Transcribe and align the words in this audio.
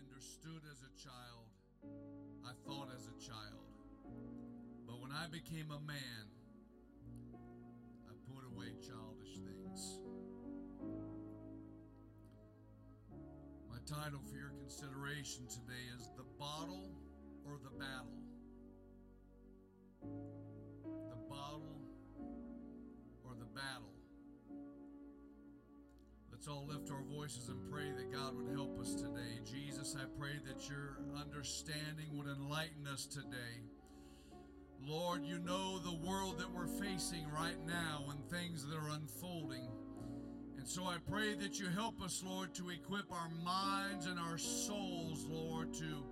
understood 0.00 0.62
as 0.70 0.80
a 0.82 0.92
child. 0.96 1.48
I 2.44 2.52
thought 2.66 2.88
as 2.94 3.06
a 3.06 3.16
child. 3.20 3.68
But 4.86 5.00
when 5.00 5.12
I 5.12 5.26
became 5.28 5.70
a 5.70 5.80
man, 5.80 6.24
I 8.08 8.12
put 8.32 8.44
away 8.44 8.72
childish 8.80 9.36
things. 9.44 10.00
My 13.68 13.78
title 13.86 14.20
for 14.30 14.36
your 14.36 14.52
consideration 14.60 15.46
today 15.48 15.84
is 15.98 16.08
The 16.16 16.24
Bottle 16.38 16.92
or 17.44 17.58
the 17.62 17.70
Battle. 17.70 18.22
The 20.02 21.20
Bottle 21.28 21.80
or 23.24 23.34
the 23.38 23.46
Battle. 23.46 23.99
Let's 26.40 26.48
all 26.48 26.64
lift 26.66 26.90
our 26.90 27.02
voices 27.02 27.50
and 27.50 27.70
pray 27.70 27.92
that 27.98 28.10
God 28.10 28.34
would 28.34 28.48
help 28.54 28.80
us 28.80 28.94
today. 28.94 29.40
Jesus, 29.44 29.94
I 29.94 30.06
pray 30.18 30.40
that 30.46 30.70
your 30.70 30.96
understanding 31.20 32.06
would 32.14 32.28
enlighten 32.28 32.86
us 32.90 33.04
today. 33.04 33.60
Lord, 34.82 35.22
you 35.22 35.38
know 35.38 35.78
the 35.80 35.98
world 36.08 36.38
that 36.38 36.50
we're 36.50 36.66
facing 36.66 37.26
right 37.30 37.58
now 37.66 38.06
and 38.08 38.24
things 38.30 38.66
that 38.66 38.74
are 38.74 38.88
unfolding. 38.88 39.68
And 40.56 40.66
so 40.66 40.84
I 40.84 40.96
pray 41.10 41.34
that 41.34 41.60
you 41.60 41.68
help 41.68 42.00
us, 42.00 42.24
Lord, 42.26 42.54
to 42.54 42.70
equip 42.70 43.12
our 43.12 43.28
minds 43.44 44.06
and 44.06 44.18
our 44.18 44.38
souls, 44.38 45.26
Lord, 45.28 45.74
to 45.74 46.04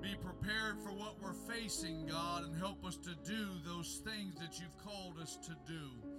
be 0.00 0.16
prepared 0.16 0.80
for 0.82 0.90
what 0.90 1.22
we're 1.22 1.54
facing, 1.54 2.06
God, 2.06 2.46
and 2.46 2.56
help 2.56 2.84
us 2.84 2.96
to 2.96 3.14
do 3.24 3.46
those 3.64 4.02
things 4.04 4.34
that 4.40 4.58
you've 4.58 4.76
called 4.84 5.20
us 5.22 5.38
to 5.46 5.54
do. 5.68 6.11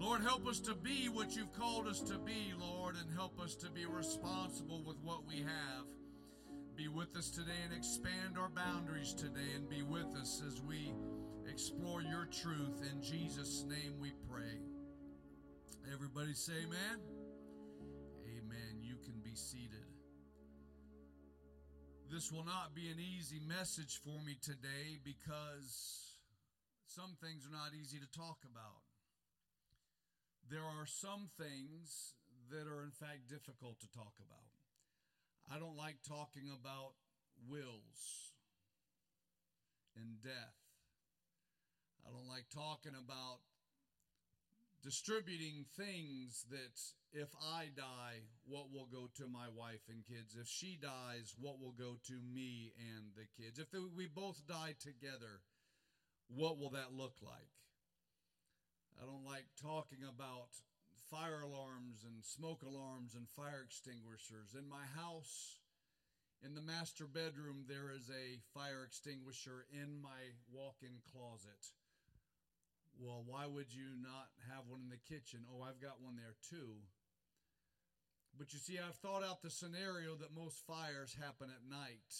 Lord, 0.00 0.22
help 0.22 0.46
us 0.48 0.60
to 0.60 0.74
be 0.74 1.10
what 1.10 1.36
you've 1.36 1.52
called 1.52 1.86
us 1.86 2.00
to 2.00 2.16
be, 2.18 2.54
Lord, 2.58 2.94
and 2.96 3.14
help 3.14 3.38
us 3.38 3.54
to 3.56 3.70
be 3.70 3.84
responsible 3.84 4.82
with 4.82 4.96
what 5.04 5.28
we 5.28 5.40
have. 5.40 5.84
Be 6.74 6.88
with 6.88 7.14
us 7.18 7.28
today 7.28 7.60
and 7.62 7.76
expand 7.76 8.38
our 8.40 8.48
boundaries 8.48 9.12
today, 9.12 9.52
and 9.54 9.68
be 9.68 9.82
with 9.82 10.06
us 10.18 10.40
as 10.46 10.62
we 10.62 10.94
explore 11.46 12.00
your 12.00 12.24
truth. 12.24 12.80
In 12.90 13.02
Jesus' 13.02 13.66
name 13.68 14.00
we 14.00 14.12
pray. 14.26 14.56
Everybody 15.92 16.32
say 16.32 16.54
amen. 16.64 16.98
Amen. 18.38 18.80
You 18.80 18.96
can 19.04 19.20
be 19.22 19.34
seated. 19.34 19.84
This 22.10 22.32
will 22.32 22.46
not 22.46 22.74
be 22.74 22.88
an 22.88 22.96
easy 22.98 23.38
message 23.46 24.00
for 24.02 24.18
me 24.24 24.38
today 24.40 24.96
because 25.04 26.16
some 26.86 27.18
things 27.22 27.46
are 27.46 27.52
not 27.52 27.72
easy 27.78 27.98
to 27.98 28.18
talk 28.18 28.38
about 28.50 28.79
there 30.50 30.66
are 30.66 30.86
some 30.86 31.30
things 31.38 32.18
that 32.50 32.66
are, 32.66 32.82
in 32.82 32.90
fact, 32.90 33.30
difficult 33.30 33.78
to 33.80 33.88
talk 33.94 34.18
about. 34.18 34.50
I 35.46 35.62
don't 35.62 35.78
like 35.78 36.02
talking 36.02 36.50
about 36.50 36.98
wills 37.46 38.34
and 39.94 40.18
death. 40.22 40.58
I 42.02 42.10
don't 42.10 42.26
like 42.26 42.50
talking 42.50 42.98
about 42.98 43.46
distributing 44.82 45.66
things 45.76 46.46
that 46.50 46.74
if 47.12 47.28
I 47.38 47.70
die, 47.76 48.26
what 48.46 48.72
will 48.72 48.88
go 48.90 49.06
to 49.18 49.30
my 49.30 49.46
wife 49.54 49.86
and 49.88 50.02
kids? 50.06 50.34
If 50.34 50.48
she 50.48 50.78
dies, 50.80 51.34
what 51.38 51.60
will 51.60 51.74
go 51.78 51.98
to 52.06 52.16
me 52.34 52.72
and 52.78 53.14
the 53.14 53.26
kids? 53.38 53.58
If 53.58 53.68
we 53.94 54.06
both 54.06 54.42
die 54.48 54.74
together, 54.80 55.42
what 56.26 56.58
will 56.58 56.70
that 56.70 56.92
look 56.96 57.14
like? 57.22 57.54
I 59.00 59.06
don't 59.06 59.24
like 59.24 59.48
talking 59.56 60.04
about 60.04 60.52
fire 61.08 61.40
alarms 61.40 62.04
and 62.04 62.20
smoke 62.22 62.60
alarms 62.62 63.16
and 63.16 63.24
fire 63.32 63.64
extinguishers. 63.64 64.52
In 64.52 64.68
my 64.68 64.84
house, 64.92 65.56
in 66.44 66.54
the 66.54 66.60
master 66.60 67.06
bedroom, 67.08 67.64
there 67.64 67.90
is 67.90 68.12
a 68.12 68.44
fire 68.52 68.84
extinguisher 68.84 69.64
in 69.72 69.96
my 70.02 70.36
walk 70.52 70.76
in 70.84 71.00
closet. 71.00 71.72
Well, 73.00 73.24
why 73.24 73.46
would 73.46 73.72
you 73.72 73.96
not 73.96 74.28
have 74.52 74.68
one 74.68 74.84
in 74.84 74.92
the 74.92 75.00
kitchen? 75.08 75.48
Oh, 75.48 75.64
I've 75.64 75.80
got 75.80 76.04
one 76.04 76.16
there 76.16 76.36
too. 76.50 76.76
But 78.36 78.52
you 78.52 78.58
see, 78.60 78.78
I've 78.78 79.00
thought 79.00 79.24
out 79.24 79.40
the 79.40 79.50
scenario 79.50 80.14
that 80.20 80.36
most 80.36 80.60
fires 80.66 81.16
happen 81.16 81.48
at 81.48 81.64
night 81.64 82.12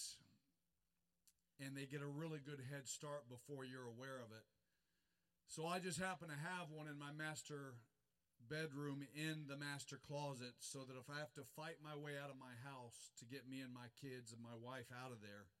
and 1.61 1.77
they 1.77 1.85
get 1.85 2.01
a 2.01 2.09
really 2.09 2.41
good 2.41 2.59
head 2.73 2.89
start 2.89 3.29
before 3.29 3.65
you're 3.65 3.85
aware 3.85 4.17
of 4.17 4.33
it. 4.33 4.45
So 5.51 5.67
I 5.67 5.83
just 5.83 5.99
happen 5.99 6.31
to 6.31 6.47
have 6.47 6.71
one 6.71 6.87
in 6.87 6.95
my 6.95 7.11
master 7.11 7.75
bedroom 8.47 9.03
in 9.11 9.51
the 9.51 9.59
master 9.59 9.99
closet 9.99 10.55
so 10.63 10.87
that 10.87 10.95
if 10.95 11.11
I 11.11 11.19
have 11.19 11.35
to 11.35 11.43
fight 11.59 11.83
my 11.83 11.91
way 11.91 12.15
out 12.15 12.31
of 12.31 12.39
my 12.39 12.55
house 12.63 13.11
to 13.19 13.27
get 13.27 13.51
me 13.51 13.59
and 13.59 13.75
my 13.75 13.91
kids 13.99 14.31
and 14.31 14.39
my 14.39 14.55
wife 14.55 14.87
out 14.95 15.11
of 15.11 15.19
there, 15.19 15.51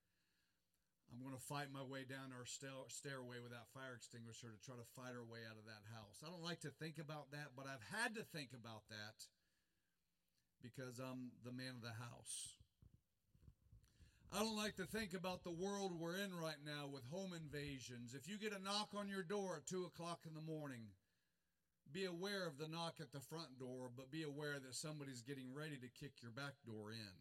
I'm 1.11 1.19
going 1.19 1.35
to 1.35 1.43
fight 1.43 1.75
my 1.75 1.83
way 1.83 2.07
down 2.07 2.31
our 2.31 2.47
stairway 2.47 3.43
with 3.43 3.51
that 3.51 3.67
fire 3.75 3.99
extinguisher 3.99 4.55
to 4.55 4.63
try 4.63 4.79
to 4.79 4.87
fight 4.95 5.11
our 5.11 5.27
way 5.27 5.43
out 5.43 5.59
of 5.59 5.67
that 5.67 5.83
house. 5.91 6.23
I 6.23 6.31
don't 6.31 6.39
like 6.39 6.63
to 6.63 6.71
think 6.71 6.95
about 6.95 7.35
that, 7.35 7.51
but 7.59 7.67
I've 7.67 7.83
had 7.91 8.15
to 8.15 8.23
think 8.23 8.55
about 8.55 8.87
that 8.87 9.27
because 10.63 11.03
I'm 11.03 11.35
the 11.43 11.51
man 11.51 11.75
of 11.75 11.83
the 11.83 11.99
house. 11.99 12.60
I 14.31 14.39
don't 14.39 14.55
like 14.55 14.77
to 14.77 14.85
think 14.85 15.13
about 15.13 15.43
the 15.43 15.51
world 15.51 15.91
we're 15.91 16.15
in 16.15 16.31
right 16.33 16.59
now 16.65 16.87
with 16.87 17.03
home 17.11 17.35
invasions. 17.35 18.15
If 18.15 18.31
you 18.31 18.39
get 18.39 18.55
a 18.55 18.63
knock 18.63 18.95
on 18.95 19.09
your 19.09 19.23
door 19.23 19.57
at 19.57 19.67
2 19.67 19.83
o'clock 19.83 20.23
in 20.25 20.33
the 20.33 20.41
morning, 20.41 20.87
be 21.91 22.05
aware 22.05 22.47
of 22.47 22.57
the 22.57 22.71
knock 22.71 22.95
at 23.01 23.11
the 23.11 23.19
front 23.19 23.59
door, 23.59 23.91
but 23.91 24.09
be 24.09 24.23
aware 24.23 24.55
that 24.55 24.73
somebody's 24.73 25.21
getting 25.21 25.53
ready 25.53 25.75
to 25.75 25.99
kick 25.99 26.23
your 26.23 26.31
back 26.31 26.55
door 26.65 26.95
in. 26.95 27.15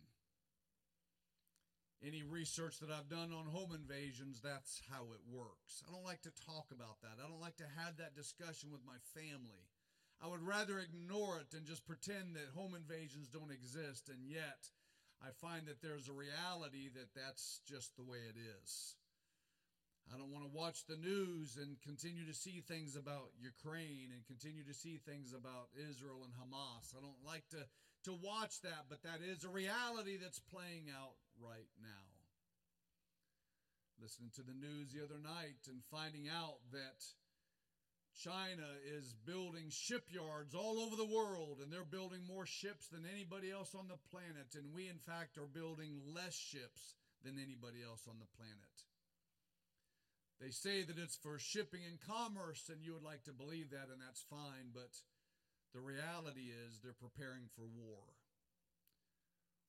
Any 2.07 2.23
research 2.23 2.79
that 2.79 2.95
I've 2.95 3.11
done 3.11 3.35
on 3.35 3.51
home 3.51 3.75
invasions, 3.75 4.41
that's 4.41 4.81
how 4.89 5.11
it 5.11 5.21
works. 5.27 5.83
I 5.83 5.91
don't 5.91 6.07
like 6.07 6.23
to 6.23 6.43
talk 6.47 6.71
about 6.71 7.03
that. 7.03 7.19
I 7.19 7.29
don't 7.29 7.43
like 7.43 7.59
to 7.59 7.77
have 7.77 7.99
that 7.99 8.15
discussion 8.15 8.71
with 8.71 8.87
my 8.87 9.03
family. 9.19 9.67
I 10.23 10.29
would 10.29 10.47
rather 10.47 10.79
ignore 10.79 11.43
it 11.43 11.59
and 11.59 11.67
just 11.67 11.85
pretend 11.85 12.37
that 12.37 12.55
home 12.55 12.79
invasions 12.79 13.27
don't 13.27 13.51
exist, 13.51 14.09
and 14.09 14.23
yet 14.31 14.71
I 15.21 15.31
find 15.37 15.69
that 15.69 15.83
there's 15.83 16.09
a 16.09 16.17
reality 16.17 16.89
that 16.97 17.13
that's 17.15 17.61
just 17.69 17.97
the 17.97 18.03
way 18.03 18.19
it 18.25 18.37
is. 18.41 18.97
I 20.09 20.19
don't 20.19 20.33
want 20.33 20.43
to 20.49 20.51
watch 20.51 20.89
the 20.89 20.97
news 20.97 21.55
and 21.61 21.79
continue 21.87 22.27
to 22.27 22.35
see 22.35 22.65
things 22.67 22.97
about 22.97 23.31
Ukraine 23.39 24.11
and 24.11 24.27
continue 24.27 24.65
to 24.65 24.75
see 24.75 24.99
things 24.99 25.31
about 25.37 25.71
Israel 25.77 26.27
and 26.27 26.35
Hamas. 26.35 26.97
I 26.97 27.05
don't 27.05 27.23
like 27.23 27.47
to, 27.55 27.63
to 28.11 28.19
watch 28.19 28.59
that, 28.63 28.89
but 28.89 29.05
that 29.05 29.23
is 29.23 29.45
a 29.45 29.53
reality 29.53 30.19
that's 30.19 30.41
playing 30.51 30.91
out 30.91 31.15
right 31.39 31.71
now. 31.79 32.07
Listening 34.03 34.33
to 34.35 34.43
the 34.43 34.57
news 34.57 34.91
the 34.91 35.05
other 35.05 35.21
night 35.23 35.69
and 35.69 35.85
finding 35.93 36.27
out 36.27 36.59
that 36.73 37.05
China 38.19 38.67
is 38.99 39.15
building 39.25 39.71
shipyards 39.71 40.55
all 40.55 40.81
over 40.81 40.97
the 40.97 41.09
world, 41.09 41.59
and 41.63 41.73
they're 41.73 41.85
building 41.85 42.27
more 42.27 42.47
ships 42.47 42.89
than 42.89 43.07
anybody 43.07 43.51
else 43.51 43.75
on 43.75 43.89
the 43.89 44.01
planet. 44.11 44.55
And 44.55 44.75
we, 44.75 44.89
in 44.89 44.99
fact, 44.99 45.39
are 45.39 45.47
building 45.47 46.01
less 46.15 46.35
ships 46.35 46.97
than 47.25 47.39
anybody 47.39 47.81
else 47.87 48.05
on 48.09 48.19
the 48.19 48.31
planet. 48.37 48.75
They 50.41 50.51
say 50.51 50.83
that 50.83 50.99
it's 50.99 51.17
for 51.17 51.39
shipping 51.39 51.85
and 51.85 52.01
commerce, 52.01 52.69
and 52.73 52.83
you 52.83 52.95
would 52.95 53.05
like 53.05 53.25
to 53.25 53.33
believe 53.33 53.71
that, 53.71 53.93
and 53.93 54.01
that's 54.01 54.25
fine, 54.29 54.73
but 54.73 54.89
the 55.73 55.81
reality 55.81 56.49
is 56.49 56.81
they're 56.81 56.97
preparing 56.97 57.53
for 57.55 57.69
war. 57.69 58.05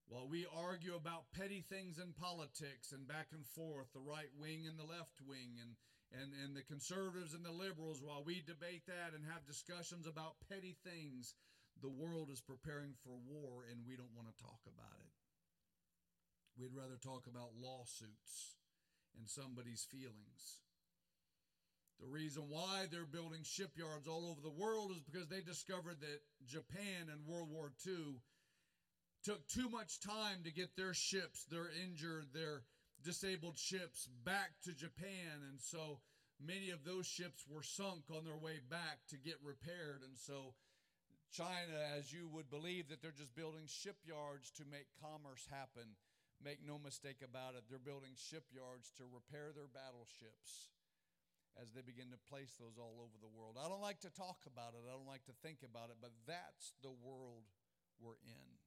While 0.07 0.27
we 0.27 0.47
argue 0.47 0.95
about 0.95 1.31
petty 1.31 1.63
things 1.67 1.99
in 1.99 2.11
politics 2.11 2.91
and 2.91 3.07
back 3.07 3.31
and 3.31 3.45
forth, 3.47 3.91
the 3.93 4.03
right 4.03 4.31
wing 4.39 4.67
and 4.67 4.79
the 4.79 4.87
left 4.87 5.19
wing, 5.23 5.59
and, 5.59 5.75
and, 6.11 6.35
and 6.43 6.55
the 6.55 6.67
conservatives 6.67 7.33
and 7.33 7.43
the 7.43 7.55
liberals, 7.55 8.03
while 8.03 8.23
we 8.23 8.43
debate 8.43 8.83
that 8.87 9.15
and 9.15 9.23
have 9.31 9.47
discussions 9.47 10.07
about 10.07 10.39
petty 10.51 10.75
things, 10.83 11.35
the 11.79 11.91
world 11.91 12.29
is 12.31 12.43
preparing 12.43 12.93
for 13.03 13.15
war 13.25 13.63
and 13.71 13.87
we 13.87 13.95
don't 13.95 14.15
want 14.15 14.27
to 14.27 14.43
talk 14.43 14.59
about 14.67 14.99
it. 14.99 15.15
We'd 16.59 16.75
rather 16.75 16.99
talk 16.99 17.25
about 17.31 17.55
lawsuits 17.55 18.59
and 19.17 19.27
somebody's 19.27 19.87
feelings. 19.89 20.59
The 21.99 22.07
reason 22.07 22.49
why 22.49 22.87
they're 22.91 23.05
building 23.05 23.43
shipyards 23.43 24.07
all 24.07 24.25
over 24.27 24.41
the 24.41 24.49
world 24.61 24.91
is 24.91 25.01
because 25.01 25.29
they 25.29 25.41
discovered 25.41 26.01
that 26.01 26.19
Japan 26.45 27.07
in 27.13 27.31
World 27.31 27.49
War 27.49 27.71
II 27.85 28.19
took 29.23 29.47
too 29.47 29.69
much 29.69 30.01
time 30.01 30.41
to 30.43 30.51
get 30.51 30.75
their 30.75 30.93
ships, 30.93 31.45
their 31.45 31.69
injured, 31.85 32.25
their 32.33 32.63
disabled 33.03 33.57
ships 33.57 34.07
back 34.23 34.51
to 34.63 34.73
Japan. 34.73 35.43
And 35.49 35.59
so 35.59 35.99
many 36.39 36.69
of 36.69 36.83
those 36.83 37.05
ships 37.05 37.45
were 37.47 37.63
sunk 37.63 38.09
on 38.09 38.25
their 38.25 38.37
way 38.37 38.59
back 38.69 39.05
to 39.09 39.17
get 39.17 39.37
repaired. 39.43 40.01
And 40.01 40.17
so 40.17 40.53
China, 41.31 41.79
as 41.95 42.11
you 42.11 42.27
would 42.27 42.51
believe, 42.51 42.89
that 42.89 43.01
they're 43.01 43.15
just 43.15 43.35
building 43.35 43.63
shipyards 43.65 44.51
to 44.59 44.67
make 44.67 44.91
commerce 44.99 45.47
happen. 45.47 45.95
Make 46.43 46.59
no 46.65 46.81
mistake 46.81 47.21
about 47.21 47.53
it, 47.53 47.69
they're 47.69 47.77
building 47.77 48.17
shipyards 48.17 48.89
to 48.97 49.05
repair 49.05 49.53
their 49.53 49.69
battleships 49.69 50.73
as 51.61 51.69
they 51.69 51.85
begin 51.85 52.09
to 52.09 52.29
place 52.31 52.57
those 52.57 52.81
all 52.81 52.97
over 52.97 53.13
the 53.21 53.29
world. 53.29 53.61
I 53.61 53.69
don't 53.69 53.83
like 53.83 54.01
to 54.01 54.09
talk 54.09 54.41
about 54.49 54.73
it, 54.73 54.81
I 54.89 54.97
don't 54.97 55.09
like 55.09 55.23
to 55.29 55.37
think 55.45 55.61
about 55.61 55.93
it, 55.93 56.01
but 56.01 56.17
that's 56.25 56.73
the 56.81 56.93
world 57.05 57.45
we're 58.01 58.17
in. 58.25 58.60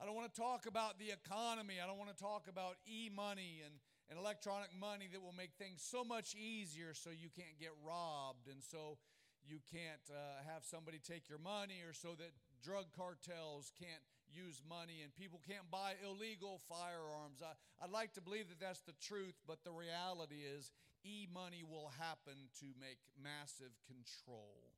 I 0.00 0.04
don't 0.04 0.14
want 0.14 0.32
to 0.32 0.40
talk 0.40 0.66
about 0.66 0.98
the 0.98 1.14
economy. 1.14 1.78
I 1.82 1.86
don't 1.86 1.98
want 1.98 2.10
to 2.10 2.18
talk 2.18 2.46
about 2.48 2.76
e 2.86 3.10
money 3.14 3.62
and, 3.64 3.74
and 4.10 4.18
electronic 4.18 4.74
money 4.74 5.08
that 5.12 5.22
will 5.22 5.36
make 5.36 5.54
things 5.54 5.82
so 5.82 6.02
much 6.04 6.34
easier 6.34 6.94
so 6.94 7.10
you 7.10 7.30
can't 7.30 7.58
get 7.60 7.70
robbed 7.86 8.48
and 8.50 8.62
so 8.62 8.98
you 9.46 9.60
can't 9.70 10.02
uh, 10.10 10.42
have 10.50 10.64
somebody 10.64 10.98
take 10.98 11.28
your 11.28 11.38
money 11.38 11.84
or 11.86 11.92
so 11.92 12.16
that 12.18 12.32
drug 12.64 12.86
cartels 12.96 13.70
can't 13.78 14.02
use 14.32 14.62
money 14.66 15.04
and 15.04 15.14
people 15.14 15.40
can't 15.46 15.70
buy 15.70 15.94
illegal 16.02 16.60
firearms. 16.68 17.38
I, 17.44 17.54
I'd 17.78 17.92
like 17.92 18.14
to 18.14 18.22
believe 18.22 18.48
that 18.48 18.58
that's 18.58 18.82
the 18.82 18.96
truth, 18.98 19.38
but 19.46 19.62
the 19.62 19.70
reality 19.72 20.42
is 20.42 20.72
e 21.04 21.28
money 21.32 21.62
will 21.62 21.92
happen 22.00 22.50
to 22.60 22.66
make 22.80 22.98
massive 23.14 23.78
control. 23.86 24.74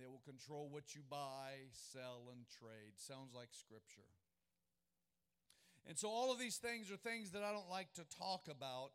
They 0.00 0.06
will 0.06 0.24
control 0.24 0.68
what 0.70 0.94
you 0.94 1.02
buy, 1.08 1.68
sell, 1.92 2.32
and 2.32 2.48
trade. 2.58 2.96
Sounds 2.96 3.34
like 3.34 3.48
scripture. 3.52 4.08
And 5.86 5.98
so, 5.98 6.08
all 6.08 6.32
of 6.32 6.38
these 6.38 6.56
things 6.56 6.90
are 6.90 6.96
things 6.96 7.32
that 7.32 7.42
I 7.42 7.52
don't 7.52 7.70
like 7.70 7.92
to 7.94 8.04
talk 8.18 8.48
about 8.50 8.92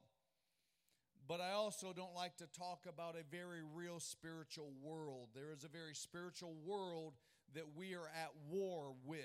but 1.28 1.42
I 1.42 1.52
also 1.54 1.92
don't 1.92 2.14
like 2.14 2.38
to 2.38 2.48
talk 2.48 2.86
about 2.88 3.16
a 3.16 3.24
very 3.36 3.62
real 3.74 4.00
spiritual 4.00 4.72
world. 4.82 5.30
There 5.34 5.52
is 5.52 5.64
a 5.64 5.68
very 5.68 5.96
spiritual 5.96 6.54
world 6.66 7.14
that 7.56 7.64
we 7.76 7.96
are 7.96 8.08
at 8.08 8.32
war 8.50 8.94
with. 9.06 9.20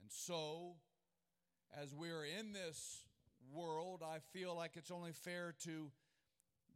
And 0.00 0.10
so, 0.10 0.74
as 1.80 1.94
we 1.94 2.10
are 2.10 2.24
in 2.24 2.52
this 2.52 3.02
world, 3.52 4.02
I 4.02 4.18
feel 4.32 4.56
like 4.56 4.72
it's 4.74 4.90
only 4.90 5.12
fair 5.12 5.54
to 5.64 5.90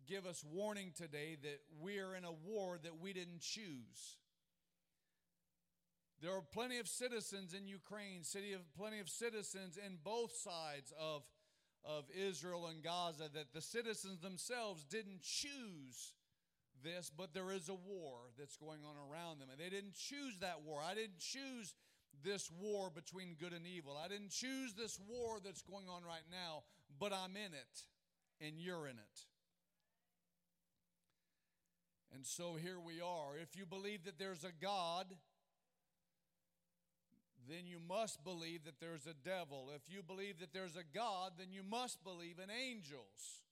give 0.06 0.26
us 0.26 0.44
warning 0.50 0.92
today 0.96 1.36
that 1.42 1.60
we 1.80 1.98
are 1.98 2.14
in 2.14 2.24
a 2.24 2.32
war 2.32 2.78
that 2.82 3.00
we 3.00 3.12
didn't 3.12 3.40
choose. 3.40 4.18
There 6.22 6.32
are 6.32 6.42
plenty 6.42 6.78
of 6.78 6.88
citizens 6.88 7.54
in 7.54 7.66
Ukraine, 7.66 8.22
city 8.22 8.52
of 8.52 8.60
plenty 8.76 9.00
of 9.00 9.08
citizens 9.08 9.76
in 9.76 9.98
both 10.02 10.34
sides 10.34 10.92
of 10.98 11.22
of 11.84 12.04
Israel 12.16 12.66
and 12.66 12.82
Gaza 12.82 13.28
that 13.34 13.52
the 13.52 13.60
citizens 13.60 14.20
themselves 14.20 14.84
didn't 14.84 15.20
choose 15.20 16.14
this, 16.82 17.10
but 17.14 17.34
there 17.34 17.52
is 17.52 17.68
a 17.68 17.74
war 17.74 18.32
that's 18.38 18.56
going 18.56 18.80
on 18.84 18.96
around 18.96 19.38
them. 19.38 19.48
And 19.50 19.60
they 19.60 19.68
didn't 19.68 19.94
choose 19.94 20.38
that 20.40 20.62
war. 20.64 20.80
I 20.82 20.94
didn't 20.94 21.18
choose 21.18 21.74
this 22.22 22.50
war 22.50 22.90
between 22.94 23.36
good 23.38 23.52
and 23.52 23.66
evil. 23.66 23.98
I 24.02 24.08
didn't 24.08 24.30
choose 24.30 24.72
this 24.72 24.98
war 25.08 25.38
that's 25.44 25.62
going 25.62 25.88
on 25.88 26.04
right 26.04 26.24
now, 26.30 26.62
but 26.98 27.12
I'm 27.12 27.36
in 27.36 27.52
it, 27.52 28.46
and 28.46 28.58
you're 28.58 28.86
in 28.86 28.96
it. 28.96 29.33
And 32.14 32.24
so 32.24 32.54
here 32.54 32.78
we 32.78 33.00
are. 33.00 33.36
If 33.42 33.56
you 33.58 33.66
believe 33.66 34.04
that 34.04 34.18
there's 34.18 34.44
a 34.44 34.52
God, 34.62 35.06
then 37.48 37.66
you 37.66 37.78
must 37.88 38.22
believe 38.22 38.64
that 38.64 38.78
there's 38.80 39.06
a 39.06 39.14
devil. 39.28 39.70
If 39.74 39.92
you 39.92 40.00
believe 40.02 40.38
that 40.38 40.52
there's 40.52 40.76
a 40.76 40.84
God, 40.94 41.32
then 41.38 41.48
you 41.50 41.62
must 41.68 42.04
believe 42.04 42.38
in 42.38 42.50
angels. 42.50 43.42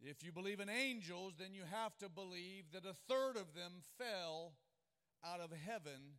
If 0.00 0.24
you 0.24 0.30
believe 0.30 0.60
in 0.60 0.68
angels, 0.68 1.34
then 1.38 1.52
you 1.52 1.62
have 1.70 1.98
to 1.98 2.08
believe 2.08 2.64
that 2.72 2.84
a 2.84 2.94
third 3.08 3.36
of 3.36 3.54
them 3.54 3.72
fell 3.98 4.52
out 5.24 5.40
of 5.40 5.50
heaven 5.66 6.18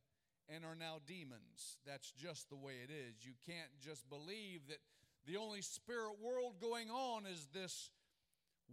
and 0.54 0.66
are 0.66 0.76
now 0.76 0.98
demons. 1.08 1.78
That's 1.86 2.12
just 2.12 2.50
the 2.50 2.56
way 2.56 2.74
it 2.84 2.92
is. 2.92 3.26
You 3.26 3.34
can't 3.46 3.72
just 3.82 4.10
believe 4.10 4.68
that 4.68 4.80
the 5.26 5.38
only 5.38 5.62
spirit 5.62 6.16
world 6.22 6.56
going 6.62 6.90
on 6.90 7.26
is 7.26 7.48
this 7.54 7.92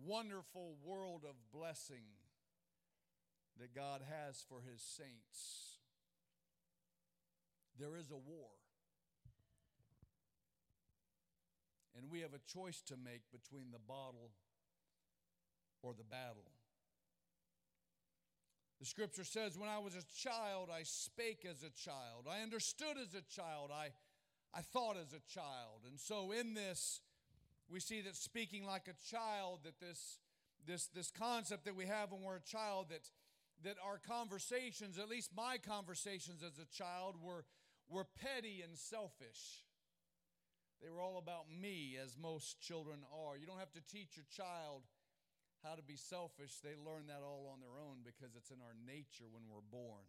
wonderful 0.05 0.75
world 0.85 1.23
of 1.25 1.35
blessing 1.53 2.05
that 3.61 3.75
God 3.75 4.01
has 4.09 4.43
for 4.49 4.61
his 4.61 4.81
saints. 4.81 5.79
There 7.79 7.97
is 7.97 8.11
a 8.11 8.17
war. 8.17 8.49
And 11.97 12.11
we 12.11 12.21
have 12.21 12.35
a 12.35 12.41
choice 12.53 12.81
to 12.87 12.95
make 12.97 13.23
between 13.31 13.71
the 13.73 13.79
bottle 13.79 14.31
or 15.83 15.93
the 15.93 16.05
battle. 16.05 16.51
The 18.81 18.87
scripture 18.87 19.25
says, 19.25 19.59
When 19.59 19.69
I 19.69 19.79
was 19.79 19.95
a 19.95 20.05
child, 20.17 20.71
I 20.75 20.83
spake 20.85 21.47
as 21.49 21.63
a 21.63 21.71
child. 21.71 22.27
I 22.31 22.43
understood 22.43 22.97
as 22.97 23.15
a 23.15 23.23
child. 23.35 23.71
I, 23.73 23.91
I 24.57 24.63
thought 24.63 24.97
as 24.97 25.13
a 25.13 25.21
child. 25.33 25.85
And 25.87 26.01
so 26.01 26.33
in 26.33 26.55
this, 26.55 27.01
we 27.69 27.81
see 27.81 28.01
that 28.03 28.17
speaking 28.17 28.65
like 28.65 28.89
a 28.89 29.15
child, 29.15 29.61
that 29.65 29.79
this, 29.81 30.19
this, 30.67 30.87
this 30.95 31.11
concept 31.11 31.67
that 31.67 31.77
we 31.77 31.87
have 31.87 32.13
when 32.13 32.23
we're 32.23 32.37
a 32.37 32.41
child, 32.41 32.87
that, 32.89 33.03
that 33.65 33.77
our 33.85 33.99
conversations, 33.99 34.99
at 34.99 35.09
least 35.09 35.31
my 35.37 35.59
conversations 35.59 36.43
as 36.43 36.59
a 36.59 36.67
child, 36.67 37.17
were 37.23 37.45
were 37.89 38.07
petty 38.23 38.63
and 38.63 38.79
selfish. 38.79 39.67
They 40.81 40.89
were 40.89 41.03
all 41.03 41.19
about 41.19 41.51
me, 41.51 41.99
as 42.03 42.17
most 42.17 42.61
children 42.61 43.01
are. 43.13 43.37
You 43.37 43.47
don't 43.47 43.59
have 43.59 43.73
to 43.73 43.83
teach 43.83 44.17
your 44.17 44.27
child 44.31 44.83
how 45.63 45.75
to 45.75 45.83
be 45.83 45.97
selfish, 45.97 46.57
they 46.63 46.73
learn 46.73 47.07
that 47.09 47.21
all 47.23 47.51
on 47.53 47.61
their 47.61 47.77
own 47.77 47.99
because 48.05 48.35
it's 48.35 48.51
in 48.51 48.65
our 48.65 48.75
nature 48.87 49.29
when 49.31 49.45
we're 49.49 49.61
born. 49.71 50.09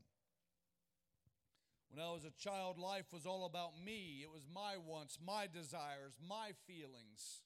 When 1.89 1.99
I 1.99 2.13
was 2.13 2.23
a 2.23 2.31
child, 2.39 2.77
life 2.79 3.11
was 3.11 3.25
all 3.25 3.45
about 3.45 3.71
me. 3.83 4.23
It 4.23 4.31
was 4.31 4.47
my 4.47 4.77
wants, 4.77 5.19
my 5.19 5.47
desires, 5.51 6.15
my 6.25 6.51
feelings. 6.65 7.43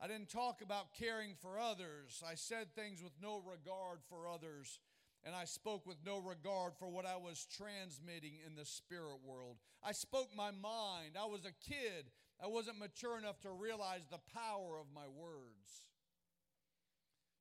I 0.00 0.08
didn't 0.08 0.30
talk 0.30 0.62
about 0.62 0.94
caring 0.94 1.34
for 1.40 1.58
others. 1.58 2.22
I 2.26 2.36
said 2.36 2.74
things 2.74 3.02
with 3.02 3.12
no 3.20 3.42
regard 3.44 4.00
for 4.08 4.26
others 4.26 4.80
and 5.24 5.34
I 5.34 5.44
spoke 5.44 5.86
with 5.86 5.96
no 6.04 6.18
regard 6.18 6.74
for 6.78 6.88
what 6.88 7.06
I 7.06 7.16
was 7.16 7.46
transmitting 7.56 8.34
in 8.46 8.54
the 8.54 8.66
spirit 8.66 9.20
world. 9.24 9.56
I 9.82 9.92
spoke 9.92 10.28
my 10.36 10.50
mind. 10.50 11.16
I 11.18 11.26
was 11.26 11.44
a 11.44 11.70
kid. 11.70 12.10
I 12.42 12.46
wasn't 12.46 12.78
mature 12.78 13.16
enough 13.16 13.40
to 13.40 13.50
realize 13.50 14.06
the 14.10 14.20
power 14.34 14.78
of 14.78 14.86
my 14.94 15.08
words. 15.08 15.88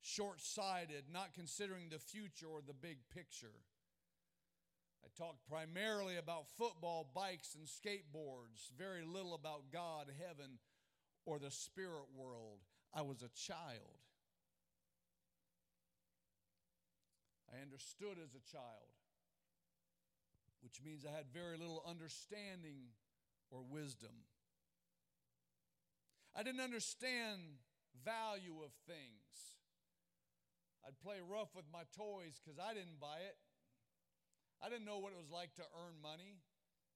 Short 0.01 0.41
sighted, 0.41 1.05
not 1.11 1.33
considering 1.33 1.89
the 1.89 1.99
future 1.99 2.47
or 2.47 2.61
the 2.65 2.73
big 2.73 2.97
picture. 3.13 3.59
I 5.03 5.09
talked 5.17 5.47
primarily 5.49 6.17
about 6.17 6.47
football, 6.57 7.09
bikes, 7.13 7.55
and 7.55 7.67
skateboards, 7.67 8.71
very 8.77 9.03
little 9.03 9.33
about 9.33 9.71
God, 9.71 10.07
heaven, 10.25 10.59
or 11.25 11.39
the 11.39 11.51
spirit 11.51 12.07
world. 12.15 12.59
I 12.93 13.01
was 13.01 13.21
a 13.21 13.29
child. 13.29 13.99
I 17.53 17.61
understood 17.61 18.17
as 18.17 18.33
a 18.33 18.41
child, 18.49 18.89
which 20.65 20.81
means 20.81 21.05
I 21.05 21.13
had 21.13 21.29
very 21.29 21.57
little 21.57 21.85
understanding 21.85 22.97
or 23.53 23.61
wisdom. 23.61 24.25
I 26.33 26.41
didn't 26.41 26.65
understand 26.65 27.61
value 28.01 28.65
of 28.65 28.73
things. 28.89 29.61
I'd 30.81 30.97
play 30.97 31.21
rough 31.21 31.53
with 31.53 31.69
my 31.69 31.85
toys 31.93 32.41
because 32.41 32.57
I 32.57 32.73
didn't 32.73 32.97
buy 32.97 33.21
it. 33.21 33.37
I 34.57 34.73
didn't 34.73 34.89
know 34.89 34.97
what 34.97 35.13
it 35.13 35.21
was 35.21 35.29
like 35.29 35.53
to 35.61 35.65
earn 35.77 36.01
money. 36.01 36.41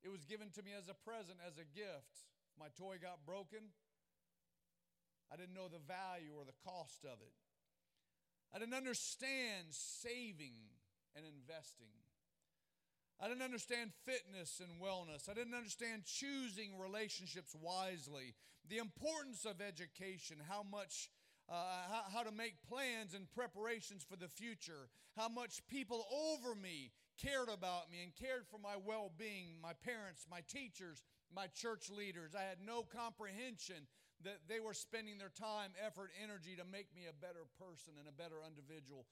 It 0.01 0.09
was 0.09 0.25
given 0.25 0.49
to 0.57 0.65
me 0.65 0.73
as 0.73 0.89
a 0.89 0.97
present, 1.05 1.37
as 1.45 1.61
a 1.61 1.69
gift. 1.69 2.25
If 2.49 2.57
my 2.57 2.73
toy 2.73 2.97
got 2.97 3.29
broken, 3.29 3.77
I 5.29 5.37
didn't 5.37 5.53
know 5.53 5.69
the 5.69 5.83
value 5.85 6.33
or 6.33 6.49
the 6.49 6.57
cost 6.65 7.05
of 7.05 7.21
it. 7.21 7.35
I 8.53 8.59
didn't 8.59 8.75
understand 8.75 9.67
saving 9.69 10.55
and 11.15 11.25
investing. 11.25 11.91
I 13.19 13.27
didn't 13.27 13.41
understand 13.43 13.91
fitness 14.05 14.61
and 14.61 14.79
wellness. 14.79 15.29
I 15.29 15.33
didn't 15.33 15.55
understand 15.55 16.05
choosing 16.05 16.77
relationships 16.77 17.55
wisely, 17.59 18.35
the 18.69 18.77
importance 18.77 19.43
of 19.45 19.59
education, 19.59 20.37
how 20.47 20.63
much, 20.63 21.09
uh, 21.49 21.53
how, 21.89 22.03
how 22.13 22.23
to 22.23 22.31
make 22.31 22.61
plans 22.69 23.15
and 23.15 23.29
preparations 23.31 24.05
for 24.07 24.15
the 24.17 24.27
future, 24.27 24.89
how 25.15 25.29
much 25.29 25.65
people 25.67 26.05
over 26.13 26.53
me 26.53 26.91
cared 27.17 27.49
about 27.49 27.89
me 27.91 28.03
and 28.03 28.13
cared 28.15 28.45
for 28.45 28.59
my 28.59 28.75
well 28.85 29.11
being, 29.17 29.57
my 29.61 29.73
parents, 29.73 30.27
my 30.29 30.41
teachers, 30.47 31.01
my 31.33 31.47
church 31.47 31.89
leaders. 31.89 32.35
I 32.37 32.43
had 32.43 32.59
no 32.63 32.83
comprehension 32.83 33.87
that 34.25 34.49
they 34.49 34.57
were 34.57 34.73
spending 34.73 35.21
their 35.21 35.33
time, 35.33 35.77
effort, 35.77 36.09
energy 36.17 36.57
to 36.57 36.65
make 36.65 36.89
me 36.97 37.05
a 37.05 37.13
better 37.13 37.45
person 37.61 37.93
and 38.01 38.09
a 38.09 38.15
better 38.15 38.41
individual. 38.41 39.05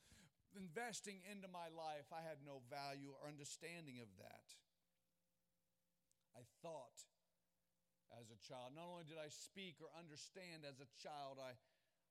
Investing 0.58 1.22
into 1.30 1.52
my 1.52 1.70
life, 1.70 2.10
I 2.10 2.26
had 2.26 2.42
no 2.42 2.66
value 2.72 3.14
or 3.14 3.28
understanding 3.28 4.02
of 4.02 4.10
that. 4.18 4.48
I 6.34 6.42
thought 6.66 7.06
as 8.18 8.32
a 8.32 8.40
child. 8.42 8.74
Not 8.74 8.88
only 8.90 9.06
did 9.06 9.20
I 9.20 9.30
speak 9.30 9.78
or 9.84 9.92
understand 9.94 10.64
as 10.66 10.80
a 10.80 10.90
child, 10.98 11.38
I, 11.38 11.54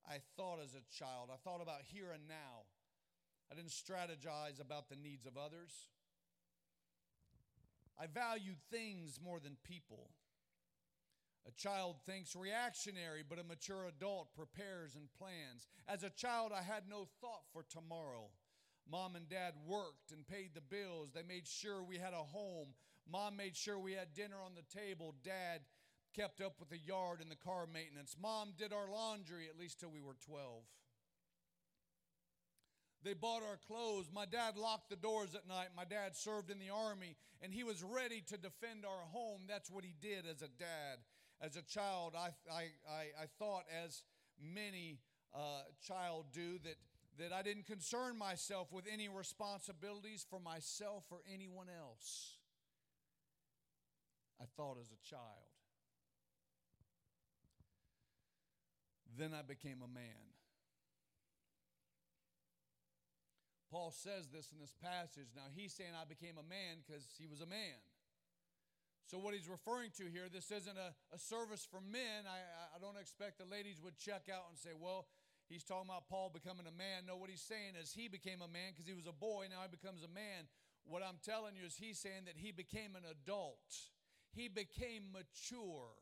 I 0.06 0.20
thought 0.36 0.60
as 0.62 0.76
a 0.76 0.84
child. 0.92 1.32
I 1.32 1.40
thought 1.40 1.64
about 1.64 1.82
here 1.82 2.12
and 2.12 2.28
now. 2.28 2.68
I 3.50 3.56
didn't 3.56 3.74
strategize 3.74 4.60
about 4.60 4.88
the 4.88 4.96
needs 4.96 5.26
of 5.26 5.36
others. 5.36 5.90
I 7.98 8.06
valued 8.06 8.58
things 8.70 9.20
more 9.22 9.38
than 9.38 9.56
people. 9.62 10.10
A 11.46 11.52
child 11.52 11.96
thinks 12.06 12.34
reactionary, 12.34 13.22
but 13.28 13.38
a 13.38 13.44
mature 13.44 13.86
adult 13.86 14.34
prepares 14.34 14.94
and 14.96 15.12
plans. 15.18 15.66
As 15.86 16.02
a 16.02 16.10
child, 16.10 16.52
I 16.54 16.62
had 16.62 16.88
no 16.88 17.06
thought 17.20 17.44
for 17.52 17.64
tomorrow. 17.68 18.30
Mom 18.90 19.16
and 19.16 19.28
dad 19.28 19.54
worked 19.66 20.12
and 20.12 20.26
paid 20.26 20.50
the 20.54 20.60
bills. 20.60 21.10
They 21.12 21.22
made 21.22 21.46
sure 21.46 21.82
we 21.82 21.98
had 21.98 22.12
a 22.12 22.24
home. 22.24 22.68
Mom 23.10 23.36
made 23.36 23.56
sure 23.56 23.78
we 23.78 23.92
had 23.92 24.14
dinner 24.14 24.36
on 24.44 24.52
the 24.54 24.80
table. 24.80 25.14
Dad 25.22 25.60
kept 26.14 26.40
up 26.40 26.54
with 26.60 26.70
the 26.70 26.78
yard 26.78 27.20
and 27.20 27.30
the 27.30 27.36
car 27.36 27.66
maintenance. 27.66 28.16
Mom 28.20 28.54
did 28.56 28.72
our 28.72 28.90
laundry 28.90 29.48
at 29.48 29.58
least 29.58 29.80
till 29.80 29.90
we 29.90 30.00
were 30.00 30.16
12. 30.26 30.62
They 33.02 33.12
bought 33.12 33.42
our 33.42 33.58
clothes. 33.66 34.08
My 34.12 34.24
dad 34.24 34.56
locked 34.56 34.88
the 34.88 34.96
doors 34.96 35.34
at 35.34 35.46
night. 35.46 35.68
My 35.76 35.84
dad 35.84 36.16
served 36.16 36.50
in 36.50 36.58
the 36.58 36.70
army 36.70 37.16
and 37.42 37.52
he 37.52 37.64
was 37.64 37.82
ready 37.82 38.22
to 38.28 38.38
defend 38.38 38.86
our 38.86 39.04
home. 39.12 39.42
That's 39.46 39.70
what 39.70 39.84
he 39.84 39.94
did 40.00 40.24
as 40.24 40.40
a 40.40 40.48
dad. 40.48 41.00
As 41.40 41.56
a 41.56 41.62
child, 41.62 42.14
I, 42.16 42.30
I, 42.50 42.62
I, 42.90 43.26
thought, 43.38 43.64
as 43.84 44.02
many 44.40 44.98
uh, 45.34 45.62
child 45.86 46.26
do, 46.32 46.58
that, 46.64 46.76
that 47.18 47.32
I 47.32 47.42
didn't 47.42 47.66
concern 47.66 48.16
myself 48.16 48.72
with 48.72 48.86
any 48.90 49.08
responsibilities 49.08 50.24
for 50.28 50.40
myself 50.40 51.04
or 51.10 51.18
anyone 51.32 51.66
else. 51.68 52.38
I 54.40 54.44
thought 54.56 54.78
as 54.80 54.90
a 54.90 55.08
child. 55.08 55.22
Then 59.16 59.30
I 59.32 59.42
became 59.42 59.78
a 59.84 59.88
man. 59.88 60.34
Paul 63.70 63.90
says 63.90 64.28
this 64.30 64.50
in 64.52 64.58
this 64.60 64.74
passage. 64.82 65.34
Now, 65.34 65.50
he's 65.54 65.72
saying 65.72 65.90
I 66.00 66.04
became 66.04 66.38
a 66.38 66.46
man 66.48 66.78
because 66.86 67.06
he 67.18 67.26
was 67.26 67.40
a 67.40 67.46
man. 67.46 67.78
So, 69.06 69.20
what 69.20 69.36
he's 69.36 69.48
referring 69.48 69.92
to 70.00 70.08
here, 70.08 70.32
this 70.32 70.50
isn't 70.50 70.78
a, 70.80 70.96
a 71.12 71.18
service 71.18 71.68
for 71.68 71.80
men. 71.80 72.24
I, 72.24 72.40
I 72.72 72.78
don't 72.80 72.96
expect 72.96 73.36
the 73.36 73.44
ladies 73.44 73.76
would 73.84 74.00
check 74.00 74.32
out 74.32 74.48
and 74.48 74.56
say, 74.56 74.72
well, 74.72 75.04
he's 75.48 75.64
talking 75.64 75.92
about 75.92 76.08
Paul 76.08 76.32
becoming 76.32 76.64
a 76.64 76.72
man. 76.72 77.04
No, 77.04 77.16
what 77.20 77.28
he's 77.28 77.44
saying 77.44 77.76
is 77.76 77.92
he 77.92 78.08
became 78.08 78.40
a 78.40 78.48
man 78.48 78.72
because 78.72 78.88
he 78.88 78.96
was 78.96 79.04
a 79.04 79.12
boy. 79.12 79.52
Now 79.52 79.60
he 79.60 79.68
becomes 79.68 80.00
a 80.00 80.08
man. 80.08 80.48
What 80.88 81.04
I'm 81.04 81.20
telling 81.20 81.56
you 81.56 81.68
is 81.68 81.76
he's 81.76 82.00
saying 82.00 82.28
that 82.28 82.36
he 82.36 82.52
became 82.52 82.96
an 82.96 83.04
adult, 83.04 83.92
he 84.32 84.48
became 84.48 85.12
mature. 85.12 86.00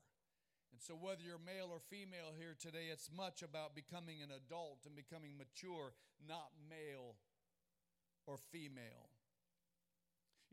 And 0.73 0.81
so, 0.81 0.97
whether 0.97 1.21
you're 1.21 1.43
male 1.43 1.69
or 1.69 1.85
female 1.93 2.33
here 2.33 2.57
today, 2.57 2.89
it's 2.89 3.11
much 3.13 3.45
about 3.45 3.77
becoming 3.77 4.25
an 4.25 4.33
adult 4.33 4.89
and 4.89 4.97
becoming 4.97 5.37
mature, 5.37 5.93
not 6.25 6.49
male 6.65 7.21
or 8.27 8.39
female. 8.51 9.12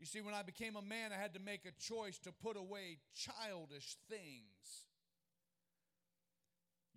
You 0.00 0.06
see, 0.06 0.22
when 0.22 0.34
I 0.34 0.42
became 0.42 0.76
a 0.76 0.82
man, 0.82 1.12
I 1.12 1.20
had 1.20 1.34
to 1.34 1.40
make 1.40 1.66
a 1.66 1.72
choice 1.78 2.18
to 2.20 2.32
put 2.32 2.56
away 2.56 2.96
childish 3.14 3.96
things. 4.08 4.86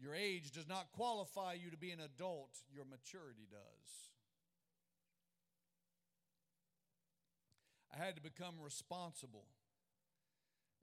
Your 0.01 0.15
age 0.15 0.51
does 0.51 0.69
not 0.69 0.93
qualify 0.93 1.53
you 1.53 1.69
to 1.69 1.77
be 1.77 1.91
an 1.91 1.99
adult, 1.99 2.51
your 2.73 2.85
maturity 2.85 3.45
does. 3.51 4.09
I 7.93 8.01
had 8.03 8.15
to 8.15 8.21
become 8.21 8.55
responsible. 8.63 9.45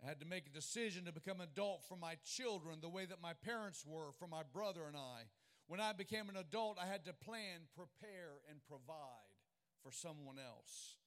I 0.04 0.08
had 0.08 0.20
to 0.20 0.26
make 0.26 0.46
a 0.46 0.50
decision 0.50 1.06
to 1.06 1.12
become 1.12 1.40
an 1.40 1.48
adult 1.52 1.84
for 1.88 1.96
my 1.96 2.16
children 2.22 2.80
the 2.82 2.88
way 2.90 3.06
that 3.06 3.22
my 3.22 3.32
parents 3.32 3.84
were 3.86 4.12
for 4.18 4.28
my 4.28 4.42
brother 4.52 4.82
and 4.86 4.96
I. 4.96 5.22
When 5.68 5.80
I 5.80 5.94
became 5.94 6.28
an 6.28 6.36
adult, 6.36 6.78
I 6.80 6.86
had 6.86 7.06
to 7.06 7.14
plan, 7.14 7.68
prepare, 7.74 8.40
and 8.50 8.60
provide 8.68 9.36
for 9.82 9.90
someone 9.90 10.36
else. 10.38 10.99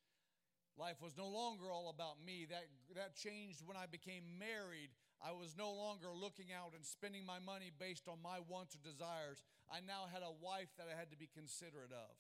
Life 0.78 0.98
was 1.02 1.14
no 1.18 1.30
longer 1.30 1.70
all 1.70 1.94
about 1.94 2.18
me. 2.18 2.48
That, 2.50 2.66
that 2.96 3.14
changed 3.14 3.62
when 3.66 3.78
I 3.78 3.86
became 3.86 4.26
married. 4.42 4.90
I 5.22 5.32
was 5.32 5.54
no 5.54 5.72
longer 5.72 6.10
looking 6.10 6.50
out 6.50 6.74
and 6.74 6.84
spending 6.84 7.26
my 7.26 7.38
money 7.38 7.70
based 7.70 8.10
on 8.10 8.18
my 8.26 8.42
wants 8.50 8.74
or 8.74 8.82
desires. 8.82 9.46
I 9.70 9.86
now 9.86 10.10
had 10.10 10.26
a 10.26 10.34
wife 10.42 10.74
that 10.82 10.90
I 10.90 10.98
had 10.98 11.14
to 11.14 11.18
be 11.18 11.30
considerate 11.30 11.94
of. 11.94 12.12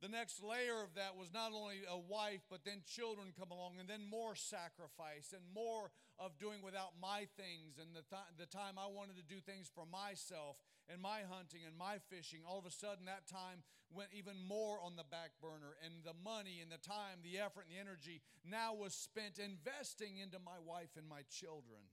The 0.00 0.08
next 0.08 0.38
layer 0.42 0.78
of 0.80 0.94
that 0.94 1.18
was 1.18 1.34
not 1.34 1.50
only 1.50 1.82
a 1.82 1.98
wife, 1.98 2.46
but 2.48 2.62
then 2.64 2.86
children 2.86 3.34
come 3.34 3.50
along, 3.50 3.82
and 3.82 3.90
then 3.90 4.06
more 4.06 4.38
sacrifice 4.38 5.34
and 5.34 5.42
more 5.50 5.90
of 6.22 6.38
doing 6.38 6.62
without 6.62 6.94
my 7.02 7.26
things. 7.34 7.82
And 7.82 7.90
the, 7.98 8.06
th- 8.06 8.30
the 8.38 8.46
time 8.46 8.78
I 8.78 8.86
wanted 8.86 9.18
to 9.18 9.26
do 9.26 9.42
things 9.42 9.66
for 9.66 9.84
myself 9.84 10.56
and 10.88 11.00
my 11.00 11.20
hunting 11.28 11.60
and 11.66 11.76
my 11.76 12.00
fishing, 12.08 12.40
all 12.48 12.58
of 12.58 12.66
a 12.66 12.70
sudden 12.70 13.04
that 13.06 13.28
time 13.28 13.62
went 13.92 14.08
even 14.16 14.36
more 14.40 14.80
on 14.80 14.96
the 14.96 15.04
back 15.04 15.36
burner. 15.40 15.76
And 15.84 16.04
the 16.04 16.16
money 16.24 16.60
and 16.60 16.72
the 16.72 16.80
time, 16.80 17.20
the 17.22 17.38
effort 17.38 17.68
and 17.68 17.76
the 17.76 17.80
energy 17.80 18.20
now 18.44 18.74
was 18.74 18.94
spent 18.94 19.38
investing 19.38 20.16
into 20.16 20.38
my 20.40 20.56
wife 20.64 20.96
and 20.96 21.08
my 21.08 21.28
children 21.28 21.92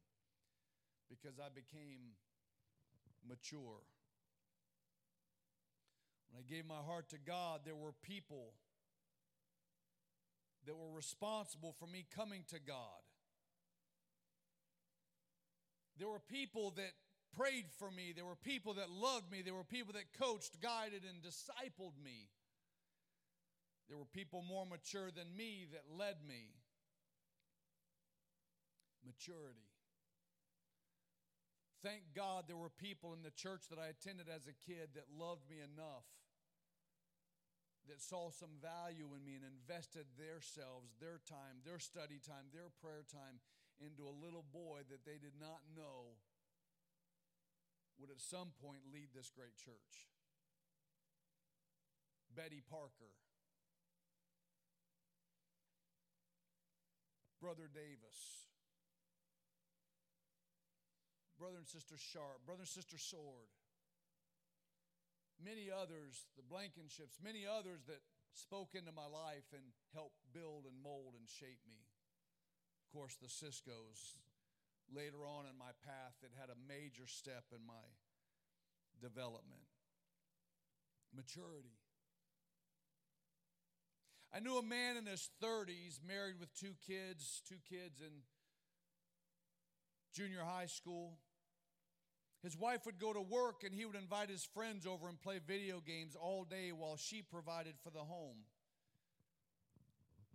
because 1.10 1.40
I 1.40 1.52
became 1.54 2.16
mature. 3.28 3.84
When 6.32 6.40
I 6.40 6.44
gave 6.48 6.66
my 6.66 6.84
heart 6.84 7.10
to 7.10 7.18
God, 7.18 7.62
there 7.64 7.76
were 7.76 7.94
people 8.02 8.54
that 10.66 10.76
were 10.76 10.92
responsible 10.96 11.76
for 11.80 11.86
me 11.86 12.06
coming 12.16 12.44
to 12.50 12.60
God. 12.60 13.04
There 15.98 16.10
were 16.10 16.20
people 16.20 16.72
that 16.72 16.92
prayed 17.38 17.66
for 17.78 17.92
me. 17.92 18.14
There 18.16 18.26
were 18.26 18.36
people 18.36 18.76
that 18.76 18.90
loved 18.90 19.32
me. 19.32 19.42
There 19.42 19.54
were 19.54 19.64
people 19.64 19.94
that 19.94 20.18
coached, 20.20 20.62
guided, 20.62 21.04
and 21.04 21.22
discipled 21.22 21.98
me. 22.04 22.30
There 23.88 23.98
were 23.98 24.10
people 24.10 24.42
more 24.42 24.66
mature 24.66 25.12
than 25.12 25.36
me 25.38 25.68
that 25.72 25.84
led 25.96 26.18
me. 26.28 26.56
Maturity. 29.06 29.70
Thank 31.84 32.02
God 32.16 32.46
there 32.48 32.58
were 32.58 32.74
people 32.74 33.14
in 33.14 33.22
the 33.22 33.30
church 33.30 33.70
that 33.70 33.78
I 33.78 33.94
attended 33.94 34.26
as 34.26 34.48
a 34.48 34.58
kid 34.66 34.98
that 34.98 35.06
loved 35.14 35.46
me 35.46 35.62
enough 35.62 36.10
that 37.86 38.02
saw 38.02 38.34
some 38.34 38.58
value 38.58 39.14
in 39.14 39.22
me 39.22 39.38
and 39.38 39.46
invested 39.46 40.10
their 40.18 40.42
selves, 40.42 40.98
their 40.98 41.22
time, 41.30 41.62
their 41.62 41.78
study 41.78 42.18
time, 42.18 42.50
their 42.50 42.74
prayer 42.82 43.06
time 43.06 43.38
into 43.78 44.10
a 44.10 44.20
little 44.26 44.46
boy 44.50 44.82
that 44.90 45.06
they 45.06 45.22
did 45.22 45.38
not 45.38 45.62
know 45.78 46.18
would 48.00 48.10
at 48.12 48.22
some 48.22 48.52
point 48.62 48.82
lead 48.94 49.10
this 49.16 49.32
great 49.32 49.56
church. 49.56 50.10
Betty 52.36 52.62
Parker, 52.70 53.16
Brother 57.40 57.70
Davis, 57.72 58.50
Brother 61.40 61.58
and 61.58 61.68
Sister 61.68 61.96
Sharp, 61.98 62.44
Brother 62.46 62.64
and 62.64 62.70
Sister 62.70 62.98
Sword 62.98 63.52
many 65.44 65.68
others, 65.72 66.26
the 66.40 66.46
Blankenships, 66.46 67.20
many 67.20 67.44
others 67.44 67.84
that 67.88 68.00
spoke 68.34 68.76
into 68.76 68.92
my 68.92 69.08
life 69.08 69.48
and 69.52 69.64
helped 69.94 70.20
build 70.32 70.68
and 70.68 70.76
mold 70.80 71.16
and 71.18 71.28
shape 71.28 71.64
me. 71.68 71.80
Of 72.84 72.88
course, 72.92 73.16
the 73.20 73.30
Cisco's 73.30 74.16
later 74.94 75.26
on 75.26 75.46
in 75.46 75.58
my 75.58 75.74
path 75.86 76.14
that 76.22 76.32
had 76.40 76.50
a 76.50 76.60
major 76.68 77.08
step 77.08 77.46
in 77.52 77.66
my 77.66 77.86
development. 79.02 79.66
Maturity. 81.16 81.78
I 84.34 84.40
knew 84.40 84.58
a 84.58 84.64
man 84.64 84.98
in 84.98 85.06
his 85.06 85.30
30s, 85.42 86.00
married 86.06 86.40
with 86.40 86.54
two 86.54 86.76
kids, 86.86 87.42
two 87.48 87.62
kids 87.70 88.02
in 88.02 88.12
junior 90.14 90.42
high 90.44 90.66
school. 90.66 91.18
His 92.44 92.58
wife 92.58 92.86
would 92.86 93.00
go 93.00 93.14
to 93.14 93.22
work 93.22 93.64
and 93.64 93.74
he 93.74 93.86
would 93.86 93.96
invite 93.96 94.30
his 94.30 94.44
friends 94.54 94.86
over 94.86 95.08
and 95.08 95.20
play 95.20 95.40
video 95.46 95.80
games 95.80 96.16
all 96.20 96.44
day 96.44 96.72
while 96.72 96.98
she 96.98 97.22
provided 97.22 97.76
for 97.82 97.90
the 97.90 98.00
home. 98.00 98.44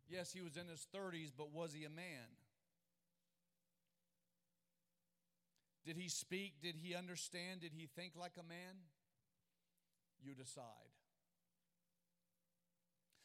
Yes, 0.08 0.32
he 0.32 0.40
was 0.40 0.56
in 0.56 0.66
his 0.66 0.86
30s, 0.94 1.30
but 1.36 1.52
was 1.52 1.72
he 1.72 1.84
a 1.84 1.90
man? 1.90 2.26
Did 5.84 5.96
he 5.96 6.08
speak? 6.08 6.54
Did 6.62 6.76
he 6.76 6.94
understand? 6.94 7.60
Did 7.62 7.72
he 7.74 7.88
think 7.96 8.12
like 8.16 8.34
a 8.38 8.42
man? 8.42 8.76
You 10.22 10.34
decide. 10.34 10.64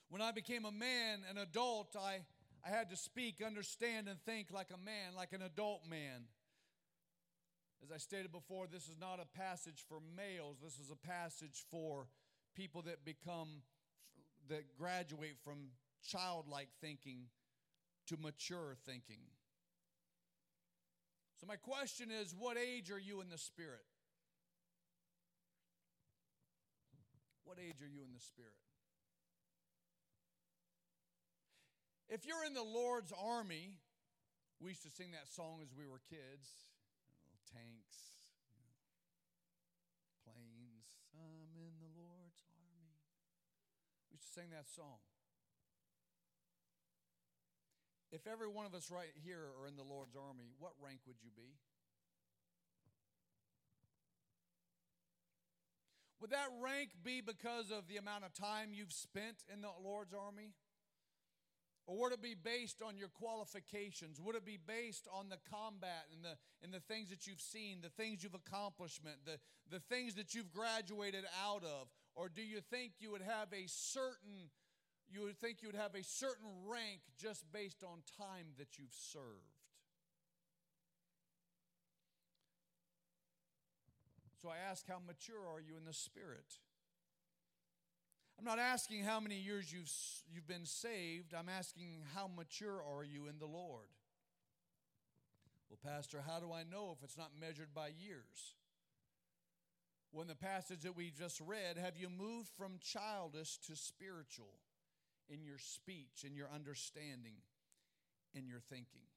When 0.10 0.22
I 0.22 0.32
became 0.32 0.66
a 0.66 0.72
man, 0.72 1.20
an 1.30 1.38
adult, 1.38 1.96
I, 2.00 2.22
I 2.66 2.70
had 2.70 2.90
to 2.92 2.96
speak, 2.96 3.42
understand, 3.46 4.08
and 4.08 4.20
think 4.22 4.48
like 4.52 4.70
a 4.74 4.78
man, 4.78 5.16
like 5.16 5.34
an 5.34 5.42
adult 5.42 5.82
man. 5.90 6.26
As 7.84 7.92
I 7.92 7.98
stated 7.98 8.32
before, 8.32 8.68
this 8.72 8.84
is 8.84 8.96
not 9.00 9.20
a 9.20 9.38
passage 9.38 9.84
for 9.90 10.00
males. 10.16 10.58
This 10.64 10.80
is 10.80 10.92
a 10.92 11.08
passage 11.08 11.66
for 11.70 12.08
people 12.56 12.82
that 12.84 13.04
become, 13.04 13.62
that 14.48 14.76
graduate 14.78 15.38
from 15.44 15.72
childlike 16.08 16.70
thinking 16.80 17.26
to 18.08 18.18
mature 18.18 18.76
thinking. 18.86 19.22
So, 21.40 21.48
my 21.48 21.58
question 21.58 22.10
is 22.12 22.34
what 22.38 22.58
age 22.58 22.92
are 22.92 23.00
you 23.00 23.22
in 23.22 23.30
the 23.30 23.38
Spirit? 23.38 23.86
What 27.44 27.58
age 27.60 27.82
are 27.82 27.92
you 27.92 28.04
in 28.04 28.14
the 28.14 28.20
Spirit? 28.20 28.52
If 32.10 32.26
you're 32.26 32.46
in 32.46 32.54
the 32.54 32.64
Lord's 32.64 33.12
army, 33.12 33.78
we 34.62 34.70
used 34.70 34.84
to 34.84 34.90
sing 34.90 35.12
that 35.12 35.28
song 35.28 35.60
as 35.62 35.74
we 35.76 35.86
were 35.86 36.00
kids 36.10 36.48
tanks, 37.56 38.12
you 38.52 38.60
know, 38.60 38.76
planes. 40.28 40.92
I'm 41.16 41.56
in 41.56 41.80
the 41.80 41.92
Lord's 41.96 42.44
army. 42.52 43.00
We 44.12 44.20
used 44.20 44.28
to 44.28 44.34
sing 44.36 44.52
that 44.52 44.68
song. 44.68 45.00
If 48.16 48.28
every 48.32 48.48
one 48.48 48.66
of 48.66 48.74
us 48.74 48.90
right 48.90 49.12
here 49.26 49.44
are 49.60 49.68
in 49.68 49.76
the 49.76 49.84
Lord's 49.84 50.16
army, 50.16 50.56
what 50.58 50.72
rank 50.82 51.00
would 51.06 51.18
you 51.22 51.32
be? 51.36 51.60
Would 56.22 56.32
that 56.32 56.48
rank 56.64 56.92
be 57.04 57.20
because 57.20 57.72
of 57.72 57.90
the 57.90 57.98
amount 57.98 58.24
of 58.24 58.34
time 58.34 58.70
you've 58.72 58.94
spent 58.94 59.44
in 59.52 59.60
the 59.60 59.68
Lord's 59.84 60.14
army? 60.14 60.54
Or 61.88 62.00
would 62.00 62.14
it 62.14 62.22
be 62.22 62.36
based 62.42 62.82
on 62.82 62.96
your 62.96 63.10
qualifications? 63.10 64.22
Would 64.22 64.38
it 64.38 64.46
be 64.46 64.60
based 64.66 65.10
on 65.12 65.28
the 65.28 65.38
combat 65.52 66.08
and 66.16 66.24
the, 66.24 66.38
and 66.64 66.74
the 66.74 66.80
things 66.80 67.10
that 67.10 67.28
you've 67.28 67.42
seen, 67.42 67.80
the 67.84 67.92
things 68.02 68.24
you've 68.24 68.34
accomplished, 68.34 69.02
the, 69.04 69.40
the 69.70 69.82
things 69.92 70.16
that 70.16 70.34
you've 70.34 70.54
graduated 70.54 71.26
out 71.44 71.66
of? 71.66 71.90
Or 72.16 72.30
do 72.30 72.42
you 72.42 72.62
think 72.62 72.94
you 73.00 73.12
would 73.12 73.22
have 73.22 73.52
a 73.52 73.68
certain 73.68 74.50
you 75.10 75.22
would 75.24 75.38
think 75.40 75.62
you 75.62 75.70
would 75.70 75.76
have 75.76 75.96
a 75.96 76.04
certain 76.04 76.48
rank 76.66 77.02
just 77.18 77.46
based 77.52 77.84
on 77.84 78.00
time 78.18 78.48
that 78.58 78.78
you've 78.78 78.94
served? 78.94 79.56
So 84.42 84.50
I 84.50 84.58
ask, 84.70 84.88
how 84.88 85.00
mature 85.06 85.48
are 85.48 85.60
you 85.60 85.78
in 85.78 85.86
the 85.86 85.94
Spirit? 85.94 86.46
I'm 88.38 88.46
not 88.46 88.60
asking 88.60 89.04
how 89.04 89.20
many 89.20 89.38
years 89.38 89.72
you've, 89.72 89.92
you've 90.32 90.48
been 90.48 90.66
saved. 90.66 91.34
I'm 91.34 91.50
asking, 91.50 92.04
how 92.14 92.30
mature 92.36 92.84
are 92.84 93.04
you 93.04 93.28
in 93.28 93.40
the 93.40 93.46
Lord? 93.46 93.88
Well, 95.70 95.80
Pastor, 95.84 96.22
how 96.26 96.40
do 96.40 96.52
I 96.52 96.64
know 96.64 96.96
if 96.96 97.04
it's 97.04 97.18
not 97.18 97.32
measured 97.40 97.74
by 97.74 97.88
years? 97.88 98.54
In 100.22 100.28
the 100.28 100.36
passage 100.36 100.82
that 100.84 100.96
we 100.96 101.12
just 101.12 101.42
read, 101.42 101.78
have 101.78 101.98
you 101.98 102.10
moved 102.10 102.50
from 102.58 102.80
childish 102.80 103.58
to 103.68 103.76
spiritual 103.76 104.54
in 105.30 105.44
your 105.44 105.58
speech, 105.58 106.24
in 106.26 106.36
your 106.36 106.50
understanding, 106.54 107.36
in 108.34 108.48
your 108.48 108.60
thinking? 108.60 109.08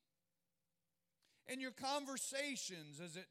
In 1.47 1.61
your 1.61 1.71
conversations, 1.71 3.01
is 3.01 3.17
it 3.17 3.27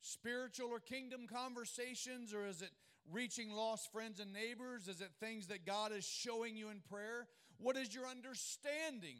spiritual 0.00 0.68
or 0.68 0.80
kingdom 0.80 1.26
conversations, 1.26 2.34
or 2.34 2.46
is 2.46 2.60
it 2.62 2.70
reaching 3.10 3.50
lost 3.50 3.90
friends 3.90 4.20
and 4.20 4.32
neighbors? 4.32 4.88
Is 4.88 5.00
it 5.00 5.10
things 5.20 5.46
that 5.48 5.66
God 5.66 5.92
is 5.92 6.04
showing 6.04 6.56
you 6.56 6.68
in 6.68 6.80
prayer? 6.90 7.26
What 7.58 7.76
is 7.76 7.94
your 7.94 8.06
understanding 8.06 9.16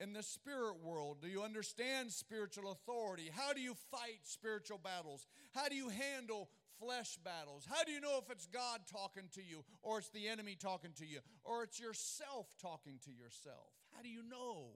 in 0.00 0.12
the 0.12 0.22
spirit 0.22 0.82
world? 0.82 1.18
Do 1.22 1.28
you 1.28 1.42
understand 1.42 2.12
spiritual 2.12 2.70
authority? 2.70 3.30
How 3.34 3.52
do 3.52 3.60
you 3.60 3.74
fight 3.90 4.20
spiritual 4.24 4.78
battles? 4.78 5.26
How 5.54 5.68
do 5.68 5.74
you 5.74 5.88
handle 5.88 6.48
flesh 6.80 7.18
battles? 7.24 7.66
How 7.68 7.84
do 7.84 7.92
you 7.92 8.00
know 8.00 8.18
if 8.18 8.30
it's 8.30 8.46
God 8.46 8.80
talking 8.90 9.28
to 9.34 9.42
you, 9.42 9.64
or 9.82 9.98
it's 9.98 10.10
the 10.10 10.28
enemy 10.28 10.56
talking 10.58 10.92
to 10.98 11.06
you, 11.06 11.20
or 11.44 11.64
it's 11.64 11.80
yourself 11.80 12.46
talking 12.60 12.98
to 13.04 13.10
yourself? 13.10 13.72
How 13.94 14.02
do 14.02 14.08
you 14.08 14.22
know? 14.22 14.72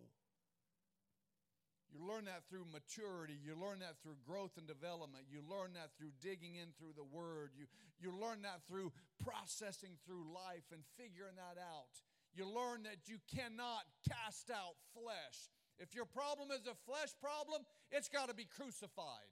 You 1.92 2.00
learn 2.00 2.24
that 2.24 2.48
through 2.48 2.64
maturity. 2.72 3.36
You 3.36 3.52
learn 3.52 3.84
that 3.84 4.00
through 4.00 4.16
growth 4.24 4.56
and 4.56 4.66
development. 4.66 5.28
You 5.28 5.44
learn 5.44 5.76
that 5.76 5.92
through 6.00 6.16
digging 6.24 6.56
in 6.56 6.72
through 6.80 6.96
the 6.96 7.04
Word. 7.04 7.52
You, 7.52 7.68
you 8.00 8.16
learn 8.16 8.40
that 8.48 8.64
through 8.64 8.96
processing 9.20 10.00
through 10.08 10.24
life 10.32 10.64
and 10.72 10.80
figuring 10.96 11.36
that 11.36 11.60
out. 11.60 11.92
You 12.32 12.48
learn 12.48 12.88
that 12.88 13.12
you 13.12 13.20
cannot 13.28 13.84
cast 14.08 14.48
out 14.48 14.80
flesh. 14.96 15.52
If 15.78 15.94
your 15.94 16.08
problem 16.08 16.48
is 16.48 16.64
a 16.64 16.72
flesh 16.88 17.12
problem, 17.20 17.60
it's 17.92 18.08
got 18.08 18.28
to 18.28 18.34
be 18.34 18.48
crucified. 18.48 19.28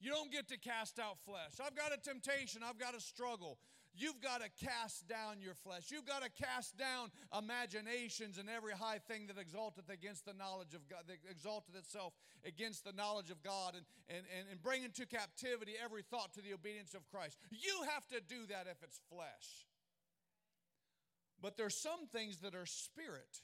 You 0.00 0.10
don't 0.10 0.32
get 0.32 0.48
to 0.48 0.58
cast 0.58 0.98
out 0.98 1.18
flesh. 1.24 1.60
I've 1.64 1.76
got 1.76 1.92
a 1.92 2.00
temptation, 2.00 2.62
I've 2.64 2.78
got 2.78 2.96
a 2.96 3.00
struggle. 3.00 3.58
You've 3.92 4.20
got 4.22 4.40
to 4.40 4.48
cast 4.64 5.08
down 5.08 5.40
your 5.40 5.54
flesh. 5.54 5.90
You've 5.90 6.06
got 6.06 6.22
to 6.22 6.30
cast 6.30 6.78
down 6.78 7.10
imaginations 7.36 8.38
and 8.38 8.48
every 8.48 8.72
high 8.72 8.98
thing 8.98 9.26
that 9.26 9.36
exalteth 9.36 9.90
against 9.90 10.24
the 10.24 10.32
knowledge 10.32 10.74
of 10.74 10.88
God, 10.88 11.00
that 11.08 11.18
exalteth 11.28 11.74
itself 11.76 12.14
against 12.46 12.84
the 12.84 12.92
knowledge 12.92 13.30
of 13.30 13.42
God, 13.42 13.74
and, 13.74 13.84
and, 14.08 14.24
and, 14.38 14.46
and 14.50 14.62
bring 14.62 14.84
into 14.84 15.06
captivity 15.06 15.72
every 15.82 16.02
thought 16.02 16.32
to 16.34 16.40
the 16.40 16.54
obedience 16.54 16.94
of 16.94 17.06
Christ. 17.10 17.36
You 17.50 17.82
have 17.92 18.06
to 18.08 18.20
do 18.20 18.46
that 18.48 18.66
if 18.70 18.80
it's 18.82 19.00
flesh. 19.10 19.66
But 21.42 21.56
there's 21.56 21.76
some 21.76 22.06
things 22.06 22.38
that 22.38 22.54
are 22.54 22.66
spirit. 22.66 23.42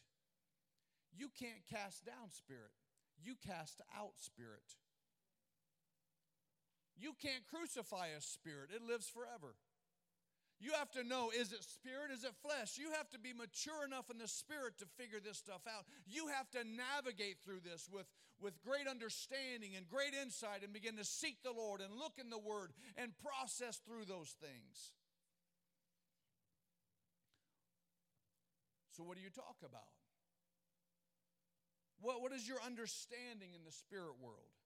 You 1.13 1.29
can't 1.39 1.67
cast 1.69 2.07
down 2.07 2.31
spirit, 2.31 2.73
you 3.23 3.35
cast 3.45 3.81
out 3.99 4.13
spirit. 4.17 4.77
You 6.97 7.13
can't 7.21 7.45
crucify 7.47 8.09
a 8.17 8.21
spirit, 8.21 8.71
it 8.75 8.83
lives 8.83 9.09
forever. 9.09 9.55
You 10.59 10.73
have 10.73 10.91
to 10.93 11.05
know 11.05 11.29
is 11.37 11.53
it 11.53 11.63
spirit, 11.63 12.09
is 12.11 12.25
it 12.25 12.33
flesh? 12.41 12.81
You 12.81 12.93
have 12.97 13.11
to 13.11 13.19
be 13.19 13.37
mature 13.37 13.85
enough 13.85 14.09
in 14.09 14.17
the 14.17 14.29
spirit 14.29 14.79
to 14.79 14.87
figure 14.97 15.21
this 15.21 15.37
stuff 15.37 15.61
out. 15.69 15.85
You 16.09 16.29
have 16.29 16.49
to 16.57 16.65
navigate 16.65 17.45
through 17.45 17.61
this 17.61 17.89
with, 17.93 18.09
with 18.41 18.57
great 18.65 18.89
understanding 18.89 19.77
and 19.77 19.85
great 19.87 20.17
insight 20.17 20.65
and 20.65 20.73
begin 20.73 20.97
to 20.97 21.05
seek 21.05 21.43
the 21.45 21.53
Lord 21.53 21.83
and 21.85 21.93
look 21.93 22.17
in 22.17 22.31
the 22.31 22.41
Word 22.41 22.73
and 22.97 23.13
process 23.21 23.77
through 23.85 24.09
those 24.09 24.33
things. 24.41 24.97
So, 28.97 29.05
what 29.05 29.19
do 29.19 29.23
you 29.23 29.29
talk 29.29 29.61
about? 29.61 29.93
What, 32.01 32.23
what 32.23 32.33
is 32.33 32.49
your 32.49 32.65
understanding 32.65 33.53
in 33.53 33.61
the 33.65 33.73
spirit 33.73 34.17
world? 34.23 34.57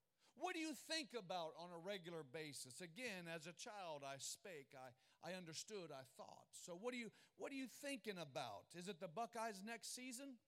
What 0.41 0.57
do 0.57 0.61
you 0.61 0.73
think 0.89 1.13
about 1.13 1.53
on 1.61 1.69
a 1.69 1.77
regular 1.77 2.25
basis? 2.25 2.81
Again, 2.81 3.29
as 3.29 3.45
a 3.45 3.53
child, 3.53 4.01
I 4.01 4.17
spake, 4.17 4.73
I, 4.73 4.89
I 5.21 5.37
understood, 5.37 5.93
I 5.93 6.09
thought. 6.17 6.49
So 6.65 6.73
what 6.81 6.97
are 6.97 6.97
you 6.97 7.13
what 7.37 7.53
are 7.53 7.61
you 7.61 7.69
thinking 7.85 8.17
about? 8.17 8.73
Is 8.73 8.89
it 8.89 9.01
the 9.01 9.09
Buckeyes 9.09 9.61
next 9.61 9.95
season? 9.95 10.41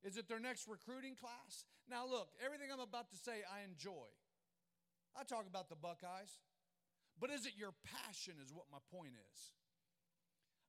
Is 0.00 0.16
it 0.16 0.28
their 0.28 0.40
next 0.40 0.64
recruiting 0.64 1.12
class? 1.12 1.68
Now 1.92 2.08
look, 2.08 2.32
everything 2.40 2.72
I'm 2.72 2.80
about 2.80 3.12
to 3.12 3.18
say 3.20 3.44
I 3.44 3.68
enjoy. 3.68 4.08
I 5.12 5.24
talk 5.28 5.44
about 5.44 5.68
the 5.68 5.76
Buckeyes. 5.76 6.40
But 7.20 7.28
is 7.28 7.44
it 7.44 7.52
your 7.58 7.74
passion 7.84 8.40
is 8.40 8.48
what 8.48 8.70
my 8.72 8.78
point 8.88 9.12
is. 9.12 9.38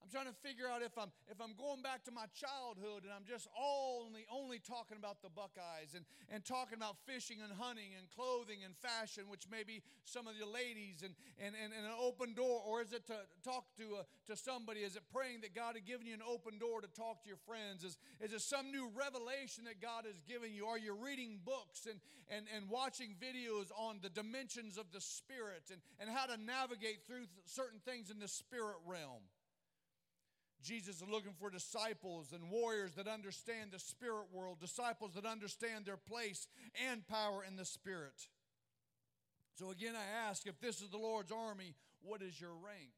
I'm 0.02 0.10
trying 0.10 0.32
to 0.32 0.40
figure 0.42 0.66
out 0.66 0.82
if 0.82 0.98
I'm 0.98 1.12
if 1.30 1.38
I'm 1.42 1.54
going 1.54 1.84
back 1.84 2.04
to 2.06 2.12
my 2.12 2.26
childhood 2.34 3.04
and 3.04 3.12
I'm 3.12 3.28
just 3.28 3.48
only 3.54 4.26
only 4.32 4.60
talking 4.60 4.98
about 4.98 5.22
the 5.22 5.30
Buckeyes 5.30 5.94
and, 5.94 6.06
and 6.32 6.44
talking 6.44 6.80
about 6.80 6.98
fishing 7.06 7.44
and 7.44 7.52
hunting 7.52 7.94
and 7.98 8.10
clothing 8.10 8.64
and 8.64 8.74
fashion, 8.80 9.28
which 9.28 9.46
maybe 9.52 9.84
some 10.06 10.26
of 10.26 10.34
the 10.40 10.48
ladies 10.48 11.04
and, 11.04 11.14
and, 11.38 11.54
and, 11.54 11.74
and 11.76 11.86
an 11.86 11.98
open 12.00 12.34
door, 12.34 12.62
or 12.66 12.82
is 12.82 12.94
it 12.94 13.06
to 13.08 13.18
talk 13.44 13.66
to 13.78 14.02
a, 14.02 14.32
to 14.32 14.36
somebody? 14.36 14.82
Is 14.82 14.96
it 14.96 15.04
praying 15.14 15.42
that 15.42 15.54
God 15.54 15.76
has 15.76 15.84
given 15.84 16.08
you 16.08 16.14
an 16.14 16.26
open 16.26 16.58
door 16.58 16.82
to 16.82 16.88
talk 16.88 17.22
to 17.24 17.28
your 17.28 17.42
friends? 17.46 17.84
Is, 17.84 17.98
is 18.20 18.34
it 18.34 18.42
some 18.42 18.72
new 18.72 18.90
revelation 18.96 19.66
that 19.66 19.82
God 19.82 20.06
has 20.06 20.22
given 20.28 20.54
you? 20.54 20.66
Are 20.66 20.80
you 20.80 20.96
reading 20.96 21.40
books 21.44 21.86
and, 21.86 22.00
and, 22.30 22.46
and 22.56 22.70
watching 22.70 23.16
videos 23.20 23.70
on 23.78 24.00
the 24.02 24.10
dimensions 24.10 24.78
of 24.78 24.92
the 24.92 25.02
Spirit 25.02 25.70
and, 25.70 25.82
and 26.00 26.10
how 26.10 26.26
to 26.26 26.38
navigate 26.42 27.06
through 27.06 27.26
certain 27.46 27.80
things 27.86 28.10
in 28.10 28.20
the 28.20 28.28
spirit 28.28 28.78
realm? 28.86 29.24
Jesus 30.64 30.98
is 30.98 31.08
looking 31.10 31.34
for 31.40 31.50
disciples 31.50 32.34
and 32.34 32.50
warriors 32.52 32.94
that 32.96 33.08
understand 33.08 33.72
the 33.72 33.80
spirit 33.80 34.26
world, 34.34 34.60
disciples 34.60 35.14
that 35.14 35.26
understand 35.26 35.86
their 35.86 35.98
place 35.98 36.48
and 36.90 37.08
power 37.08 37.44
in 37.48 37.56
the 37.56 37.66
spirit. 37.66 38.28
So 39.56 39.72
again, 39.72 39.94
I 39.96 40.30
ask 40.30 40.46
if 40.48 40.60
this 40.60 40.82
is 40.82 40.90
the 40.90 40.98
Lord's 40.98 41.32
army, 41.32 41.76
what 42.02 42.22
is 42.22 42.40
your 42.40 42.54
rank? 42.54 42.92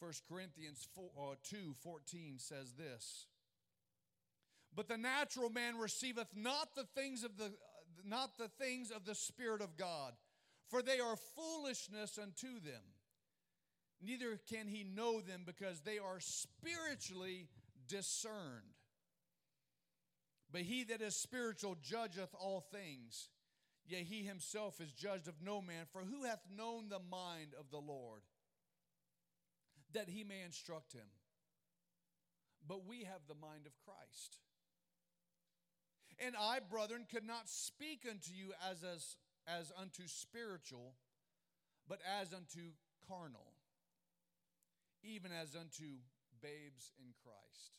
1 0.00 0.12
Corinthians 0.28 0.86
4, 0.94 1.04
uh, 1.18 1.34
2 1.42 1.74
14 1.82 2.34
says 2.38 2.74
this. 2.74 3.26
But 4.74 4.88
the 4.88 4.98
natural 4.98 5.50
man 5.50 5.78
receiveth 5.78 6.28
not 6.36 6.74
the 6.76 6.84
things 6.94 7.24
of 7.24 7.38
the 7.38 7.52
not 8.04 8.36
the 8.38 8.48
things 8.48 8.90
of 8.90 9.04
the 9.04 9.14
Spirit 9.14 9.62
of 9.62 9.76
God 9.76 10.12
for 10.68 10.82
they 10.82 11.00
are 11.00 11.16
foolishness 11.36 12.18
unto 12.20 12.60
them. 12.60 12.82
Neither 14.02 14.38
can 14.48 14.68
he 14.68 14.84
know 14.84 15.20
them 15.20 15.42
because 15.46 15.80
they 15.80 15.98
are 15.98 16.20
spiritually 16.20 17.48
discerned. 17.88 18.74
But 20.52 20.62
he 20.62 20.84
that 20.84 21.00
is 21.00 21.16
spiritual 21.16 21.76
judgeth 21.82 22.34
all 22.38 22.60
things, 22.60 23.30
yea, 23.86 24.04
he 24.04 24.22
himself 24.22 24.80
is 24.80 24.92
judged 24.92 25.28
of 25.28 25.42
no 25.42 25.60
man. 25.60 25.86
For 25.92 26.02
who 26.02 26.24
hath 26.24 26.42
known 26.54 26.88
the 26.88 27.00
mind 27.00 27.54
of 27.58 27.70
the 27.70 27.78
Lord, 27.78 28.22
that 29.92 30.08
he 30.08 30.24
may 30.24 30.42
instruct 30.44 30.92
him? 30.92 31.08
But 32.68 32.86
we 32.86 33.04
have 33.04 33.20
the 33.28 33.34
mind 33.34 33.66
of 33.66 33.72
Christ. 33.84 34.38
And 36.18 36.34
I, 36.38 36.60
brethren, 36.60 37.06
could 37.10 37.26
not 37.26 37.48
speak 37.48 38.06
unto 38.08 38.32
you 38.32 38.52
as, 38.70 38.82
as 38.82 39.16
as 39.46 39.72
unto 39.78 40.06
spiritual, 40.06 40.94
but 41.88 42.02
as 42.02 42.34
unto 42.34 42.74
carnal, 43.06 43.54
even 45.02 45.30
as 45.30 45.54
unto 45.54 46.02
babes 46.42 46.90
in 46.98 47.14
Christ. 47.22 47.78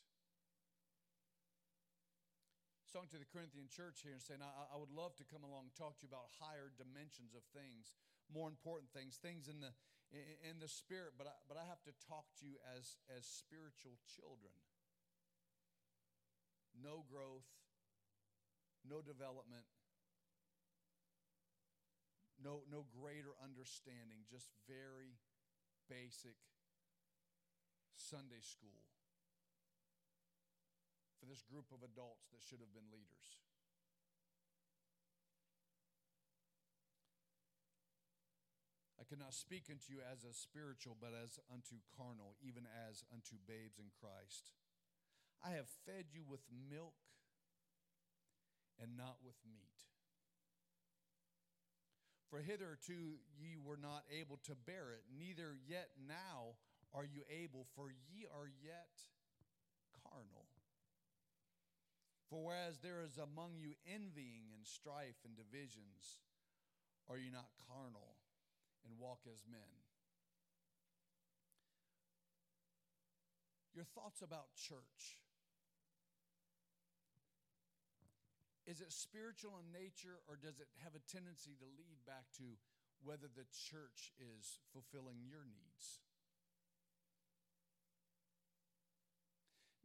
Song 2.88 3.04
to 3.12 3.20
the 3.20 3.28
Corinthian 3.28 3.68
church 3.68 4.00
here 4.00 4.16
and 4.16 4.24
saying, 4.24 4.40
I, 4.40 4.72
I 4.72 4.80
would 4.80 4.88
love 4.88 5.12
to 5.20 5.28
come 5.28 5.44
along 5.44 5.68
and 5.68 5.74
talk 5.76 6.00
to 6.00 6.08
you 6.08 6.10
about 6.10 6.32
higher 6.40 6.72
dimensions 6.72 7.36
of 7.36 7.44
things, 7.52 7.92
more 8.32 8.48
important 8.48 8.88
things, 8.96 9.20
things 9.20 9.44
in 9.44 9.60
the 9.60 9.76
in, 10.08 10.24
in 10.40 10.56
the 10.56 10.72
spirit, 10.72 11.20
but 11.20 11.28
I, 11.28 11.36
but 11.48 11.60
I 11.60 11.68
have 11.68 11.84
to 11.84 11.92
talk 12.08 12.24
to 12.40 12.48
you 12.48 12.56
as, 12.64 12.96
as 13.12 13.28
spiritual 13.28 14.00
children. 14.08 14.56
No 16.72 17.04
growth, 17.04 17.48
no 18.88 19.04
development, 19.04 19.68
no, 22.38 22.62
no 22.70 22.86
greater 22.94 23.34
understanding, 23.42 24.22
just 24.30 24.50
very 24.70 25.18
basic 25.90 26.38
Sunday 27.98 28.40
school 28.40 28.86
for 31.18 31.26
this 31.26 31.42
group 31.42 31.66
of 31.74 31.82
adults 31.82 32.30
that 32.30 32.38
should 32.38 32.62
have 32.62 32.70
been 32.70 32.86
leaders. 32.94 33.42
I 39.00 39.04
cannot 39.08 39.34
speak 39.34 39.66
unto 39.66 39.90
you 39.90 40.04
as 40.04 40.22
a 40.22 40.36
spiritual, 40.36 40.94
but 40.94 41.16
as 41.16 41.40
unto 41.50 41.82
carnal, 41.96 42.36
even 42.44 42.68
as 42.68 43.02
unto 43.10 43.40
babes 43.48 43.80
in 43.80 43.90
Christ. 43.90 44.52
I 45.42 45.56
have 45.56 45.70
fed 45.86 46.10
you 46.12 46.22
with 46.28 46.44
milk 46.50 46.98
and 48.78 48.98
not 48.98 49.18
with 49.24 49.38
meat. 49.46 49.87
For 52.30 52.40
hitherto 52.40 53.16
ye 53.40 53.56
were 53.56 53.80
not 53.80 54.04
able 54.12 54.38
to 54.44 54.54
bear 54.54 54.92
it, 54.92 55.04
neither 55.08 55.56
yet 55.66 55.88
now 55.96 56.60
are 56.92 57.04
you 57.04 57.24
able, 57.32 57.66
for 57.74 57.90
ye 57.90 58.26
are 58.28 58.48
yet 58.62 59.00
carnal. 60.02 60.46
For 62.28 62.44
whereas 62.44 62.78
there 62.78 63.00
is 63.00 63.16
among 63.16 63.56
you 63.56 63.72
envying 63.88 64.52
and 64.52 64.66
strife 64.66 65.24
and 65.24 65.34
divisions, 65.34 66.20
are 67.08 67.16
you 67.16 67.32
not 67.32 67.48
carnal 67.66 68.20
and 68.84 68.98
walk 68.98 69.20
as 69.26 69.40
men. 69.50 69.72
Your 73.74 73.84
thoughts 73.84 74.20
about 74.22 74.54
church. 74.54 75.22
Is 78.68 78.84
it 78.84 78.92
spiritual 78.92 79.56
in 79.56 79.72
nature 79.72 80.20
or 80.28 80.36
does 80.36 80.60
it 80.60 80.68
have 80.84 80.92
a 80.92 81.00
tendency 81.08 81.56
to 81.56 81.64
lead 81.80 82.04
back 82.04 82.28
to 82.36 82.60
whether 83.00 83.24
the 83.32 83.48
church 83.48 84.12
is 84.20 84.60
fulfilling 84.76 85.24
your 85.24 85.48
needs? 85.48 86.04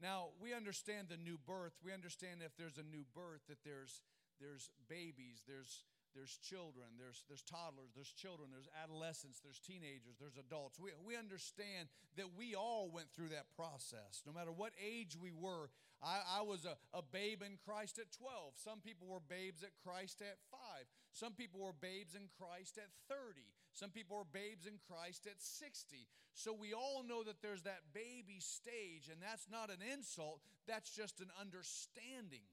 Now, 0.03 0.35
we 0.35 0.51
understand 0.51 1.07
the 1.07 1.15
new 1.15 1.39
birth. 1.39 1.79
We 1.79 1.95
understand 1.95 2.43
if 2.43 2.59
there's 2.59 2.75
a 2.75 2.83
new 2.83 3.07
birth 3.15 3.47
that 3.47 3.63
there's 3.63 4.03
there's 4.43 4.67
babies, 4.91 5.47
there's 5.47 5.87
there's 6.15 6.37
children, 6.37 6.87
there's, 6.97 7.25
there's 7.27 7.43
toddlers, 7.43 7.91
there's 7.95 8.11
children, 8.13 8.49
there's 8.51 8.69
adolescents, 8.81 9.41
there's 9.41 9.59
teenagers, 9.59 10.17
there's 10.19 10.37
adults. 10.37 10.79
We, 10.79 10.91
we 11.05 11.17
understand 11.17 11.89
that 12.17 12.37
we 12.37 12.55
all 12.55 12.89
went 12.93 13.11
through 13.11 13.29
that 13.29 13.49
process. 13.55 14.21
No 14.25 14.33
matter 14.33 14.51
what 14.51 14.73
age 14.77 15.17
we 15.19 15.31
were, 15.31 15.69
I, 16.01 16.39
I 16.39 16.41
was 16.41 16.65
a, 16.65 16.75
a 16.95 17.01
babe 17.01 17.41
in 17.41 17.57
Christ 17.65 17.97
at 17.97 18.11
12. 18.11 18.53
Some 18.55 18.79
people 18.79 19.07
were 19.07 19.23
babes 19.23 19.63
at 19.63 19.71
Christ 19.83 20.21
at 20.21 20.37
5. 20.51 20.59
Some 21.13 21.33
people 21.33 21.61
were 21.61 21.73
babes 21.73 22.15
in 22.15 22.29
Christ 22.37 22.77
at 22.77 22.89
30. 23.09 23.41
Some 23.73 23.89
people 23.89 24.17
were 24.17 24.29
babes 24.29 24.67
in 24.67 24.77
Christ 24.85 25.25
at 25.25 25.41
60. 25.41 26.07
So 26.33 26.53
we 26.53 26.73
all 26.73 27.03
know 27.07 27.23
that 27.23 27.41
there's 27.41 27.63
that 27.63 27.81
baby 27.93 28.37
stage, 28.39 29.09
and 29.09 29.21
that's 29.21 29.49
not 29.49 29.69
an 29.69 29.81
insult, 29.81 30.41
that's 30.67 30.89
just 30.89 31.21
an 31.21 31.29
understanding. 31.39 32.45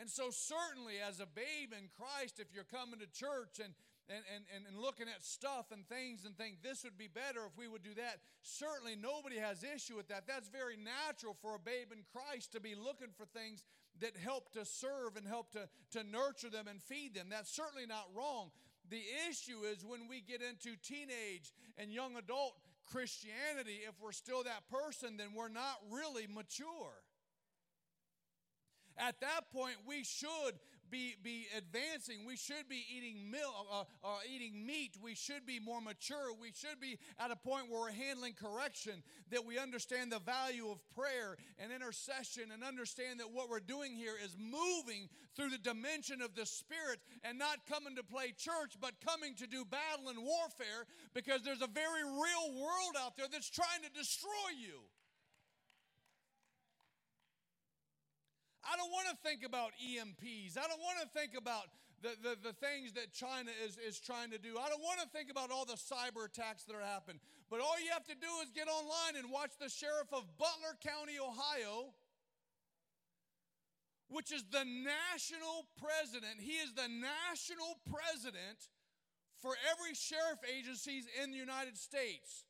And 0.00 0.08
so, 0.08 0.30
certainly, 0.32 0.94
as 1.06 1.20
a 1.20 1.26
babe 1.26 1.76
in 1.76 1.92
Christ, 1.92 2.40
if 2.40 2.48
you're 2.54 2.64
coming 2.64 3.00
to 3.00 3.06
church 3.12 3.60
and, 3.60 3.76
and, 4.08 4.24
and, 4.32 4.64
and 4.64 4.80
looking 4.80 5.12
at 5.12 5.22
stuff 5.22 5.66
and 5.70 5.86
things 5.86 6.24
and 6.24 6.32
think 6.32 6.62
this 6.62 6.84
would 6.84 6.96
be 6.96 7.06
better 7.06 7.44
if 7.44 7.52
we 7.58 7.68
would 7.68 7.84
do 7.84 7.92
that, 8.00 8.16
certainly 8.40 8.96
nobody 8.96 9.36
has 9.36 9.60
issue 9.60 9.96
with 9.96 10.08
that. 10.08 10.24
That's 10.26 10.48
very 10.48 10.80
natural 10.80 11.36
for 11.42 11.54
a 11.54 11.58
babe 11.58 11.92
in 11.92 12.00
Christ 12.08 12.52
to 12.52 12.60
be 12.60 12.74
looking 12.74 13.12
for 13.12 13.26
things 13.26 13.62
that 14.00 14.16
help 14.16 14.50
to 14.52 14.64
serve 14.64 15.20
and 15.20 15.28
help 15.28 15.52
to, 15.52 15.68
to 15.92 16.02
nurture 16.02 16.48
them 16.48 16.66
and 16.66 16.80
feed 16.80 17.12
them. 17.14 17.28
That's 17.28 17.52
certainly 17.52 17.84
not 17.84 18.08
wrong. 18.16 18.50
The 18.88 19.04
issue 19.28 19.68
is 19.68 19.84
when 19.84 20.08
we 20.08 20.22
get 20.22 20.40
into 20.40 20.80
teenage 20.80 21.52
and 21.76 21.92
young 21.92 22.16
adult 22.16 22.56
Christianity, 22.90 23.84
if 23.86 24.00
we're 24.00 24.16
still 24.16 24.42
that 24.44 24.64
person, 24.72 25.18
then 25.18 25.28
we're 25.36 25.52
not 25.52 25.76
really 25.90 26.26
mature. 26.26 27.04
At 29.00 29.20
that 29.20 29.50
point, 29.50 29.76
we 29.86 30.04
should 30.04 30.60
be, 30.90 31.14
be 31.22 31.46
advancing. 31.56 32.26
We 32.26 32.36
should 32.36 32.68
be 32.68 32.84
eating 32.94 33.30
milk, 33.30 33.54
uh, 33.72 33.84
uh, 34.04 34.08
eating 34.28 34.66
meat. 34.66 34.96
We 35.02 35.14
should 35.14 35.46
be 35.46 35.58
more 35.58 35.80
mature. 35.80 36.34
We 36.38 36.52
should 36.52 36.80
be 36.80 36.98
at 37.18 37.30
a 37.30 37.36
point 37.36 37.70
where 37.70 37.80
we're 37.80 37.92
handling 37.92 38.34
correction, 38.34 39.02
that 39.30 39.46
we 39.46 39.58
understand 39.58 40.12
the 40.12 40.18
value 40.18 40.68
of 40.68 40.78
prayer 40.94 41.36
and 41.58 41.72
intercession, 41.72 42.50
and 42.52 42.62
understand 42.62 43.20
that 43.20 43.30
what 43.32 43.48
we're 43.48 43.60
doing 43.60 43.94
here 43.94 44.14
is 44.22 44.36
moving 44.38 45.08
through 45.36 45.50
the 45.50 45.58
dimension 45.58 46.20
of 46.20 46.34
the 46.34 46.44
Spirit 46.44 47.00
and 47.24 47.38
not 47.38 47.66
coming 47.68 47.96
to 47.96 48.02
play 48.02 48.34
church, 48.36 48.76
but 48.80 48.92
coming 49.06 49.34
to 49.36 49.46
do 49.46 49.64
battle 49.64 50.08
and 50.08 50.18
warfare 50.18 50.86
because 51.14 51.42
there's 51.42 51.62
a 51.62 51.68
very 51.68 52.04
real 52.04 52.60
world 52.60 52.96
out 53.00 53.16
there 53.16 53.26
that's 53.30 53.50
trying 53.50 53.82
to 53.82 53.98
destroy 53.98 54.50
you. 54.58 54.80
Don't 58.80 58.88
want 58.88 59.12
to 59.12 59.16
think 59.20 59.44
about 59.44 59.76
EMPs. 59.76 60.56
I 60.56 60.64
don't 60.64 60.80
want 60.80 61.04
to 61.04 61.08
think 61.12 61.36
about 61.36 61.68
the, 62.00 62.16
the, 62.24 62.32
the 62.40 62.54
things 62.56 62.96
that 62.96 63.12
China 63.12 63.52
is, 63.60 63.76
is 63.76 64.00
trying 64.00 64.32
to 64.32 64.40
do. 64.40 64.56
I 64.56 64.72
don't 64.72 64.80
want 64.80 65.04
to 65.04 65.08
think 65.12 65.28
about 65.28 65.52
all 65.52 65.68
the 65.68 65.76
cyber 65.76 66.24
attacks 66.24 66.64
that 66.64 66.72
are 66.72 66.80
happening. 66.80 67.20
But 67.52 67.60
all 67.60 67.76
you 67.76 67.92
have 67.92 68.08
to 68.08 68.16
do 68.16 68.32
is 68.40 68.48
get 68.56 68.72
online 68.72 69.20
and 69.20 69.28
watch 69.28 69.52
the 69.60 69.68
sheriff 69.68 70.08
of 70.16 70.24
Butler 70.40 70.80
County, 70.80 71.20
Ohio, 71.20 71.92
which 74.08 74.32
is 74.32 74.48
the 74.48 74.64
national 74.64 75.68
president. 75.76 76.40
He 76.40 76.56
is 76.56 76.72
the 76.72 76.88
national 76.88 77.76
president 77.84 78.72
for 79.44 79.52
every 79.68 79.92
sheriff 79.92 80.40
agencies 80.48 81.04
in 81.22 81.32
the 81.32 81.38
United 81.38 81.76
States. 81.76 82.48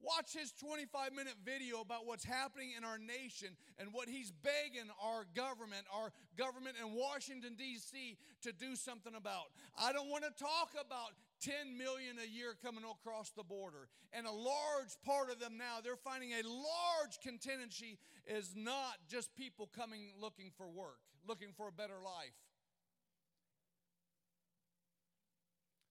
Watch 0.00 0.34
his 0.34 0.52
25 0.52 1.12
minute 1.14 1.34
video 1.44 1.80
about 1.80 2.06
what's 2.06 2.24
happening 2.24 2.72
in 2.76 2.84
our 2.84 2.98
nation 2.98 3.56
and 3.78 3.88
what 3.92 4.08
he's 4.08 4.30
begging 4.30 4.90
our 5.02 5.26
government, 5.34 5.82
our 5.92 6.12
government 6.36 6.76
in 6.80 6.92
Washington, 6.92 7.54
D.C., 7.56 8.16
to 8.42 8.52
do 8.52 8.76
something 8.76 9.14
about. 9.16 9.50
I 9.76 9.92
don't 9.92 10.08
want 10.08 10.24
to 10.24 10.30
talk 10.30 10.70
about 10.78 11.10
10 11.40 11.76
million 11.76 12.16
a 12.22 12.28
year 12.28 12.54
coming 12.62 12.84
across 12.84 13.30
the 13.30 13.42
border. 13.42 13.88
And 14.12 14.26
a 14.26 14.32
large 14.32 14.94
part 15.04 15.30
of 15.30 15.40
them 15.40 15.56
now, 15.58 15.80
they're 15.82 15.96
finding 15.96 16.32
a 16.32 16.46
large 16.46 17.18
contingency 17.22 17.98
is 18.26 18.54
not 18.54 18.96
just 19.08 19.34
people 19.34 19.68
coming 19.74 20.12
looking 20.20 20.50
for 20.56 20.68
work, 20.68 21.00
looking 21.26 21.48
for 21.56 21.68
a 21.68 21.72
better 21.72 21.98
life. 22.04 22.36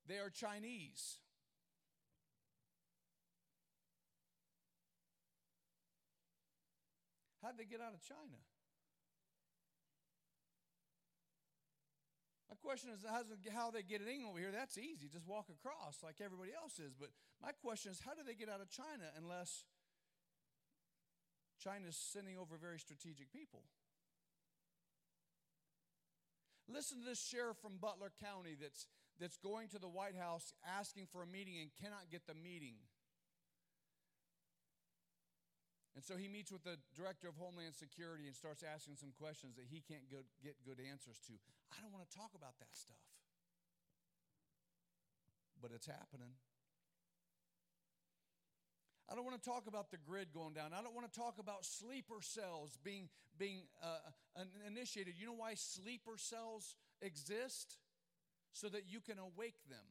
They 0.08 0.18
are 0.18 0.30
Chinese. 0.30 1.18
How'd 7.46 7.62
they 7.62 7.70
get 7.70 7.78
out 7.78 7.94
of 7.94 8.02
China? 8.02 8.42
My 12.50 12.58
question 12.58 12.90
is 12.90 13.06
how 13.54 13.70
they 13.70 13.86
get 13.86 14.02
in 14.02 14.10
England 14.10 14.34
over 14.34 14.42
here. 14.42 14.50
That's 14.50 14.82
easy. 14.82 15.06
Just 15.06 15.30
walk 15.30 15.54
across 15.54 16.02
like 16.02 16.18
everybody 16.26 16.50
else 16.58 16.82
is. 16.82 16.98
But 16.98 17.14
my 17.38 17.54
question 17.54 17.92
is 17.92 18.02
how 18.02 18.18
do 18.18 18.26
they 18.26 18.34
get 18.34 18.50
out 18.50 18.66
of 18.66 18.74
China 18.74 19.14
unless 19.14 19.62
China's 21.62 21.94
sending 21.94 22.34
over 22.34 22.58
very 22.58 22.80
strategic 22.80 23.30
people? 23.30 23.62
Listen 26.68 26.98
to 26.98 27.06
this 27.06 27.22
sheriff 27.22 27.58
from 27.62 27.78
Butler 27.78 28.10
County 28.18 28.58
that's, 28.60 28.88
that's 29.22 29.38
going 29.38 29.70
to 29.70 29.78
the 29.78 29.88
White 29.88 30.18
House 30.18 30.52
asking 30.66 31.06
for 31.14 31.22
a 31.22 31.28
meeting 31.28 31.62
and 31.62 31.70
cannot 31.78 32.10
get 32.10 32.26
the 32.26 32.34
meeting. 32.34 32.82
And 35.96 36.04
so 36.04 36.20
he 36.20 36.28
meets 36.28 36.52
with 36.52 36.68
the 36.68 36.76
director 36.92 37.32
of 37.32 37.40
Homeland 37.40 37.72
Security 37.72 38.28
and 38.28 38.36
starts 38.36 38.68
asking 38.68 39.00
some 39.00 39.16
questions 39.16 39.56
that 39.56 39.72
he 39.72 39.80
can't 39.80 40.04
go, 40.12 40.28
get 40.44 40.60
good 40.68 40.84
answers 40.84 41.24
to. 41.32 41.34
I 41.72 41.80
don't 41.80 41.96
want 41.96 42.04
to 42.04 42.12
talk 42.12 42.36
about 42.36 42.60
that 42.60 42.76
stuff. 42.76 43.00
But 45.64 45.72
it's 45.72 45.88
happening. 45.88 46.36
I 49.08 49.16
don't 49.16 49.24
want 49.24 49.42
to 49.42 49.50
talk 49.50 49.68
about 49.68 49.90
the 49.92 49.98
grid 49.98 50.34
going 50.34 50.54
down. 50.54 50.76
I 50.76 50.84
don't 50.84 50.94
want 50.94 51.08
to 51.08 51.18
talk 51.18 51.40
about 51.40 51.64
sleeper 51.64 52.20
cells 52.20 52.78
being, 52.84 53.08
being 53.40 53.64
uh, 53.82 54.44
initiated. 54.68 55.14
You 55.18 55.28
know 55.28 55.38
why 55.38 55.54
sleeper 55.56 56.18
cells 56.18 56.76
exist? 57.02 57.78
So 58.52 58.70
that 58.70 58.84
you 58.88 59.02
can 59.02 59.20
awake 59.20 59.60
them. 59.70 59.84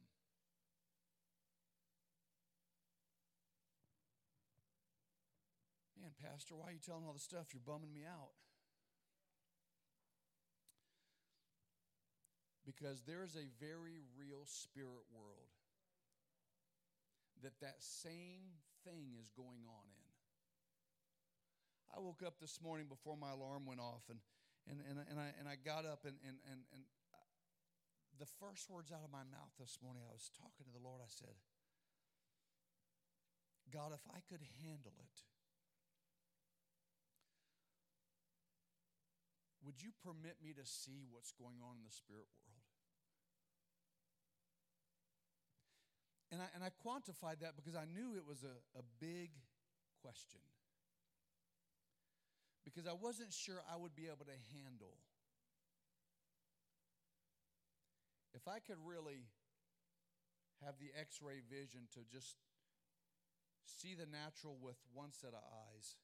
Man, 6.05 6.13
Pastor, 6.21 6.53
why 6.53 6.69
are 6.69 6.77
you 6.77 6.85
telling 6.85 7.01
all 7.01 7.17
this 7.17 7.25
stuff? 7.25 7.49
You're 7.49 7.65
bumming 7.65 7.89
me 7.89 8.05
out. 8.05 8.37
Because 12.61 13.01
there 13.09 13.25
is 13.25 13.33
a 13.33 13.49
very 13.57 13.97
real 14.13 14.45
spirit 14.45 15.09
world. 15.09 15.49
that 17.41 17.57
that 17.57 17.81
same 17.81 18.61
thing 18.85 19.17
is 19.17 19.33
going 19.33 19.65
on 19.65 19.85
in. 19.89 20.09
I 21.89 21.97
woke 21.97 22.21
up 22.21 22.37
this 22.37 22.61
morning 22.61 22.85
before 22.85 23.17
my 23.17 23.33
alarm 23.33 23.65
went 23.65 23.81
off, 23.81 24.05
and, 24.05 24.21
and, 24.69 24.85
and, 24.85 25.01
and, 25.09 25.17
I, 25.17 25.33
and 25.41 25.49
I 25.49 25.57
got 25.57 25.89
up, 25.89 26.05
and, 26.05 26.21
and, 26.21 26.37
and, 26.45 26.61
and 26.69 26.85
the 28.21 28.29
first 28.37 28.69
words 28.69 28.93
out 28.93 29.01
of 29.01 29.09
my 29.09 29.25
mouth 29.25 29.57
this 29.57 29.81
morning, 29.81 30.05
I 30.05 30.13
was 30.13 30.29
talking 30.37 30.69
to 30.69 30.73
the 30.73 30.85
Lord. 30.85 31.01
I 31.01 31.09
said, 31.09 31.33
God, 33.73 33.89
if 33.89 34.05
I 34.13 34.21
could 34.29 34.45
handle 34.61 34.93
it, 35.01 35.25
would 39.65 39.81
you 39.81 39.89
permit 40.05 40.37
me 40.45 40.53
to 40.53 40.63
see 40.63 41.09
what's 41.09 41.33
going 41.33 41.57
on 41.65 41.81
in 41.81 41.83
the 41.83 41.91
spirit 41.91 42.29
world? 42.45 42.61
And 46.31 46.41
I, 46.41 46.47
and 46.53 46.61
I 46.63 46.69
quantified 46.85 47.41
that 47.41 47.55
because 47.55 47.75
I 47.75 47.85
knew 47.89 48.13
it 48.13 48.25
was 48.27 48.45
a, 48.45 48.55
a 48.77 48.83
big 49.01 49.31
question. 50.01 50.41
Because 52.63 52.85
I 52.87 52.93
wasn't 52.93 53.33
sure 53.33 53.61
I 53.71 53.77
would 53.77 53.95
be 53.95 54.05
able 54.05 54.25
to 54.25 54.39
handle. 54.53 54.97
If 58.33 58.47
I 58.47 58.59
could 58.59 58.77
really 58.85 59.25
have 60.63 60.75
the 60.79 60.91
x 60.99 61.21
ray 61.21 61.41
vision 61.45 61.87
to 61.93 62.01
just 62.11 62.35
see 63.65 63.95
the 63.95 64.05
natural 64.05 64.57
with 64.61 64.77
one 64.93 65.11
set 65.11 65.33
of 65.33 65.41
eyes 65.41 65.95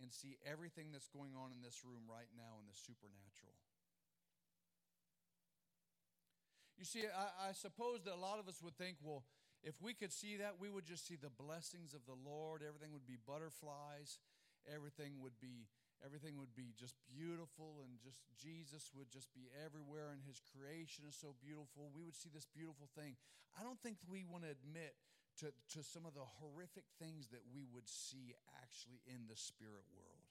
and 0.00 0.12
see 0.12 0.38
everything 0.46 0.90
that's 0.92 1.08
going 1.08 1.34
on 1.34 1.50
in 1.50 1.60
this 1.62 1.82
room 1.82 2.06
right 2.06 2.30
now 2.36 2.58
in 2.62 2.66
the 2.70 2.76
supernatural. 2.78 3.58
You 6.78 6.86
see, 6.86 7.10
I, 7.10 7.50
I, 7.50 7.52
suppose 7.58 8.06
that 8.06 8.14
a 8.14 8.22
lot 8.22 8.38
of 8.38 8.46
us 8.46 8.62
would 8.62 8.78
think, 8.78 9.02
well, 9.02 9.26
if 9.66 9.74
we 9.82 9.98
could 9.98 10.14
see 10.14 10.38
that, 10.38 10.62
we 10.62 10.70
would 10.70 10.86
just 10.86 11.10
see 11.10 11.18
the 11.18 11.34
blessings 11.34 11.90
of 11.90 12.06
the 12.06 12.14
Lord. 12.14 12.62
Everything 12.62 12.94
would 12.94 13.06
be 13.06 13.18
butterflies. 13.18 14.22
Everything 14.62 15.18
would 15.18 15.38
be 15.42 15.66
everything 15.98 16.38
would 16.38 16.54
be 16.54 16.70
just 16.78 16.94
beautiful 17.10 17.82
and 17.82 17.98
just 17.98 18.22
Jesus 18.38 18.94
would 18.94 19.10
just 19.10 19.34
be 19.34 19.50
everywhere 19.58 20.14
and 20.14 20.22
his 20.22 20.38
creation 20.38 21.02
is 21.10 21.18
so 21.18 21.34
beautiful. 21.42 21.90
We 21.90 22.06
would 22.06 22.14
see 22.14 22.30
this 22.30 22.46
beautiful 22.46 22.86
thing. 22.94 23.18
I 23.58 23.66
don't 23.66 23.82
think 23.82 23.98
we 24.06 24.22
want 24.22 24.46
to 24.46 24.54
admit 24.54 24.94
to, 25.40 25.52
to 25.76 25.84
some 25.84 26.06
of 26.06 26.14
the 26.14 26.26
horrific 26.40 26.84
things 26.98 27.28
that 27.28 27.42
we 27.54 27.66
would 27.74 27.88
see 27.88 28.34
actually 28.62 29.00
in 29.06 29.26
the 29.28 29.36
spirit 29.36 29.86
world. 29.94 30.28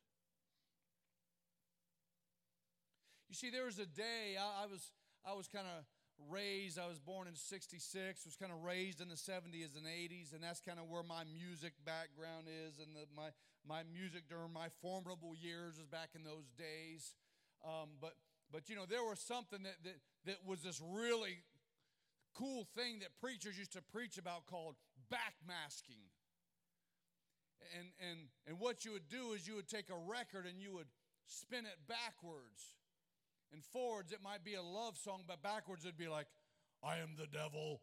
You 3.29 3.35
see, 3.35 3.49
there 3.49 3.65
was 3.65 3.79
a 3.79 3.85
day 3.85 4.39
I, 4.39 4.63
I 4.63 4.65
was 4.67 4.91
I 5.27 5.33
was 5.35 5.47
kind 5.47 5.67
of 5.67 5.83
raised, 6.29 6.79
I 6.79 6.87
was 6.87 6.99
born 6.99 7.27
in 7.27 7.35
66, 7.35 8.25
was 8.25 8.35
kind 8.35 8.51
of 8.51 8.63
raised 8.63 9.01
in 9.01 9.09
the 9.09 9.19
70s 9.19 9.75
and 9.75 9.85
80s, 9.85 10.33
and 10.33 10.41
that's 10.41 10.59
kind 10.59 10.79
of 10.79 10.89
where 10.89 11.03
my 11.03 11.23
music 11.35 11.73
background 11.85 12.47
is. 12.47 12.79
And 12.79 12.95
the, 12.95 13.05
my, 13.15 13.29
my 13.67 13.83
music 13.91 14.23
during 14.29 14.53
my 14.53 14.67
formidable 14.81 15.35
years 15.35 15.77
was 15.77 15.87
back 15.87 16.15
in 16.15 16.23
those 16.23 16.49
days. 16.57 17.15
Um, 17.65 17.99
but, 18.01 18.15
but, 18.51 18.69
you 18.69 18.75
know, 18.75 18.85
there 18.87 19.03
was 19.03 19.19
something 19.19 19.63
that, 19.63 19.77
that, 19.83 19.99
that 20.25 20.39
was 20.45 20.61
this 20.61 20.81
really 20.81 21.43
cool 22.33 22.67
thing 22.75 22.99
that 22.99 23.09
preachers 23.19 23.57
used 23.57 23.73
to 23.73 23.81
preach 23.81 24.17
about 24.17 24.45
called 24.45 24.75
backmasking. 25.11 26.07
And, 27.77 27.89
and, 27.99 28.19
and 28.47 28.59
what 28.59 28.85
you 28.85 28.93
would 28.93 29.09
do 29.09 29.33
is 29.33 29.47
you 29.47 29.55
would 29.55 29.67
take 29.67 29.89
a 29.89 29.97
record 29.97 30.45
and 30.45 30.61
you 30.61 30.73
would 30.73 30.87
spin 31.25 31.65
it 31.65 31.77
backwards 31.87 32.77
and 33.51 33.63
forwards, 33.63 34.11
it 34.11 34.19
might 34.23 34.43
be 34.43 34.55
a 34.55 34.61
love 34.61 34.97
song, 34.97 35.23
but 35.27 35.41
backwards, 35.41 35.85
it'd 35.85 35.97
be 35.97 36.07
like, 36.07 36.27
I 36.83 36.97
am 36.97 37.15
the 37.17 37.27
devil. 37.27 37.81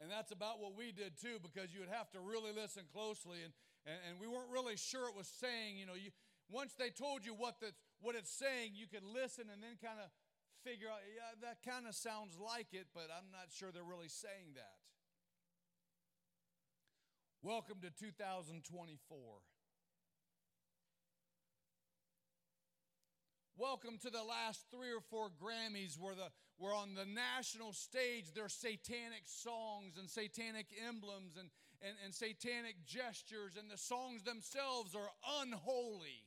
And 0.00 0.10
that's 0.10 0.32
about 0.32 0.60
what 0.60 0.76
we 0.76 0.92
did 0.92 1.20
too, 1.20 1.38
because 1.40 1.72
you 1.72 1.80
would 1.80 1.92
have 1.92 2.10
to 2.12 2.20
really 2.20 2.52
listen 2.52 2.84
closely, 2.92 3.38
and, 3.44 3.52
and, 3.84 3.96
and 4.08 4.20
we 4.20 4.26
weren't 4.26 4.52
really 4.52 4.76
sure 4.76 5.08
it 5.08 5.16
was 5.16 5.28
saying, 5.28 5.76
you 5.76 5.86
know, 5.86 5.96
you, 5.96 6.10
once 6.48 6.74
they 6.78 6.90
told 6.90 7.24
you 7.24 7.32
what, 7.32 7.60
the, 7.60 7.72
what 8.00 8.14
it's 8.14 8.30
saying, 8.30 8.72
you 8.74 8.86
could 8.86 9.04
listen 9.04 9.48
and 9.52 9.62
then 9.62 9.76
kind 9.82 9.98
of 10.00 10.08
figure 10.66 10.88
out, 10.90 10.98
yeah, 11.14 11.30
that 11.46 11.62
kind 11.62 11.86
of 11.86 11.94
sounds 11.94 12.34
like 12.42 12.74
it, 12.74 12.90
but 12.92 13.06
I'm 13.06 13.30
not 13.30 13.54
sure 13.54 13.70
they're 13.70 13.86
really 13.86 14.10
saying 14.10 14.58
that. 14.58 14.82
Welcome 17.40 17.78
to 17.86 17.90
2024. 17.94 18.58
Welcome 23.56 23.98
to 24.02 24.10
the 24.10 24.24
last 24.26 24.66
three 24.74 24.90
or 24.90 25.00
four 25.08 25.30
Grammys 25.30 26.00
where, 26.00 26.16
the, 26.16 26.34
where 26.58 26.74
on 26.74 26.96
the 26.96 27.06
national 27.06 27.72
stage 27.72 28.34
there's 28.34 28.52
satanic 28.52 29.22
songs 29.24 29.94
and 29.96 30.10
satanic 30.10 30.66
emblems 30.82 31.38
and, 31.38 31.48
and, 31.80 31.94
and 32.04 32.12
satanic 32.12 32.82
gestures, 32.84 33.54
and 33.56 33.70
the 33.70 33.78
songs 33.78 34.24
themselves 34.24 34.96
are 34.96 35.14
unholy 35.40 36.25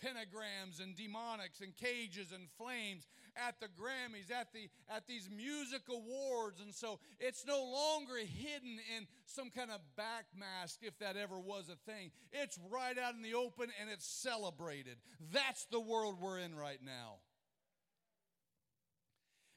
pentagrams 0.00 0.80
and 0.80 0.96
demonics 0.96 1.60
and 1.60 1.76
cages 1.76 2.32
and 2.32 2.48
flames 2.56 3.06
at 3.36 3.60
the 3.60 3.66
Grammys, 3.66 4.30
at, 4.30 4.52
the, 4.52 4.68
at 4.94 5.06
these 5.06 5.28
music 5.34 5.82
awards. 5.88 6.60
And 6.60 6.74
so 6.74 6.98
it's 7.18 7.46
no 7.46 7.62
longer 7.62 8.16
hidden 8.16 8.78
in 8.96 9.06
some 9.26 9.50
kind 9.50 9.70
of 9.70 9.80
back 9.96 10.26
mask, 10.36 10.80
if 10.82 10.98
that 10.98 11.16
ever 11.16 11.38
was 11.38 11.68
a 11.68 11.76
thing. 11.90 12.10
It's 12.32 12.58
right 12.70 12.98
out 12.98 13.14
in 13.14 13.22
the 13.22 13.34
open 13.34 13.68
and 13.80 13.90
it's 13.90 14.06
celebrated. 14.06 14.96
That's 15.32 15.66
the 15.66 15.80
world 15.80 16.16
we're 16.20 16.38
in 16.38 16.54
right 16.54 16.80
now. 16.84 17.18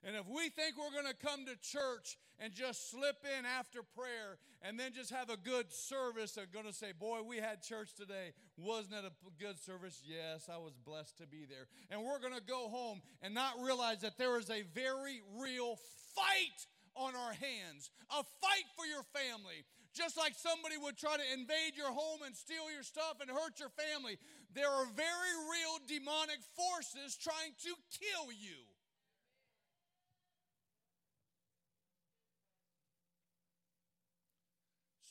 And 0.06 0.16
if 0.18 0.28
we 0.28 0.50
think 0.50 0.76
we're 0.78 0.92
going 0.92 1.12
to 1.12 1.26
come 1.26 1.46
to 1.46 1.56
church 1.56 2.18
and 2.40 2.54
just 2.54 2.92
slip 2.92 3.24
in 3.38 3.46
after 3.46 3.80
prayer 3.96 4.38
and 4.62 4.78
then 4.78 4.92
just 4.94 5.12
have 5.12 5.30
a 5.30 5.38
good 5.38 5.72
service 5.72 6.36
and 6.36 6.52
going 6.52 6.66
to 6.66 6.74
say, 6.74 6.92
Boy, 6.98 7.20
we 7.26 7.38
had 7.38 7.62
church 7.62 7.94
today. 7.96 8.34
Wasn't 8.58 8.94
it 8.94 9.06
a 9.06 9.14
good 9.42 9.58
service? 9.60 10.02
Yes, 10.04 10.50
I 10.52 10.58
was 10.58 10.74
blessed 10.86 11.18
to 11.20 11.28
be 11.28 11.46
there. 11.48 11.68
And 11.90 12.04
we're 12.04 12.20
going 12.20 12.36
to 12.36 12.44
go 12.44 12.68
home 12.68 13.02
and 13.22 13.34
not 13.34 13.54
realize 13.62 14.02
that 14.02 14.18
there 14.18 14.38
is 14.38 14.50
a 14.50 14.64
very 14.76 15.22
real 15.40 15.78
fight 16.16 16.68
on 16.96 17.16
our 17.16 17.34
hands, 17.34 17.90
a 18.12 18.24
fight 18.42 18.68
for 18.76 18.86
your 18.86 19.04
family. 19.16 19.64
Just 19.94 20.18
like 20.18 20.34
somebody 20.36 20.76
would 20.78 20.98
try 20.98 21.16
to 21.16 21.28
invade 21.34 21.78
your 21.78 21.94
home 21.94 22.26
and 22.26 22.36
steal 22.36 22.70
your 22.74 22.84
stuff 22.84 23.22
and 23.22 23.30
hurt 23.30 23.60
your 23.60 23.70
family, 23.70 24.18
there 24.54 24.70
are 24.70 24.86
very 24.98 25.34
real 25.48 25.80
demonic 25.88 26.42
forces 26.58 27.16
trying 27.16 27.54
to 27.64 27.72
kill 27.94 28.34
you. 28.34 28.58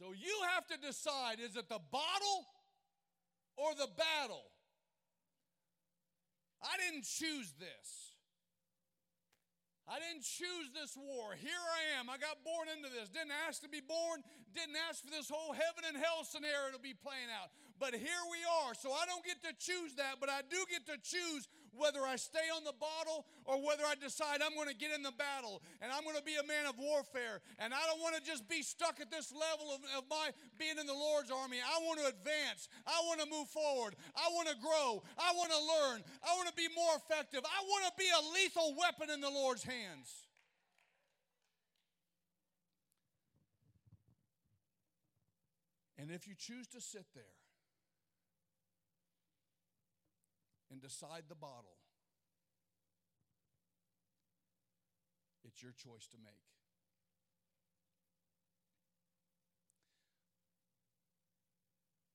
So 0.03 0.11
you 0.11 0.35
have 0.59 0.67
to 0.67 0.77
decide 0.83 1.39
is 1.39 1.55
it 1.55 1.71
the 1.71 1.79
bottle 1.79 2.43
or 3.55 3.71
the 3.79 3.87
battle? 3.95 4.43
I 6.59 6.75
didn't 6.75 7.07
choose 7.07 7.55
this. 7.55 8.19
I 9.87 10.03
didn't 10.03 10.27
choose 10.27 10.75
this 10.75 10.99
war. 10.99 11.39
Here 11.39 11.55
I 11.55 12.03
am. 12.03 12.11
I 12.11 12.19
got 12.19 12.43
born 12.43 12.67
into 12.67 12.91
this. 12.91 13.15
Didn't 13.15 13.35
ask 13.47 13.63
to 13.63 13.71
be 13.71 13.79
born. 13.79 14.27
Didn't 14.59 14.75
ask 14.91 15.07
for 15.07 15.11
this 15.15 15.31
whole 15.31 15.55
heaven 15.55 15.87
and 15.87 15.95
hell 15.95 16.27
scenario 16.27 16.75
to 16.75 16.83
be 16.83 16.99
playing 16.99 17.31
out. 17.31 17.55
But 17.79 17.95
here 17.95 18.25
we 18.27 18.43
are. 18.43 18.75
So 18.75 18.91
I 18.91 19.07
don't 19.07 19.23
get 19.23 19.39
to 19.47 19.55
choose 19.55 19.95
that, 20.03 20.19
but 20.19 20.27
I 20.27 20.43
do 20.43 20.59
get 20.67 20.83
to 20.91 20.99
choose 20.99 21.47
whether 21.77 22.05
I 22.05 22.17
stay 22.17 22.53
on 22.55 22.65
the 22.65 22.77
bottle 22.77 23.27
or 23.45 23.61
whether 23.65 23.85
I 23.85 23.97
decide 23.97 24.45
I'm 24.45 24.55
going 24.55 24.69
to 24.69 24.77
get 24.77 24.93
in 24.93 25.03
the 25.03 25.15
battle 25.17 25.63
and 25.81 25.91
I'm 25.91 26.05
going 26.05 26.17
to 26.17 26.23
be 26.23 26.37
a 26.37 26.47
man 26.47 26.69
of 26.69 26.77
warfare. 26.79 27.41
And 27.59 27.73
I 27.73 27.81
don't 27.89 28.01
want 28.01 28.17
to 28.17 28.23
just 28.23 28.49
be 28.49 28.63
stuck 28.63 29.01
at 29.01 29.11
this 29.11 29.33
level 29.33 29.73
of, 29.73 29.81
of 29.97 30.05
my 30.09 30.31
being 30.59 30.77
in 30.79 30.87
the 30.87 30.97
Lord's 30.97 31.33
army. 31.33 31.59
I 31.65 31.81
want 31.85 32.01
to 32.01 32.07
advance. 32.13 32.69
I 32.87 33.01
want 33.09 33.21
to 33.21 33.29
move 33.29 33.49
forward. 33.49 33.97
I 34.17 34.29
want 34.33 34.49
to 34.49 34.57
grow. 34.61 35.03
I 35.17 35.33
want 35.33 35.51
to 35.51 35.61
learn. 35.61 35.99
I 36.21 36.37
want 36.37 36.49
to 36.49 36.57
be 36.57 36.69
more 36.77 36.95
effective. 37.01 37.41
I 37.45 37.61
want 37.65 37.89
to 37.89 37.93
be 37.97 38.09
a 38.09 38.23
lethal 38.37 38.77
weapon 38.77 39.09
in 39.09 39.21
the 39.21 39.33
Lord's 39.33 39.65
hands. 39.65 40.29
And 45.99 46.11
if 46.11 46.27
you 46.27 46.35
choose 46.35 46.67
to 46.69 46.81
sit 46.81 47.07
there 47.15 47.42
and 50.73 50.81
decide 50.81 51.29
the 51.29 51.37
bottle, 51.37 51.77
it's 55.45 55.61
your 55.61 55.77
choice 55.77 56.09
to 56.09 56.17
make. 56.17 56.41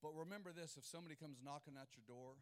But 0.02 0.18
remember 0.18 0.50
this 0.50 0.74
if 0.74 0.90
somebody 0.90 1.14
comes 1.14 1.38
knocking 1.46 1.78
at 1.78 1.94
your 1.94 2.08
door 2.10 2.42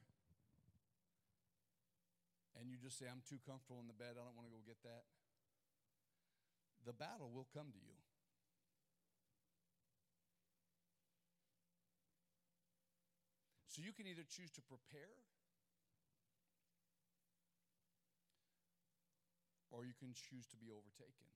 and 2.56 2.72
you 2.72 2.80
just 2.80 2.96
say, 2.96 3.12
I'm 3.12 3.26
too 3.28 3.44
comfortable 3.44 3.84
in 3.84 3.92
the 3.92 3.98
bed, 3.98 4.16
I 4.16 4.24
don't 4.24 4.40
want 4.40 4.48
to 4.48 4.56
go 4.56 4.64
get 4.64 4.80
that, 4.88 5.04
the 6.88 6.96
battle 6.96 7.28
will 7.28 7.48
come 7.52 7.76
to 7.76 7.82
you. 7.84 8.00
So 13.68 13.84
you 13.84 13.92
can 13.92 14.08
either 14.08 14.24
choose 14.24 14.56
to 14.56 14.64
prepare 14.64 15.20
or 19.76 19.84
you 19.84 19.92
can 20.00 20.16
choose 20.16 20.48
to 20.48 20.58
be 20.58 20.72
overtaken. 20.72 21.28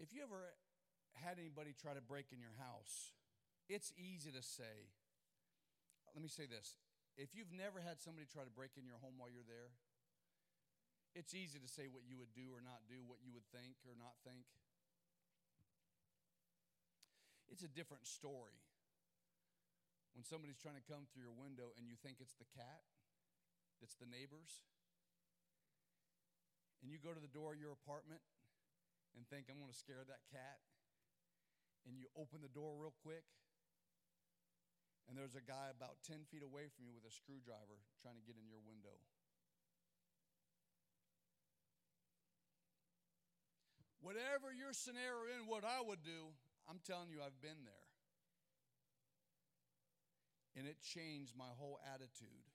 If 0.00 0.16
you 0.16 0.24
ever 0.24 0.56
had 1.20 1.36
anybody 1.36 1.76
try 1.76 1.92
to 1.92 2.00
break 2.00 2.32
in 2.32 2.40
your 2.40 2.56
house, 2.56 3.12
it's 3.68 3.92
easy 4.00 4.32
to 4.32 4.40
say, 4.40 4.88
let 6.16 6.24
me 6.24 6.32
say 6.32 6.48
this. 6.48 6.80
If 7.20 7.36
you've 7.36 7.52
never 7.52 7.84
had 7.84 8.00
somebody 8.00 8.24
try 8.24 8.48
to 8.48 8.54
break 8.56 8.80
in 8.80 8.88
your 8.88 8.96
home 9.04 9.20
while 9.20 9.28
you're 9.28 9.44
there, 9.44 9.76
it's 11.12 11.36
easy 11.36 11.60
to 11.60 11.68
say 11.68 11.84
what 11.84 12.08
you 12.08 12.16
would 12.16 12.32
do 12.32 12.48
or 12.48 12.64
not 12.64 12.88
do, 12.88 13.04
what 13.04 13.20
you 13.20 13.36
would 13.36 13.44
think 13.52 13.76
or 13.84 13.92
not 14.00 14.16
think. 14.24 14.48
It's 17.52 17.66
a 17.66 17.68
different 17.68 18.08
story 18.08 18.56
when 20.16 20.24
somebody's 20.24 20.56
trying 20.56 20.78
to 20.78 20.86
come 20.86 21.04
through 21.10 21.26
your 21.28 21.36
window 21.36 21.74
and 21.76 21.84
you 21.84 21.98
think 21.98 22.22
it's 22.24 22.38
the 22.38 22.48
cat, 22.56 22.86
it's 23.82 23.96
the 23.96 24.08
neighbors, 24.08 24.64
and 26.80 26.88
you 26.88 26.96
go 26.96 27.12
to 27.12 27.20
the 27.20 27.30
door 27.30 27.52
of 27.52 27.60
your 27.60 27.72
apartment 27.72 28.20
and 29.16 29.26
think, 29.28 29.50
I'm 29.50 29.58
going 29.58 29.72
to 29.72 29.76
scare 29.76 30.06
that 30.06 30.24
cat, 30.30 30.60
and 31.84 31.96
you 31.96 32.08
open 32.16 32.40
the 32.40 32.52
door 32.52 32.76
real 32.78 32.94
quick, 33.02 33.24
and 35.08 35.18
there's 35.18 35.34
a 35.34 35.42
guy 35.42 35.72
about 35.74 35.98
10 36.06 36.28
feet 36.30 36.46
away 36.46 36.70
from 36.70 36.86
you 36.86 36.94
with 36.94 37.02
a 37.02 37.10
screwdriver 37.10 37.82
trying 37.98 38.14
to 38.14 38.24
get 38.24 38.38
in 38.38 38.46
your 38.46 38.62
window. 38.62 38.94
Whatever 44.00 44.54
your 44.54 44.72
scenario 44.72 45.28
in, 45.36 45.44
what 45.50 45.66
I 45.66 45.82
would 45.84 46.00
do, 46.00 46.32
I'm 46.70 46.80
telling 46.86 47.10
you, 47.10 47.20
I've 47.20 47.36
been 47.42 47.66
there. 47.66 47.88
And 50.56 50.66
it 50.66 50.80
changed 50.80 51.36
my 51.36 51.50
whole 51.58 51.78
attitude. 51.94 52.49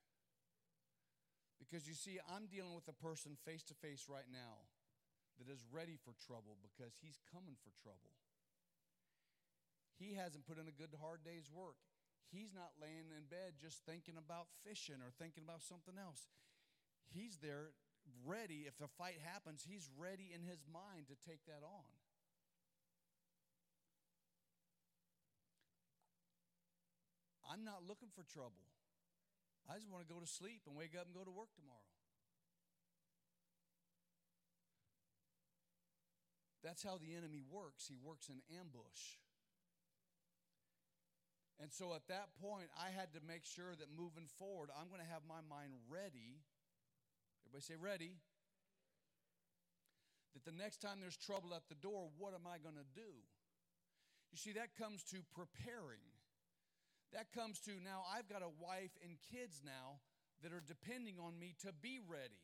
Because 1.65 1.89
you 1.89 1.97
see, 1.97 2.21
I'm 2.30 2.45
dealing 2.45 2.78
with 2.78 2.86
a 2.86 2.93
person 3.01 3.34
face 3.41 3.65
to 3.73 3.75
face 3.82 4.06
right 4.06 4.30
now 4.30 4.69
that 5.41 5.49
is 5.49 5.65
ready 5.73 5.97
for 5.97 6.13
trouble 6.30 6.62
because 6.62 6.93
he's 7.01 7.17
coming 7.34 7.58
for 7.65 7.73
trouble. 7.82 8.13
He 9.97 10.13
hasn't 10.13 10.45
put 10.45 10.62
in 10.62 10.69
a 10.69 10.75
good, 10.75 10.93
hard 11.01 11.25
day's 11.25 11.49
work. 11.49 11.82
He's 12.30 12.54
not 12.54 12.78
laying 12.78 13.10
in 13.10 13.25
bed 13.32 13.58
just 13.58 13.82
thinking 13.89 14.19
about 14.19 14.51
fishing 14.62 15.01
or 15.01 15.10
thinking 15.17 15.41
about 15.41 15.65
something 15.65 15.97
else. 15.97 16.30
He's 17.10 17.41
there 17.41 17.73
ready. 18.25 18.69
If 18.69 18.78
a 18.84 18.91
fight 19.01 19.17
happens, 19.23 19.65
he's 19.65 19.89
ready 19.97 20.30
in 20.36 20.45
his 20.45 20.62
mind 20.69 21.10
to 21.10 21.17
take 21.25 21.45
that 21.49 21.65
on. 21.65 21.89
I'm 27.45 27.63
not 27.63 27.88
looking 27.88 28.10
for 28.12 28.23
trouble. 28.28 28.67
I 29.65 29.75
just 29.82 29.89
want 29.89 30.06
to 30.06 30.12
go 30.13 30.19
to 30.21 30.30
sleep 30.30 30.62
and 30.69 30.78
wake 30.78 30.93
up 30.93 31.10
and 31.10 31.15
go 31.15 31.25
to 31.25 31.34
work 31.34 31.49
tomorrow. 31.58 31.89
That's 36.65 36.82
how 36.82 36.97
the 36.97 37.13
enemy 37.13 37.45
works. 37.45 37.86
He 37.86 37.97
works 37.97 38.30
in 38.30 38.41
ambush. 38.49 39.21
And 41.62 41.71
so 41.71 41.93
at 41.93 42.10
that 42.10 42.34
point, 42.41 42.73
I 42.73 42.89
had 42.89 43.13
to 43.13 43.21
make 43.21 43.45
sure 43.45 43.78
that 43.78 43.88
moving 43.93 44.25
forward, 44.38 44.73
I'm 44.73 44.89
going 44.89 44.99
to 44.99 45.13
have 45.13 45.21
my 45.30 45.45
mind 45.45 45.78
ready. 45.88 46.41
Everybody 47.45 47.63
say 47.63 47.78
ready. 47.78 48.17
That 50.34 50.43
the 50.43 50.58
next 50.58 50.82
time 50.82 50.99
there's 50.99 51.15
trouble 51.15 51.54
at 51.54 51.69
the 51.69 51.80
door, 51.80 52.10
what 52.17 52.34
am 52.34 52.49
I 52.49 52.58
going 52.58 52.75
to 52.75 52.89
do? 52.97 53.13
You 54.34 54.38
see, 54.38 54.51
that 54.58 54.75
comes 54.75 55.06
to 55.15 55.23
preparing. 55.32 56.04
That 57.13 57.32
comes 57.34 57.60
to 57.62 57.72
now 57.84 58.04
I've 58.12 58.28
got 58.28 58.41
a 58.41 58.52
wife 58.60 58.91
and 59.04 59.18
kids 59.32 59.62
now 59.63 60.00
that 60.44 60.52
are 60.52 60.63
depending 60.65 61.15
on 61.20 61.39
me 61.39 61.56
to 61.65 61.72
be 61.82 62.00
ready. 62.08 62.44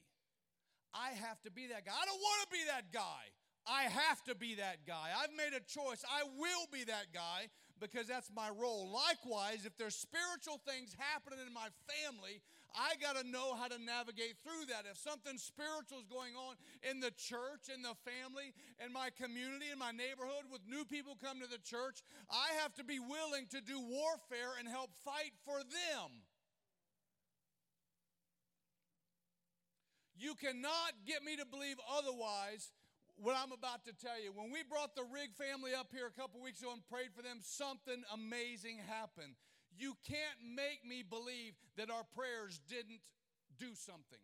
I 0.94 1.12
have 1.12 1.42
to 1.44 1.52
be 1.52 1.68
that 1.68 1.86
guy. 1.86 1.92
I 1.92 2.06
don't 2.06 2.20
want 2.20 2.50
to 2.50 2.52
be 2.52 2.64
that 2.68 2.92
guy. 2.92 3.32
I 3.68 3.84
have 3.84 4.24
to 4.26 4.36
be 4.36 4.56
that 4.56 4.88
guy. 4.88 5.12
I've 5.16 5.34
made 5.38 5.54
a 5.56 5.62
choice. 5.62 6.04
I 6.04 6.24
will 6.24 6.66
be 6.74 6.84
that 6.86 7.14
guy 7.14 7.48
because 7.80 8.08
that's 8.08 8.30
my 8.34 8.50
role. 8.50 8.90
Likewise, 8.90 9.66
if 9.66 9.78
there's 9.78 9.96
spiritual 9.96 10.60
things 10.66 10.96
happening 10.98 11.40
in 11.46 11.54
my 11.54 11.70
family, 11.86 12.42
I 12.76 12.96
got 13.02 13.20
to 13.20 13.28
know 13.28 13.56
how 13.56 13.68
to 13.68 13.78
navigate 13.78 14.40
through 14.44 14.72
that. 14.72 14.88
If 14.90 14.98
something 14.98 15.38
spiritual 15.38 16.00
is 16.00 16.08
going 16.08 16.36
on 16.40 16.56
in 16.88 17.00
the 17.00 17.12
church, 17.12 17.68
in 17.68 17.84
the 17.84 17.96
family, 18.08 18.56
in 18.80 18.94
my 18.94 19.10
community, 19.12 19.68
in 19.72 19.80
my 19.80 19.92
neighborhood, 19.92 20.48
with 20.52 20.62
new 20.68 20.86
people 20.86 21.20
come 21.20 21.42
to 21.42 21.48
the 21.48 21.60
church, 21.60 22.00
I 22.32 22.56
have 22.64 22.74
to 22.76 22.84
be 22.84 23.00
willing 23.00 23.48
to 23.52 23.60
do 23.60 23.80
warfare 23.80 24.56
and 24.60 24.68
help 24.68 24.92
fight 25.04 25.36
for 25.44 25.60
them. 25.60 26.24
You 30.16 30.36
cannot 30.36 30.94
get 31.08 31.24
me 31.24 31.36
to 31.36 31.46
believe 31.50 31.82
otherwise 31.90 32.72
what 33.18 33.36
I'm 33.36 33.52
about 33.52 33.86
to 33.86 33.94
tell 33.94 34.22
you. 34.22 34.32
When 34.34 34.52
we 34.52 34.62
brought 34.64 34.96
the 34.96 35.06
Rig 35.10 35.34
family 35.34 35.74
up 35.74 35.90
here 35.92 36.06
a 36.06 36.14
couple 36.14 36.42
weeks 36.42 36.62
ago 36.62 36.74
and 36.74 36.86
prayed 36.86 37.14
for 37.16 37.22
them, 37.22 37.40
something 37.42 38.02
amazing 38.14 38.78
happened. 38.86 39.34
You 39.78 39.96
can't 40.08 40.40
make 40.56 40.86
me 40.88 41.04
believe 41.04 41.54
that 41.78 41.90
our 41.90 42.04
prayers 42.16 42.60
didn't 42.68 43.02
do 43.58 43.74
something. 43.74 44.22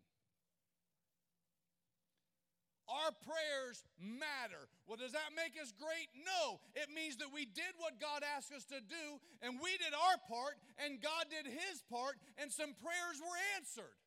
Our 2.88 3.12
prayers 3.20 3.84
matter. 4.00 4.72
Well, 4.88 4.96
does 4.96 5.12
that 5.12 5.36
make 5.36 5.60
us 5.60 5.76
great? 5.76 6.08
No. 6.16 6.64
It 6.72 6.88
means 6.88 7.20
that 7.20 7.36
we 7.36 7.44
did 7.44 7.76
what 7.84 8.00
God 8.00 8.24
asked 8.24 8.56
us 8.56 8.64
to 8.72 8.80
do, 8.80 9.20
and 9.44 9.60
we 9.60 9.76
did 9.76 9.92
our 9.92 10.16
part, 10.24 10.56
and 10.80 11.04
God 11.04 11.28
did 11.28 11.52
his 11.52 11.84
part, 11.92 12.16
and 12.40 12.48
some 12.48 12.72
prayers 12.80 13.20
were 13.20 13.40
answered. 13.60 14.00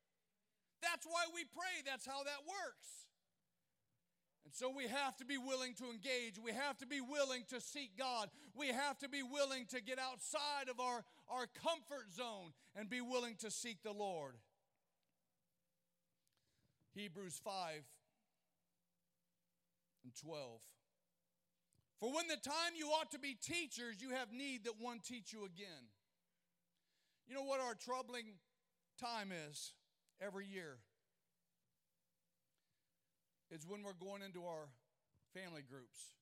That's 0.80 1.04
why 1.04 1.28
we 1.36 1.44
pray. 1.44 1.84
That's 1.84 2.08
how 2.08 2.24
that 2.24 2.40
works. 2.48 3.04
And 4.48 4.54
so 4.56 4.72
we 4.72 4.88
have 4.88 5.14
to 5.18 5.24
be 5.24 5.36
willing 5.36 5.74
to 5.74 5.92
engage. 5.92 6.40
We 6.40 6.52
have 6.52 6.78
to 6.78 6.86
be 6.86 7.00
willing 7.00 7.44
to 7.50 7.60
seek 7.60 7.96
God. 7.96 8.30
We 8.56 8.68
have 8.68 8.98
to 8.98 9.08
be 9.08 9.22
willing 9.22 9.66
to 9.70 9.80
get 9.82 9.98
outside 9.98 10.72
of 10.72 10.80
our, 10.80 11.04
our 11.30 11.46
comfort 11.62 12.10
zone 12.14 12.52
and 12.76 12.88
be 12.90 13.00
willing 13.00 13.36
to 13.36 13.50
seek 13.50 13.82
the 13.82 13.92
Lord. 13.92 14.34
Hebrews 16.94 17.40
5 17.44 17.52
and 20.04 20.12
12. 20.22 20.60
For 22.00 22.12
when 22.12 22.26
the 22.28 22.36
time 22.36 22.72
you 22.76 22.88
ought 22.88 23.10
to 23.12 23.18
be 23.18 23.34
teachers, 23.34 24.00
you 24.00 24.10
have 24.10 24.32
need 24.32 24.64
that 24.64 24.74
one 24.80 25.00
teach 25.04 25.32
you 25.32 25.44
again. 25.44 25.88
You 27.28 27.34
know 27.34 27.44
what 27.44 27.60
our 27.60 27.74
troubling 27.74 28.38
time 28.98 29.30
is 29.50 29.72
every 30.20 30.46
year? 30.46 30.78
It's 33.50 33.66
when 33.66 33.82
we're 33.82 33.92
going 33.92 34.22
into 34.22 34.44
our 34.44 34.68
family 35.34 35.62
groups. 35.68 36.19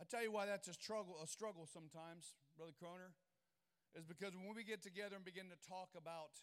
I 0.00 0.04
tell 0.04 0.22
you 0.22 0.32
why 0.32 0.46
that's 0.46 0.66
a 0.66 0.74
struggle, 0.74 1.16
a 1.22 1.26
struggle 1.26 1.66
sometimes, 1.70 2.34
Brother 2.58 2.74
Croner, 2.74 3.14
is 3.94 4.02
because 4.02 4.34
when 4.34 4.54
we 4.54 4.66
get 4.66 4.82
together 4.82 5.14
and 5.14 5.24
begin 5.24 5.46
to 5.54 5.60
talk 5.62 5.94
about 5.94 6.34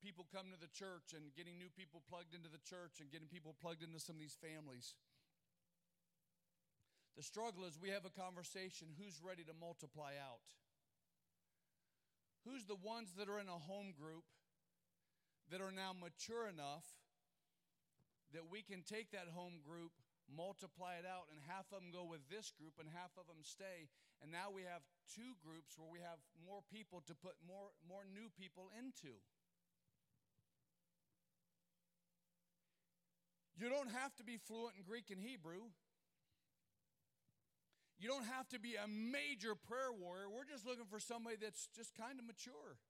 people 0.00 0.24
coming 0.32 0.56
to 0.56 0.60
the 0.60 0.72
church 0.72 1.12
and 1.12 1.36
getting 1.36 1.60
new 1.60 1.68
people 1.68 2.00
plugged 2.08 2.32
into 2.32 2.48
the 2.48 2.62
church 2.64 2.98
and 2.98 3.12
getting 3.12 3.28
people 3.28 3.54
plugged 3.60 3.84
into 3.84 4.00
some 4.00 4.16
of 4.16 4.24
these 4.24 4.36
families, 4.40 4.96
the 7.16 7.22
struggle 7.22 7.68
is 7.68 7.76
we 7.76 7.92
have 7.92 8.08
a 8.08 8.14
conversation 8.16 8.88
who's 8.96 9.20
ready 9.20 9.44
to 9.44 9.52
multiply 9.52 10.16
out? 10.16 10.48
Who's 12.48 12.64
the 12.64 12.80
ones 12.80 13.12
that 13.20 13.28
are 13.28 13.38
in 13.38 13.52
a 13.52 13.60
home 13.68 13.92
group 13.92 14.24
that 15.52 15.60
are 15.60 15.70
now 15.70 15.92
mature 15.92 16.48
enough 16.48 16.88
that 18.32 18.48
we 18.50 18.64
can 18.64 18.80
take 18.82 19.12
that 19.12 19.28
home 19.28 19.60
group, 19.60 19.92
multiply 20.30 21.00
it 21.00 21.06
out, 21.06 21.30
and 21.30 21.40
half 21.46 21.70
of 21.72 21.82
them 21.82 21.90
go 21.90 22.04
with 22.06 22.22
this 22.30 22.52
group 22.54 22.78
and 22.78 22.88
half 22.90 23.14
of 23.18 23.26
them 23.26 23.42
stay. 23.42 23.90
And 24.22 24.30
now 24.30 24.54
we 24.54 24.62
have 24.62 24.86
two 25.10 25.34
groups 25.42 25.74
where 25.74 25.90
we 25.90 25.98
have 25.98 26.22
more 26.46 26.62
people 26.70 27.02
to 27.10 27.14
put 27.14 27.34
more, 27.42 27.74
more 27.82 28.06
new 28.06 28.30
people 28.38 28.70
into. 28.74 29.18
You 33.58 33.68
don't 33.68 33.90
have 33.90 34.14
to 34.16 34.24
be 34.24 34.38
fluent 34.38 34.74
in 34.78 34.82
Greek 34.82 35.10
and 35.10 35.20
Hebrew. 35.20 35.70
You 37.98 38.08
don't 38.08 38.26
have 38.26 38.48
to 38.50 38.58
be 38.58 38.74
a 38.74 38.88
major 38.88 39.54
prayer 39.54 39.94
warrior. 39.94 40.26
We're 40.26 40.48
just 40.48 40.66
looking 40.66 40.90
for 40.90 40.98
somebody 40.98 41.36
that's 41.38 41.68
just 41.70 41.94
kind 41.94 42.18
of 42.18 42.26
mature. 42.26 42.80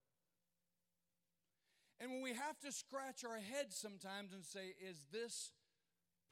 And 2.01 2.11
when 2.11 2.23
we 2.23 2.33
have 2.33 2.59
to 2.65 2.73
scratch 2.73 3.25
our 3.25 3.37
heads 3.39 3.77
sometimes 3.77 4.33
and 4.33 4.45
say, 4.45 4.73
is 4.81 5.05
this 5.13 5.53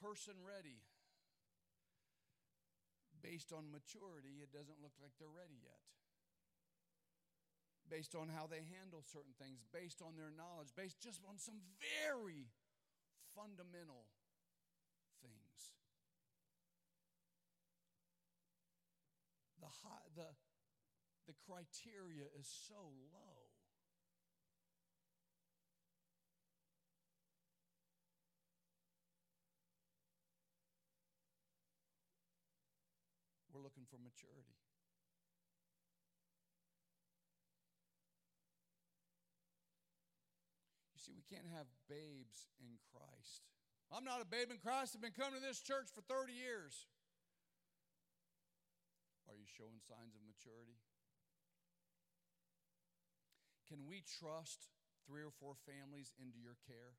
person 0.01 0.35
ready? 0.41 0.81
Based 3.21 3.53
on 3.53 3.68
maturity, 3.68 4.41
it 4.41 4.53
doesn't 4.53 4.81
look 4.81 4.97
like 5.01 5.12
they're 5.21 5.33
ready 5.33 5.61
yet. 5.61 5.81
Based 7.89 8.14
on 8.14 8.29
how 8.29 8.47
they 8.47 8.64
handle 8.81 9.03
certain 9.05 9.35
things, 9.37 9.61
based 9.75 10.01
on 10.01 10.16
their 10.16 10.33
knowledge, 10.33 10.73
based 10.77 11.01
just 11.01 11.21
on 11.29 11.37
some 11.37 11.61
very 11.81 12.49
fundamental 13.35 14.09
things. 15.21 15.75
The, 19.61 19.68
high, 19.68 20.07
the, 20.16 20.31
the 21.27 21.37
criteria 21.45 22.31
is 22.39 22.49
so 22.49 22.95
low. 23.12 23.39
Looking 33.71 33.87
for 33.87 34.03
maturity. 34.03 34.59
You 40.91 40.99
see, 40.99 41.14
we 41.14 41.23
can't 41.23 41.47
have 41.55 41.71
babes 41.87 42.51
in 42.59 42.83
Christ. 42.91 43.47
I'm 43.95 44.03
not 44.03 44.18
a 44.18 44.27
babe 44.27 44.51
in 44.51 44.59
Christ. 44.59 44.99
I've 44.99 45.07
been 45.07 45.14
coming 45.14 45.39
to 45.39 45.47
this 45.47 45.62
church 45.62 45.87
for 45.95 46.03
30 46.11 46.35
years. 46.35 46.91
Are 49.31 49.39
you 49.39 49.47
showing 49.47 49.79
signs 49.79 50.18
of 50.18 50.23
maturity? 50.27 50.83
Can 53.71 53.87
we 53.87 54.03
trust 54.03 54.66
three 55.07 55.23
or 55.23 55.31
four 55.31 55.55
families 55.62 56.11
into 56.18 56.43
your 56.43 56.59
care? 56.66 56.99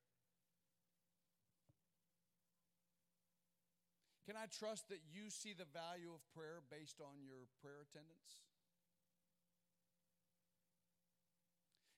Can 4.26 4.38
I 4.38 4.46
trust 4.54 4.90
that 4.94 5.02
you 5.10 5.34
see 5.34 5.58
the 5.58 5.70
value 5.74 6.14
of 6.14 6.22
prayer 6.38 6.62
based 6.70 7.02
on 7.02 7.26
your 7.26 7.50
prayer 7.58 7.82
attendance? 7.82 8.46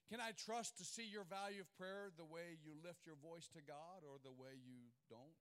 Can 0.08 0.20
I 0.20 0.36
trust 0.36 0.78
to 0.80 0.84
see 0.84 1.04
your 1.04 1.24
value 1.24 1.64
of 1.64 1.70
prayer 1.76 2.12
the 2.16 2.28
way 2.28 2.60
you 2.60 2.76
lift 2.80 3.04
your 3.08 3.16
voice 3.20 3.48
to 3.56 3.60
God 3.64 4.04
or 4.04 4.20
the 4.20 4.32
way 4.32 4.56
you 4.56 4.92
don't? 5.08 5.36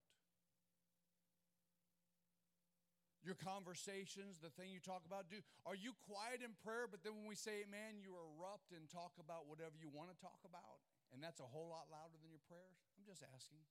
Your 3.24 3.40
conversations, 3.40 4.44
the 4.44 4.52
thing 4.52 4.76
you 4.76 4.84
talk 4.84 5.08
about, 5.08 5.32
do 5.32 5.40
are 5.64 5.80
you 5.80 5.96
quiet 6.04 6.44
in 6.44 6.52
prayer, 6.60 6.92
but 6.92 7.08
then 7.08 7.16
when 7.16 7.24
we 7.24 7.40
say 7.40 7.64
amen, 7.64 8.04
you 8.04 8.20
erupt 8.20 8.76
and 8.76 8.84
talk 8.92 9.16
about 9.16 9.48
whatever 9.48 9.80
you 9.80 9.88
want 9.88 10.12
to 10.12 10.18
talk 10.20 10.44
about? 10.44 10.84
And 11.16 11.24
that's 11.24 11.40
a 11.40 11.48
whole 11.48 11.72
lot 11.72 11.88
louder 11.88 12.20
than 12.20 12.28
your 12.28 12.44
prayers? 12.52 12.84
I'm 13.00 13.08
just 13.08 13.24
asking. 13.24 13.64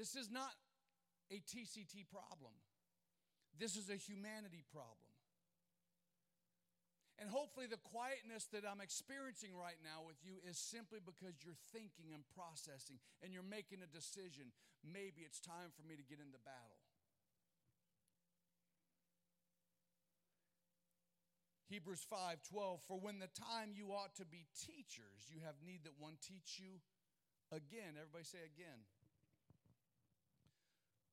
This 0.00 0.16
is 0.16 0.32
not 0.32 0.56
a 1.28 1.44
TCT 1.44 2.08
problem. 2.08 2.56
This 3.60 3.76
is 3.76 3.92
a 3.92 4.00
humanity 4.00 4.64
problem. 4.72 5.12
And 7.20 7.28
hopefully, 7.28 7.68
the 7.68 7.84
quietness 7.92 8.48
that 8.56 8.64
I'm 8.64 8.80
experiencing 8.80 9.52
right 9.52 9.76
now 9.84 10.00
with 10.08 10.16
you 10.24 10.40
is 10.48 10.56
simply 10.56 11.04
because 11.04 11.36
you're 11.44 11.60
thinking 11.68 12.16
and 12.16 12.24
processing 12.32 12.96
and 13.20 13.28
you're 13.28 13.44
making 13.44 13.84
a 13.84 13.90
decision. 13.92 14.56
Maybe 14.80 15.20
it's 15.20 15.36
time 15.36 15.68
for 15.76 15.84
me 15.84 16.00
to 16.00 16.04
get 16.08 16.16
into 16.16 16.40
battle. 16.48 16.80
Hebrews 21.68 22.00
5 22.08 22.40
12, 22.48 22.80
for 22.88 22.96
when 22.96 23.20
the 23.20 23.28
time 23.36 23.76
you 23.76 23.92
ought 23.92 24.16
to 24.16 24.24
be 24.24 24.48
teachers, 24.56 25.28
you 25.28 25.44
have 25.44 25.60
need 25.60 25.84
that 25.84 26.00
one 26.00 26.16
teach 26.24 26.56
you 26.56 26.80
again. 27.52 28.00
Everybody 28.00 28.24
say 28.24 28.48
again 28.48 28.80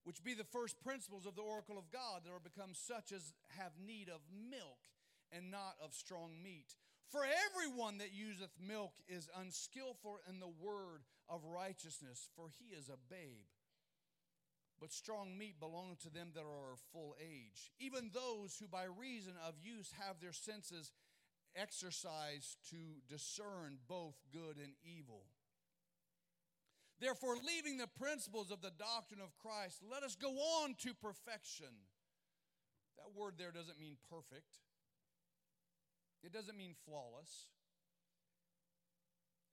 which 0.08 0.24
be 0.24 0.34
the 0.34 0.48
first 0.56 0.80
principles 0.80 1.26
of 1.26 1.36
the 1.36 1.42
oracle 1.42 1.78
of 1.78 1.92
God 1.92 2.22
that 2.24 2.32
are 2.32 2.40
become 2.40 2.72
such 2.72 3.12
as 3.12 3.34
have 3.60 3.74
need 3.76 4.08
of 4.08 4.24
milk 4.32 4.80
and 5.36 5.52
not 5.52 5.76
of 5.84 5.92
strong 5.92 6.32
meat. 6.42 6.80
For 7.12 7.28
everyone 7.28 7.98
that 7.98 8.16
useth 8.16 8.56
milk 8.56 8.94
is 9.10 9.28
unskillful 9.38 10.20
in 10.30 10.40
the 10.40 10.48
word 10.64 11.04
of 11.28 11.44
righteousness, 11.44 12.30
for 12.38 12.48
he 12.58 12.74
is 12.74 12.88
a 12.88 12.96
babe. 13.14 13.52
But 14.80 14.94
strong 14.94 15.38
meat 15.38 15.60
belongeth 15.60 16.04
to 16.04 16.10
them 16.10 16.32
that 16.36 16.48
are 16.48 16.72
of 16.72 16.80
full 16.94 17.18
age, 17.20 17.74
even 17.78 18.12
those 18.14 18.56
who 18.56 18.70
by 18.70 18.86
reason 18.86 19.34
of 19.46 19.56
use 19.62 19.92
have 20.00 20.22
their 20.22 20.32
senses 20.32 20.94
exercised 21.54 22.56
to 22.70 22.78
discern 23.10 23.80
both 23.90 24.16
good 24.32 24.56
and 24.56 24.72
evil. 24.86 25.24
Therefore, 27.00 27.36
leaving 27.38 27.78
the 27.78 27.88
principles 27.88 28.50
of 28.50 28.62
the 28.62 28.72
doctrine 28.72 29.22
of 29.22 29.38
Christ, 29.38 29.84
let 29.90 30.04
us 30.04 30.16
go 30.16 30.32
on 30.64 30.76
to 30.82 30.94
perfection. 30.96 31.70
That 32.98 33.14
word 33.16 33.36
there 33.38 33.52
doesn't 33.52 33.80
mean 33.80 33.98
perfect, 34.10 34.58
it 36.24 36.34
doesn't 36.34 36.58
mean 36.58 36.74
flawless, 36.86 37.48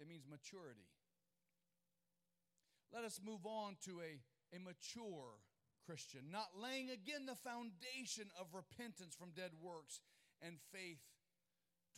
it 0.01 0.09
means 0.09 0.25
maturity. 0.29 0.89
Let 2.93 3.05
us 3.05 3.21
move 3.23 3.45
on 3.45 3.77
to 3.85 4.01
a, 4.01 4.23
a 4.57 4.61
mature 4.61 5.43
Christian, 5.85 6.31
not 6.33 6.55
laying 6.57 6.89
again 6.89 7.27
the 7.27 7.37
foundation 7.37 8.31
of 8.41 8.55
repentance 8.55 9.15
from 9.15 9.37
dead 9.37 9.51
works 9.61 10.01
and 10.41 10.57
faith 10.73 11.03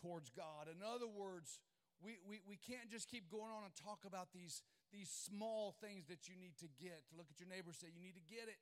towards 0.00 0.30
God. 0.30 0.66
In 0.66 0.82
other 0.82 1.06
words, 1.06 1.60
we, 2.02 2.18
we, 2.28 2.40
we 2.48 2.56
can't 2.56 2.90
just 2.90 3.08
keep 3.08 3.30
going 3.30 3.52
on 3.52 3.64
and 3.64 3.72
talk 3.76 4.04
about 4.06 4.28
these, 4.34 4.62
these 4.92 5.10
small 5.10 5.74
things 5.80 6.06
that 6.08 6.28
you 6.28 6.34
need 6.38 6.56
to 6.58 6.68
get. 6.80 7.02
Look 7.16 7.26
at 7.30 7.40
your 7.40 7.48
neighbor 7.48 7.72
say, 7.72 7.88
You 7.94 8.02
need 8.02 8.14
to 8.14 8.26
get 8.26 8.48
it. 8.48 8.60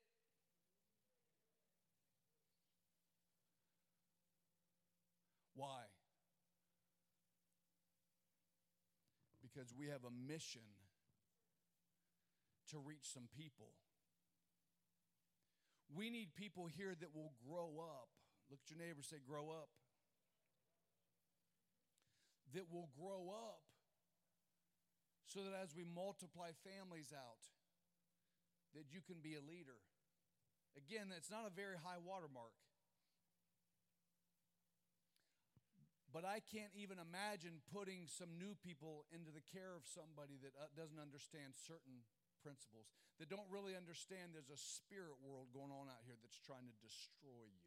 Why? 5.54 5.86
Because 9.42 9.72
we 9.78 9.86
have 9.86 10.02
a 10.02 10.10
mission 10.10 10.66
to 12.70 12.78
reach 12.78 13.06
some 13.12 13.28
people. 13.36 13.70
We 15.94 16.10
need 16.10 16.34
people 16.34 16.66
here 16.66 16.94
that 16.98 17.14
will 17.14 17.32
grow 17.46 17.78
up. 17.78 18.08
Look 18.50 18.58
at 18.64 18.70
your 18.70 18.84
neighbor 18.84 19.02
say, 19.02 19.16
Grow 19.24 19.50
up 19.50 19.68
that 22.54 22.70
will 22.70 22.88
grow 22.94 23.34
up 23.34 23.63
so 25.34 25.42
that 25.42 25.58
as 25.58 25.74
we 25.74 25.82
multiply 25.82 26.54
families 26.62 27.10
out, 27.10 27.42
that 28.78 28.86
you 28.94 29.02
can 29.02 29.18
be 29.18 29.34
a 29.34 29.42
leader. 29.42 29.82
Again, 30.78 31.10
it's 31.10 31.30
not 31.30 31.42
a 31.42 31.50
very 31.50 31.74
high 31.74 31.98
watermark. 31.98 32.54
But 36.14 36.22
I 36.22 36.38
can't 36.46 36.70
even 36.78 37.02
imagine 37.02 37.58
putting 37.74 38.06
some 38.06 38.38
new 38.38 38.54
people 38.62 39.02
into 39.10 39.34
the 39.34 39.42
care 39.50 39.74
of 39.74 39.82
somebody 39.82 40.38
that 40.46 40.54
uh, 40.54 40.70
doesn't 40.78 41.02
understand 41.02 41.58
certain 41.58 42.06
principles, 42.38 42.86
that 43.18 43.26
don't 43.26 43.50
really 43.50 43.74
understand 43.74 44.30
there's 44.30 44.54
a 44.54 44.60
spirit 44.78 45.18
world 45.18 45.50
going 45.50 45.74
on 45.74 45.90
out 45.90 46.06
here 46.06 46.14
that's 46.22 46.38
trying 46.46 46.70
to 46.70 46.76
destroy 46.78 47.42
you. 47.50 47.63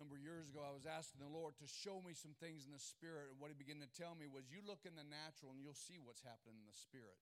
Number 0.00 0.16
of 0.16 0.24
years 0.24 0.48
ago, 0.48 0.64
I 0.64 0.72
was 0.72 0.88
asking 0.88 1.20
the 1.20 1.28
Lord 1.28 1.60
to 1.60 1.68
show 1.68 2.00
me 2.00 2.16
some 2.16 2.32
things 2.40 2.64
in 2.64 2.72
the 2.72 2.80
spirit, 2.80 3.28
and 3.30 3.38
what 3.38 3.52
He 3.52 3.56
began 3.60 3.84
to 3.84 3.92
tell 3.92 4.16
me 4.16 4.24
was, 4.24 4.48
You 4.48 4.64
look 4.64 4.88
in 4.88 4.96
the 4.96 5.04
natural 5.04 5.52
and 5.52 5.60
you'll 5.60 5.76
see 5.76 6.00
what's 6.00 6.24
happening 6.24 6.56
in 6.56 6.64
the 6.64 6.74
spirit. 6.74 7.20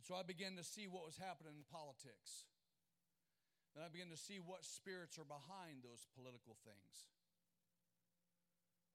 And 0.00 0.02
so 0.02 0.16
I 0.16 0.24
began 0.24 0.56
to 0.56 0.64
see 0.64 0.88
what 0.88 1.04
was 1.04 1.20
happening 1.20 1.60
in 1.60 1.68
politics. 1.68 2.48
Then 3.76 3.84
I 3.84 3.92
began 3.92 4.08
to 4.08 4.16
see 4.16 4.40
what 4.40 4.64
spirits 4.64 5.20
are 5.20 5.28
behind 5.28 5.84
those 5.84 6.08
political 6.16 6.56
things. 6.64 7.12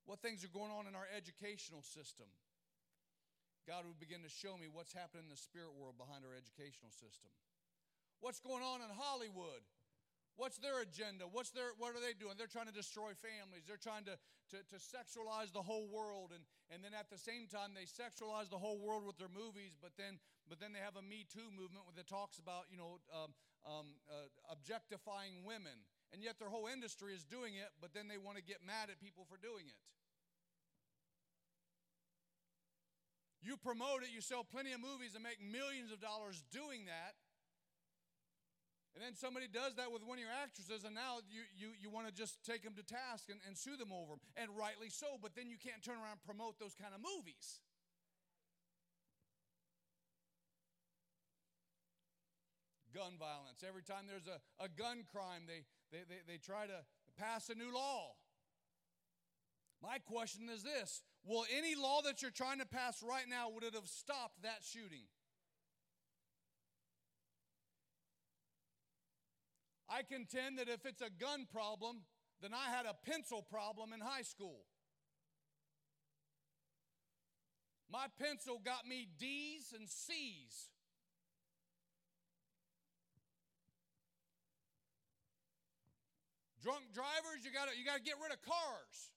What 0.04 0.18
things 0.18 0.42
are 0.42 0.50
going 0.50 0.74
on 0.74 0.90
in 0.90 0.98
our 0.98 1.06
educational 1.06 1.86
system. 1.86 2.26
God 3.70 3.86
would 3.86 4.02
begin 4.02 4.22
to 4.22 4.30
show 4.30 4.58
me 4.58 4.66
what's 4.66 4.94
happening 4.94 5.26
in 5.26 5.32
the 5.32 5.38
spirit 5.38 5.74
world 5.74 5.98
behind 5.98 6.22
our 6.22 6.34
educational 6.34 6.90
system. 6.90 7.30
What's 8.22 8.38
going 8.38 8.62
on 8.62 8.82
in 8.82 8.90
Hollywood? 8.90 9.62
What's 10.36 10.60
their 10.60 10.84
agenda? 10.84 11.24
What's 11.24 11.48
their, 11.50 11.72
what 11.80 11.96
are 11.96 12.02
they 12.04 12.12
doing? 12.12 12.36
They're 12.36 12.50
trying 12.50 12.68
to 12.68 12.76
destroy 12.76 13.16
families. 13.16 13.64
They're 13.64 13.80
trying 13.80 14.04
to, 14.04 14.20
to, 14.52 14.58
to 14.68 14.76
sexualize 14.76 15.48
the 15.48 15.64
whole 15.64 15.88
world. 15.88 16.36
And, 16.36 16.44
and 16.68 16.84
then 16.84 16.92
at 16.92 17.08
the 17.08 17.16
same 17.16 17.48
time, 17.48 17.72
they 17.72 17.88
sexualize 17.88 18.52
the 18.52 18.60
whole 18.60 18.76
world 18.76 19.08
with 19.08 19.16
their 19.16 19.32
movies, 19.32 19.72
but 19.80 19.96
then, 19.96 20.20
but 20.44 20.60
then 20.60 20.76
they 20.76 20.84
have 20.84 21.00
a 21.00 21.04
Me 21.04 21.24
Too 21.24 21.48
movement 21.56 21.88
that 21.96 22.04
talks 22.04 22.36
about, 22.36 22.68
you 22.68 22.76
know, 22.76 23.00
um, 23.08 23.32
um, 23.64 23.96
uh, 24.12 24.28
objectifying 24.52 25.40
women. 25.48 25.88
And 26.12 26.20
yet 26.20 26.36
their 26.38 26.52
whole 26.52 26.68
industry 26.68 27.16
is 27.16 27.24
doing 27.24 27.56
it, 27.56 27.72
but 27.80 27.96
then 27.96 28.06
they 28.06 28.20
want 28.20 28.36
to 28.36 28.44
get 28.44 28.60
mad 28.60 28.92
at 28.92 29.00
people 29.00 29.24
for 29.24 29.40
doing 29.40 29.66
it. 29.66 29.80
You 33.40 33.56
promote 33.56 34.02
it, 34.02 34.10
you 34.12 34.20
sell 34.20 34.42
plenty 34.42 34.74
of 34.74 34.82
movies 34.82 35.14
and 35.14 35.22
make 35.22 35.38
millions 35.38 35.94
of 35.94 36.02
dollars 36.02 36.42
doing 36.50 36.86
that, 36.90 37.14
and 38.96 39.04
then 39.04 39.12
somebody 39.12 39.44
does 39.44 39.76
that 39.76 39.92
with 39.92 40.00
one 40.00 40.16
of 40.16 40.24
your 40.24 40.32
actresses, 40.32 40.88
and 40.88 40.96
now 40.96 41.20
you, 41.28 41.44
you, 41.52 41.76
you 41.76 41.92
want 41.92 42.08
to 42.08 42.14
just 42.16 42.40
take 42.48 42.64
them 42.64 42.72
to 42.80 42.82
task 42.82 43.28
and, 43.28 43.44
and 43.44 43.52
sue 43.52 43.76
them 43.76 43.92
over 43.92 44.16
them. 44.16 44.24
And 44.40 44.48
rightly 44.56 44.88
so, 44.88 45.20
but 45.20 45.36
then 45.36 45.52
you 45.52 45.60
can't 45.60 45.84
turn 45.84 46.00
around 46.00 46.16
and 46.16 46.24
promote 46.24 46.56
those 46.56 46.72
kind 46.72 46.96
of 46.96 47.04
movies. 47.04 47.60
Gun 52.96 53.20
violence. 53.20 53.60
Every 53.60 53.84
time 53.84 54.08
there's 54.08 54.32
a, 54.32 54.40
a 54.64 54.72
gun 54.72 55.04
crime, 55.04 55.44
they, 55.44 55.68
they, 55.92 56.08
they, 56.08 56.24
they 56.24 56.38
try 56.40 56.64
to 56.64 56.80
pass 57.20 57.52
a 57.52 57.54
new 57.54 57.68
law. 57.68 58.16
My 59.84 60.00
question 60.08 60.48
is 60.48 60.64
this 60.64 61.04
Will 61.20 61.44
any 61.52 61.76
law 61.76 62.00
that 62.00 62.24
you're 62.24 62.32
trying 62.32 62.64
to 62.64 62.66
pass 62.66 63.04
right 63.04 63.28
now, 63.28 63.52
would 63.52 63.60
it 63.60 63.74
have 63.74 63.92
stopped 63.92 64.40
that 64.40 64.64
shooting? 64.64 65.04
I 69.88 70.02
contend 70.02 70.58
that 70.58 70.68
if 70.68 70.84
it's 70.84 71.00
a 71.00 71.10
gun 71.10 71.46
problem, 71.52 72.02
then 72.42 72.52
I 72.52 72.74
had 72.74 72.86
a 72.86 72.94
pencil 73.08 73.42
problem 73.42 73.92
in 73.92 74.00
high 74.00 74.22
school. 74.22 74.64
My 77.90 78.06
pencil 78.18 78.60
got 78.64 78.86
me 78.86 79.08
D's 79.18 79.72
and 79.72 79.88
C's. 79.88 80.70
Drunk 86.62 86.82
drivers, 86.92 87.44
you 87.44 87.52
got 87.52 87.68
you 87.78 87.84
got 87.84 87.98
to 87.98 88.02
get 88.02 88.16
rid 88.20 88.32
of 88.32 88.42
cars. 88.42 89.12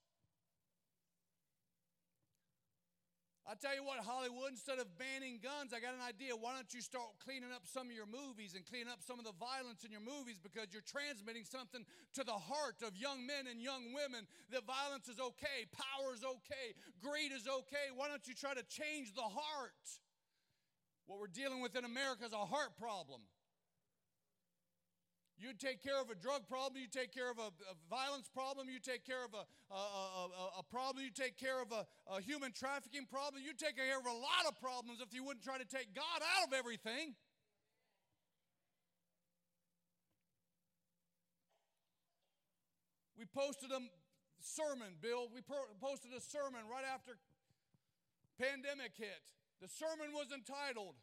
I 3.50 3.58
tell 3.58 3.74
you 3.74 3.82
what, 3.82 3.98
Hollywood, 4.06 4.54
instead 4.54 4.78
of 4.78 4.86
banning 5.02 5.42
guns, 5.42 5.74
I 5.74 5.82
got 5.82 5.98
an 5.98 6.06
idea. 6.06 6.38
Why 6.38 6.54
don't 6.54 6.70
you 6.70 6.86
start 6.86 7.18
cleaning 7.18 7.50
up 7.50 7.66
some 7.66 7.90
of 7.90 7.98
your 7.98 8.06
movies 8.06 8.54
and 8.54 8.62
cleaning 8.62 8.94
up 8.94 9.02
some 9.02 9.18
of 9.18 9.26
the 9.26 9.34
violence 9.42 9.82
in 9.82 9.90
your 9.90 10.06
movies 10.06 10.38
because 10.38 10.70
you're 10.70 10.86
transmitting 10.86 11.42
something 11.42 11.82
to 12.14 12.22
the 12.22 12.38
heart 12.38 12.86
of 12.86 12.94
young 12.94 13.26
men 13.26 13.50
and 13.50 13.58
young 13.58 13.90
women 13.90 14.30
that 14.54 14.70
violence 14.70 15.10
is 15.10 15.18
okay, 15.18 15.66
power 15.74 16.14
is 16.14 16.22
okay, 16.22 16.78
greed 17.02 17.34
is 17.34 17.50
okay. 17.50 17.90
Why 17.98 18.06
don't 18.06 18.22
you 18.30 18.38
try 18.38 18.54
to 18.54 18.62
change 18.70 19.18
the 19.18 19.26
heart? 19.26 19.82
What 21.10 21.18
we're 21.18 21.34
dealing 21.34 21.66
with 21.66 21.74
in 21.74 21.90
America 21.90 22.30
is 22.30 22.38
a 22.38 22.46
heart 22.46 22.78
problem. 22.78 23.26
You 25.40 25.56
take 25.56 25.82
care 25.82 25.96
of 26.02 26.12
a 26.12 26.16
drug 26.16 26.48
problem, 26.52 26.82
you 26.82 26.92
take 26.92 27.16
care 27.16 27.32
of 27.32 27.40
a, 27.40 27.48
a 27.72 27.76
violence 27.90 28.28
problem, 28.28 28.68
you 28.68 28.80
take 28.80 29.08
care 29.08 29.24
of 29.24 29.32
a, 29.32 29.48
a, 29.74 29.80
a, 29.80 30.60
a 30.60 30.64
problem, 30.68 31.04
you 31.04 31.12
take 31.16 31.40
care 31.40 31.62
of 31.64 31.72
a, 31.72 31.88
human 32.20 32.52
trafficking 32.52 33.08
problem, 33.08 33.42
you 33.42 33.56
take 33.56 33.78
care 33.78 33.98
of 33.98 34.06
a 34.06 34.12
lot 34.12 34.44
of 34.52 34.60
problems 34.60 35.00
if 35.00 35.16
you 35.16 35.24
wouldn't 35.24 35.44
try 35.44 35.58
to 35.58 35.64
take 35.64 35.96
God 35.96 36.20
out 36.20 36.48
of 36.48 36.54
everything. 36.54 37.16
We 43.18 43.24
posted 43.24 43.72
a 43.72 43.80
sermon, 44.44 45.00
Bill. 45.02 45.32
We 45.34 45.40
posted 45.80 46.12
a 46.12 46.20
sermon 46.20 46.68
right 46.68 46.84
after 46.84 47.16
pandemic 48.40 48.92
hit. 48.98 49.24
The 49.62 49.68
sermon 49.68 50.12
was 50.12 50.28
entitled 50.36 50.96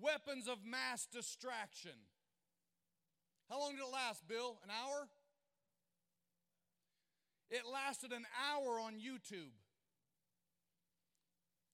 Weapons 0.00 0.48
of 0.48 0.58
Mass 0.64 1.06
Distraction. 1.06 1.98
How 3.48 3.58
long 3.60 3.72
did 3.72 3.80
it 3.80 3.92
last, 3.92 4.28
Bill? 4.28 4.60
An 4.62 4.70
hour? 4.70 5.08
It 7.50 7.64
lasted 7.64 8.12
an 8.12 8.26
hour 8.36 8.78
on 8.78 9.00
YouTube. 9.00 9.56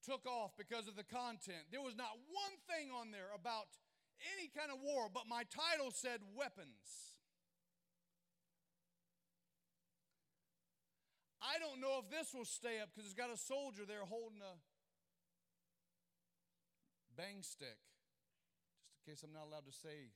Took 0.07 0.25
off 0.25 0.55
because 0.55 0.87
of 0.87 0.95
the 0.95 1.03
content. 1.03 1.67
There 1.71 1.81
was 1.81 1.97
not 1.97 2.15
one 2.31 2.55
thing 2.71 2.91
on 2.95 3.11
there 3.11 3.27
about 3.35 3.67
any 4.39 4.47
kind 4.47 4.71
of 4.71 4.79
war, 4.79 5.09
but 5.11 5.27
my 5.27 5.43
title 5.51 5.91
said 5.91 6.21
weapons. 6.37 7.15
I 11.41 11.59
don't 11.59 11.81
know 11.81 11.99
if 11.99 12.09
this 12.09 12.33
will 12.33 12.47
stay 12.47 12.79
up 12.81 12.89
because 12.93 13.05
it's 13.05 13.17
got 13.17 13.33
a 13.33 13.37
soldier 13.37 13.83
there 13.85 14.07
holding 14.07 14.39
a 14.39 14.55
bang 17.17 17.43
stick. 17.43 17.77
Just 18.87 19.03
in 19.03 19.11
case 19.11 19.23
I'm 19.23 19.33
not 19.33 19.45
allowed 19.51 19.67
to 19.67 19.75
say 19.75 20.15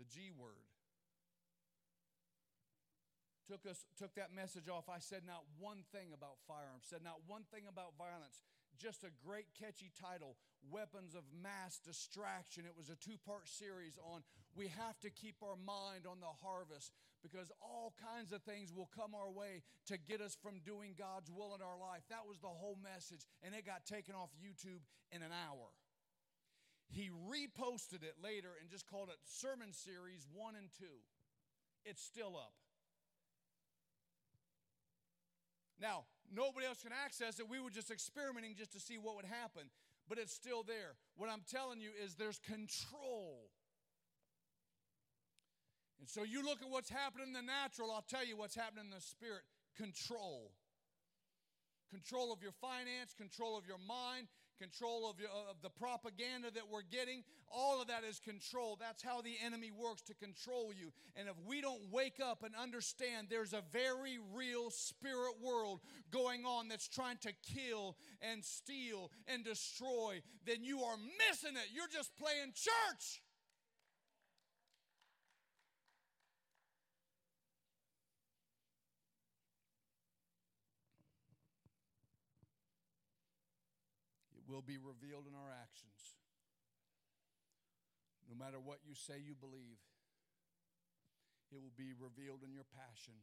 the 0.00 0.08
G 0.08 0.32
word. 0.32 0.64
Took 3.44 3.68
us 3.68 3.84
took 4.00 4.16
that 4.16 4.32
message 4.32 4.72
off. 4.72 4.88
I 4.88 5.02
said 5.02 5.28
not 5.28 5.44
one 5.60 5.84
thing 5.92 6.16
about 6.16 6.40
firearms, 6.48 6.88
said 6.88 7.04
not 7.04 7.20
one 7.28 7.44
thing 7.52 7.68
about 7.68 7.98
violence. 8.00 8.40
Just 8.78 9.04
a 9.04 9.12
great 9.20 9.52
catchy 9.58 9.92
title, 9.92 10.40
Weapons 10.64 11.12
of 11.12 11.26
Mass 11.36 11.76
Distraction. 11.84 12.64
It 12.64 12.78
was 12.78 12.88
a 12.88 12.96
two-part 12.96 13.44
series 13.44 13.98
on 14.00 14.22
we 14.56 14.72
have 14.72 14.96
to 15.04 15.10
keep 15.10 15.36
our 15.42 15.58
mind 15.58 16.08
on 16.08 16.22
the 16.22 16.32
harvest 16.40 16.94
because 17.22 17.52
all 17.60 17.92
kinds 18.00 18.32
of 18.32 18.40
things 18.42 18.72
will 18.72 18.88
come 18.96 19.12
our 19.12 19.28
way 19.28 19.62
to 19.86 19.98
get 19.98 20.22
us 20.22 20.38
from 20.40 20.64
doing 20.64 20.94
God's 20.96 21.30
will 21.30 21.52
in 21.54 21.60
our 21.60 21.76
life. 21.76 22.00
That 22.08 22.24
was 22.24 22.38
the 22.40 22.48
whole 22.48 22.78
message, 22.80 23.26
and 23.42 23.52
it 23.52 23.66
got 23.66 23.84
taken 23.84 24.14
off 24.14 24.30
YouTube 24.40 24.80
in 25.12 25.20
an 25.22 25.34
hour. 25.34 25.68
He 26.90 27.10
reposted 27.30 28.02
it 28.02 28.16
later 28.22 28.50
and 28.60 28.68
just 28.68 28.88
called 28.90 29.08
it 29.08 29.16
Sermon 29.24 29.72
Series 29.72 30.26
1 30.34 30.54
and 30.56 30.68
2. 30.78 30.84
It's 31.84 32.02
still 32.02 32.36
up. 32.36 32.52
Now, 35.80 36.04
nobody 36.34 36.66
else 36.66 36.82
can 36.82 36.92
access 36.92 37.38
it. 37.38 37.48
We 37.48 37.60
were 37.60 37.70
just 37.70 37.90
experimenting 37.90 38.54
just 38.56 38.72
to 38.72 38.80
see 38.80 38.98
what 38.98 39.16
would 39.16 39.24
happen, 39.24 39.70
but 40.08 40.18
it's 40.18 40.34
still 40.34 40.62
there. 40.62 40.98
What 41.16 41.30
I'm 41.30 41.42
telling 41.48 41.80
you 41.80 41.90
is 42.04 42.16
there's 42.16 42.40
control. 42.40 43.48
And 46.00 46.08
so 46.08 46.22
you 46.22 46.44
look 46.44 46.60
at 46.60 46.68
what's 46.68 46.90
happening 46.90 47.28
in 47.28 47.32
the 47.32 47.42
natural, 47.42 47.92
I'll 47.92 48.04
tell 48.08 48.26
you 48.26 48.36
what's 48.36 48.56
happening 48.56 48.86
in 48.86 48.90
the 48.90 49.00
spirit 49.00 49.42
control. 49.76 50.50
Control 51.90 52.32
of 52.32 52.42
your 52.42 52.52
finance, 52.52 53.14
control 53.16 53.56
of 53.56 53.66
your 53.66 53.78
mind, 53.78 54.28
control 54.60 55.08
of, 55.08 55.16
of 55.48 55.56
the 55.62 55.70
propaganda 55.70 56.50
that 56.54 56.64
we're 56.70 56.82
getting. 56.82 57.22
All 57.50 57.80
of 57.80 57.88
that 57.88 58.04
is 58.04 58.20
control. 58.20 58.76
That's 58.78 59.02
how 59.02 59.22
the 59.22 59.34
enemy 59.44 59.70
works 59.70 60.02
to 60.02 60.14
control 60.14 60.72
you. 60.72 60.92
And 61.16 61.28
if 61.28 61.34
we 61.46 61.60
don't 61.60 61.80
wake 61.90 62.20
up 62.24 62.42
and 62.42 62.54
understand 62.54 63.28
there's 63.30 63.52
a 63.52 63.62
very 63.72 64.18
real 64.34 64.70
spirit 64.70 65.34
world 65.42 65.80
going 66.10 66.44
on 66.44 66.68
that's 66.68 66.88
trying 66.88 67.18
to 67.22 67.32
kill 67.54 67.96
and 68.20 68.44
steal 68.44 69.10
and 69.26 69.44
destroy, 69.44 70.20
then 70.46 70.62
you 70.62 70.80
are 70.82 70.96
missing 71.28 71.56
it. 71.56 71.68
You're 71.74 71.88
just 71.88 72.16
playing 72.18 72.52
church. 72.54 73.22
Will 84.50 84.66
be 84.66 84.82
revealed 84.82 85.30
in 85.30 85.38
our 85.38 85.54
actions. 85.54 86.18
No 88.26 88.34
matter 88.34 88.58
what 88.58 88.82
you 88.82 88.98
say 88.98 89.22
you 89.22 89.38
believe, 89.38 89.78
it 91.54 91.62
will 91.62 91.74
be 91.78 91.94
revealed 91.94 92.42
in 92.42 92.50
your 92.50 92.66
passion. 92.74 93.14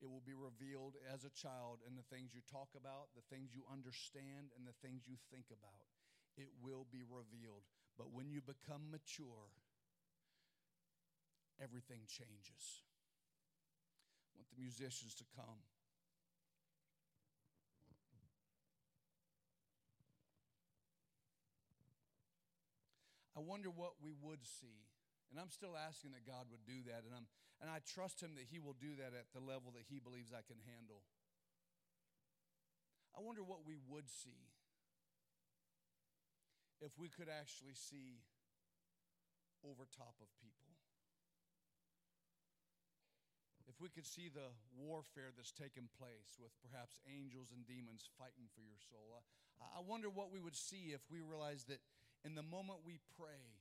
It 0.00 0.08
will 0.08 0.24
be 0.24 0.36
revealed 0.36 1.00
as 1.08 1.24
a 1.24 1.32
child 1.32 1.80
in 1.88 1.96
the 1.96 2.04
things 2.12 2.36
you 2.36 2.44
talk 2.44 2.72
about, 2.76 3.12
the 3.16 3.24
things 3.32 3.56
you 3.56 3.64
understand, 3.68 4.52
and 4.56 4.68
the 4.68 4.76
things 4.84 5.08
you 5.08 5.16
think 5.32 5.48
about. 5.52 5.88
It 6.36 6.48
will 6.60 6.88
be 6.88 7.04
revealed. 7.04 7.64
But 7.96 8.12
when 8.12 8.32
you 8.32 8.40
become 8.40 8.88
mature, 8.88 9.52
everything 11.60 12.08
changes. 12.08 12.82
I 14.32 14.40
want 14.40 14.48
the 14.48 14.60
musicians 14.60 15.14
to 15.20 15.24
come. 15.36 15.60
I 23.32 23.40
wonder 23.40 23.72
what 23.72 23.96
we 24.04 24.12
would 24.20 24.44
see. 24.44 24.88
And 25.32 25.40
I'm 25.40 25.48
still 25.48 25.72
asking 25.72 26.12
that 26.12 26.28
God 26.28 26.52
would 26.52 26.68
do 26.68 26.84
that. 26.92 27.08
And, 27.08 27.16
I'm, 27.16 27.24
and 27.64 27.72
I 27.72 27.80
trust 27.80 28.20
Him 28.20 28.36
that 28.36 28.52
He 28.52 28.60
will 28.60 28.76
do 28.76 28.92
that 29.00 29.16
at 29.16 29.32
the 29.32 29.40
level 29.40 29.72
that 29.72 29.88
He 29.88 29.96
believes 29.96 30.36
I 30.36 30.44
can 30.44 30.60
handle. 30.68 31.00
I 33.16 33.24
wonder 33.24 33.40
what 33.40 33.64
we 33.64 33.80
would 33.88 34.08
see 34.08 34.52
if 36.84 36.92
we 37.00 37.08
could 37.08 37.32
actually 37.32 37.76
see 37.76 38.20
over 39.64 39.88
top 39.88 40.18
of 40.20 40.28
people. 40.42 40.68
If 43.70 43.80
we 43.80 43.88
could 43.88 44.04
see 44.04 44.28
the 44.28 44.52
warfare 44.76 45.32
that's 45.32 45.54
taken 45.54 45.88
place 45.96 46.36
with 46.36 46.52
perhaps 46.60 47.00
angels 47.08 47.56
and 47.56 47.64
demons 47.64 48.04
fighting 48.20 48.50
for 48.52 48.60
your 48.60 48.76
soul. 48.76 49.16
I, 49.62 49.78
I 49.78 49.80
wonder 49.80 50.12
what 50.12 50.28
we 50.28 50.44
would 50.44 50.58
see 50.58 50.92
if 50.92 51.00
we 51.08 51.24
realized 51.24 51.72
that 51.72 51.80
in 52.24 52.34
the 52.34 52.42
moment 52.42 52.86
we 52.86 52.98
pray, 53.18 53.58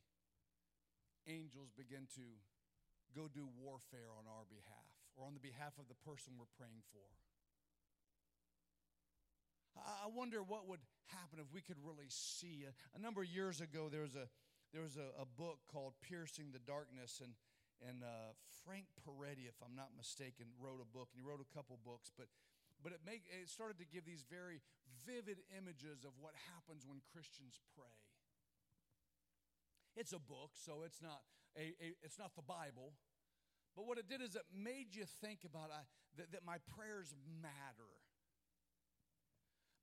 angels 1.28 1.70
begin 1.74 2.06
to 2.16 2.26
go 3.16 3.28
do 3.28 3.48
warfare 3.60 4.10
on 4.16 4.26
our 4.30 4.46
behalf 4.48 4.92
or 5.18 5.28
on 5.28 5.34
the 5.34 5.44
behalf 5.44 5.76
of 5.78 5.90
the 5.92 5.98
person 6.08 6.40
we're 6.40 6.52
praying 6.58 6.86
for. 6.94 7.06
I 9.78 10.12
wonder 10.12 10.44
what 10.44 10.68
would 10.68 10.84
happen 11.08 11.40
if 11.40 11.48
we 11.56 11.64
could 11.64 11.80
really 11.80 12.12
see. 12.12 12.68
A, 12.68 12.74
a 12.98 13.00
number 13.00 13.24
of 13.24 13.30
years 13.32 13.64
ago, 13.64 13.88
there 13.88 14.04
was 14.04 14.20
a 14.20 14.28
there 14.76 14.84
was 14.84 14.96
a, 14.96 15.16
a 15.20 15.26
book 15.26 15.64
called 15.72 15.96
"Piercing 16.04 16.52
the 16.52 16.60
Darkness," 16.60 17.24
and 17.24 17.34
and 17.82 18.04
uh, 18.04 18.36
Frank 18.68 18.86
Peretti, 19.00 19.48
if 19.48 19.58
I'm 19.64 19.74
not 19.74 19.96
mistaken, 19.96 20.52
wrote 20.60 20.84
a 20.84 20.90
book, 20.92 21.10
and 21.16 21.24
he 21.24 21.26
wrote 21.26 21.42
a 21.42 21.50
couple 21.56 21.80
books, 21.82 22.12
but 22.14 22.28
but 22.84 22.92
it 22.92 23.00
make 23.08 23.24
it 23.32 23.48
started 23.48 23.80
to 23.80 23.88
give 23.88 24.04
these 24.04 24.28
very 24.28 24.60
vivid 25.08 25.40
images 25.56 26.04
of 26.04 26.12
what 26.20 26.36
happens 26.52 26.86
when 26.86 27.00
Christians 27.16 27.58
pray. 27.74 27.96
It's 29.96 30.14
a 30.14 30.20
book, 30.20 30.52
so 30.56 30.84
it's 30.86 31.02
not, 31.02 31.22
a, 31.58 31.76
a 31.82 31.94
it's 32.02 32.18
not 32.18 32.36
the 32.36 32.42
Bible. 32.42 32.94
But 33.76 33.86
what 33.88 33.98
it 33.98 34.08
did 34.08 34.22
is 34.22 34.36
it 34.36 34.44
made 34.52 34.96
you 34.96 35.06
think 35.22 35.44
about 35.46 35.72
uh, 35.72 35.84
that, 36.18 36.32
that 36.32 36.46
my 36.46 36.58
prayers 36.76 37.14
matter. 37.42 37.92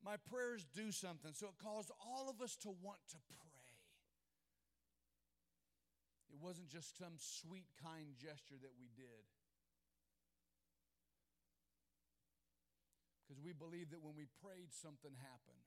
My 0.05 0.17
prayers 0.31 0.67
do 0.75 0.93
something. 0.93 1.33
So 1.35 1.49
it 1.49 1.59
caused 1.63 1.91
all 2.01 2.29
of 2.31 2.41
us 2.41 2.57
to 2.63 2.69
want 2.69 3.01
to 3.11 3.19
pray. 3.29 3.49
It 6.31 6.39
wasn't 6.41 6.69
just 6.69 6.97
some 6.99 7.17
sweet, 7.17 7.67
kind 7.83 8.15
gesture 8.17 8.61
that 8.61 8.73
we 8.79 8.89
did. 8.95 9.25
Because 13.25 13.43
we 13.43 13.53
believe 13.53 13.91
that 13.91 14.01
when 14.01 14.17
we 14.17 14.25
prayed, 14.41 14.73
something 14.73 15.13
happened. 15.21 15.65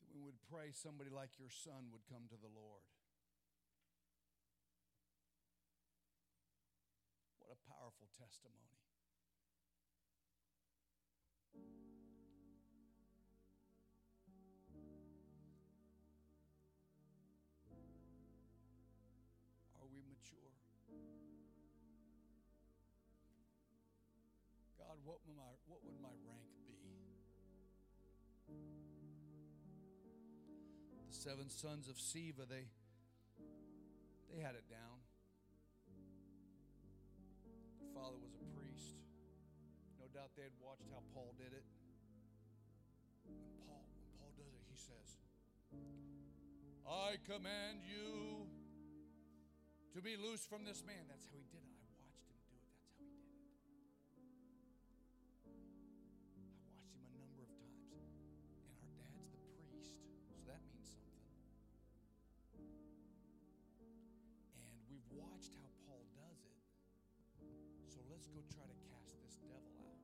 That 0.00 0.10
we 0.12 0.20
would 0.20 0.40
pray 0.54 0.70
somebody 0.70 1.10
like 1.10 1.34
your 1.34 1.50
son 1.50 1.90
would 1.90 2.06
come 2.06 2.30
to 2.30 2.38
the 2.38 2.46
Lord. 2.46 2.86
What 7.42 7.50
a 7.50 7.58
powerful 7.66 8.06
testimony. 8.14 8.78
Are 19.74 19.90
we 19.90 20.06
mature? 20.06 20.54
God, 24.78 25.02
what 25.02 25.18
would 25.26 25.34
my, 25.34 25.50
what 25.66 25.82
would 25.82 25.98
my 25.98 26.03
seven 31.14 31.48
sons 31.48 31.86
of 31.88 31.94
Sceva, 31.94 32.42
they, 32.50 32.66
they 34.34 34.42
had 34.42 34.58
it 34.58 34.66
down. 34.66 34.98
Their 37.78 37.88
father 37.94 38.18
was 38.18 38.34
a 38.34 38.42
priest. 38.58 38.98
No 40.02 40.10
doubt 40.10 40.34
they 40.34 40.42
had 40.42 40.58
watched 40.58 40.90
how 40.90 41.06
Paul 41.14 41.32
did 41.38 41.54
it. 41.54 41.62
When 43.30 43.38
Paul, 43.62 43.86
when 43.94 44.10
Paul 44.18 44.34
does 44.34 44.50
it, 44.50 44.64
he 44.66 44.74
says, 44.76 45.16
I 46.82 47.16
command 47.22 47.86
you 47.86 48.50
to 49.94 50.02
be 50.02 50.18
loose 50.18 50.42
from 50.44 50.66
this 50.66 50.82
man. 50.82 51.06
That's 51.08 51.30
how 51.30 51.38
he 51.38 51.46
did 51.54 51.62
it. 51.62 51.73
Let's 68.24 68.32
go 68.32 68.40
try 68.56 68.64
to 68.64 68.78
cast 68.88 69.20
this 69.20 69.36
devil 69.44 69.68
out. 69.84 70.00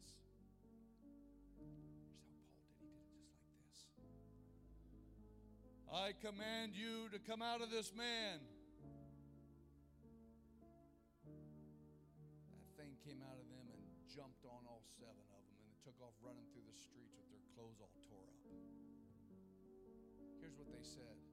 Watch 0.00 0.16
this. 0.16 0.40
Here's 0.40 0.40
how 0.40 0.48
Paul 0.64 0.80
did. 0.80 1.12
He 2.40 2.80
did 2.80 3.04
it 3.04 3.12
just 3.20 3.92
like 4.00 4.16
this. 4.24 4.72
I 5.92 6.16
command 6.24 6.72
you 6.72 7.12
to 7.12 7.20
come 7.20 7.44
out 7.44 7.60
of 7.60 7.68
this 7.68 7.92
man. 7.92 8.40
That 12.48 12.64
thing 12.80 12.96
came 13.04 13.20
out 13.20 13.36
of 13.36 13.44
them 13.52 13.76
and 13.76 13.84
jumped 14.08 14.48
on 14.48 14.64
all 14.64 14.80
seven 14.96 15.20
of 15.36 15.44
them, 15.44 15.60
and 15.60 15.68
it 15.68 15.84
took 15.84 16.00
off 16.00 16.16
running 16.24 16.48
through 16.56 16.64
the 16.64 16.72
streets 16.80 17.12
with 17.20 17.28
their 17.28 17.44
clothes 17.52 17.76
all 17.76 17.92
tore 18.08 18.24
up. 18.24 18.40
Here's 20.40 20.56
what 20.56 20.72
they 20.72 20.80
said. 20.80 21.25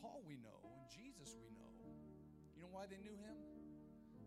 Paul, 0.00 0.22
we 0.26 0.38
know, 0.38 0.58
and 0.64 0.84
Jesus, 0.88 1.34
we 1.38 1.50
know. 1.54 1.72
You 2.56 2.62
know 2.66 2.72
why 2.74 2.86
they 2.90 2.98
knew 2.98 3.14
him? 3.14 3.38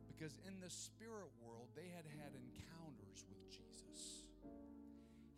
Because 0.08 0.38
in 0.46 0.62
the 0.62 0.70
spirit 0.70 1.34
world, 1.42 1.74
they 1.74 1.90
had 1.90 2.06
had 2.22 2.32
encounters 2.38 3.26
with 3.26 3.42
Jesus. 3.50 4.30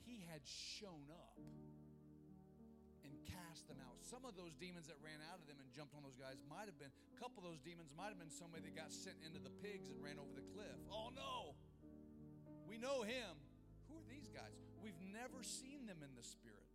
He 0.04 0.28
had 0.28 0.44
shown 0.44 1.08
up 1.08 1.40
and 3.08 3.16
cast 3.24 3.66
them 3.72 3.80
out. 3.80 4.02
Some 4.04 4.28
of 4.28 4.36
those 4.36 4.54
demons 4.60 4.92
that 4.92 5.00
ran 5.00 5.24
out 5.32 5.40
of 5.40 5.48
them 5.48 5.56
and 5.62 5.72
jumped 5.72 5.96
on 5.96 6.04
those 6.04 6.20
guys 6.20 6.42
might 6.52 6.68
have 6.68 6.76
been, 6.76 6.92
a 6.92 7.18
couple 7.18 7.46
of 7.46 7.54
those 7.54 7.64
demons 7.64 7.96
might 7.96 8.12
have 8.12 8.20
been 8.20 8.34
somebody 8.34 8.68
that 8.68 8.76
got 8.76 8.92
sent 8.92 9.16
into 9.24 9.40
the 9.40 9.54
pigs 9.64 9.88
and 9.88 10.02
ran 10.04 10.20
over 10.20 10.36
the 10.36 10.44
cliff. 10.52 10.76
Oh 10.92 11.14
no! 11.16 11.56
We 12.68 12.76
know 12.76 13.06
him. 13.06 13.40
Who 13.88 14.02
are 14.02 14.08
these 14.10 14.28
guys? 14.34 14.58
We've 14.82 15.00
never 15.14 15.46
seen 15.46 15.86
them 15.86 16.02
in 16.02 16.12
the 16.18 16.26
spirit. 16.26 16.73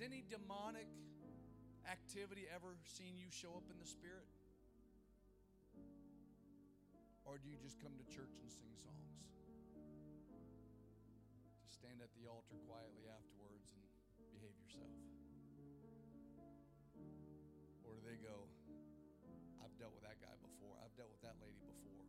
Any 0.00 0.24
demonic 0.32 0.88
activity 1.84 2.48
ever 2.48 2.72
seen 2.88 3.20
you 3.20 3.28
show 3.28 3.52
up 3.52 3.68
in 3.68 3.76
the 3.76 3.84
spirit? 3.84 4.24
Or 7.28 7.36
do 7.36 7.52
you 7.52 7.60
just 7.60 7.76
come 7.84 7.92
to 8.00 8.06
church 8.08 8.32
and 8.40 8.48
sing 8.48 8.72
songs? 8.80 9.20
To 11.60 11.68
stand 11.68 12.00
at 12.00 12.08
the 12.16 12.24
altar 12.32 12.56
quietly 12.64 13.12
afterwards 13.12 13.76
and 13.76 13.84
behave 14.32 14.56
yourself? 14.64 14.96
Or 17.84 17.92
do 17.92 18.00
they 18.00 18.16
go, 18.24 18.48
I've 19.60 19.76
dealt 19.76 19.92
with 19.92 20.08
that 20.08 20.16
guy 20.16 20.32
before, 20.40 20.80
I've 20.80 20.96
dealt 20.96 21.12
with 21.12 21.20
that 21.28 21.36
lady 21.44 21.60
before? 21.60 22.08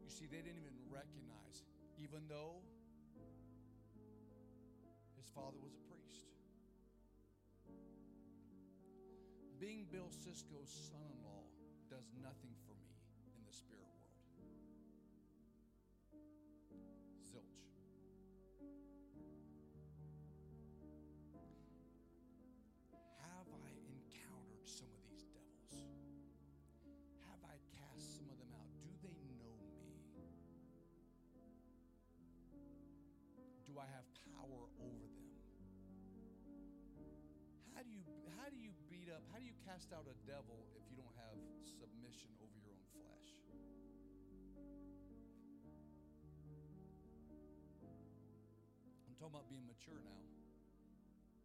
You 0.00 0.08
see, 0.08 0.24
they 0.32 0.40
didn't 0.40 0.64
even 0.64 0.80
recognize, 0.88 1.60
even 2.00 2.24
though 2.24 2.64
father 5.34 5.58
was 5.62 5.72
a 5.72 5.84
priest. 5.88 6.28
Being 9.60 9.86
Bill 9.90 10.10
Cisco's 10.10 10.68
son 10.90 11.04
in 11.08 11.18
law 11.24 11.44
does 11.88 12.08
nothing 12.20 12.52
for 12.66 12.74
me 12.80 12.92
in 13.36 13.42
the 13.44 13.54
spirit 13.54 13.91
beat 39.02 39.10
up? 39.10 39.22
How 39.34 39.38
do 39.42 39.46
you 39.46 39.58
cast 39.66 39.90
out 39.90 40.06
a 40.06 40.14
devil 40.30 40.62
if 40.78 40.84
you 40.86 40.94
don't 40.94 41.16
have 41.18 41.34
submission 41.66 42.30
over 42.38 42.54
your 42.62 42.70
own 42.70 42.86
flesh? 42.94 43.26
I'm 49.10 49.18
talking 49.18 49.34
about 49.34 49.50
being 49.50 49.66
mature 49.66 49.98
now. 49.98 50.22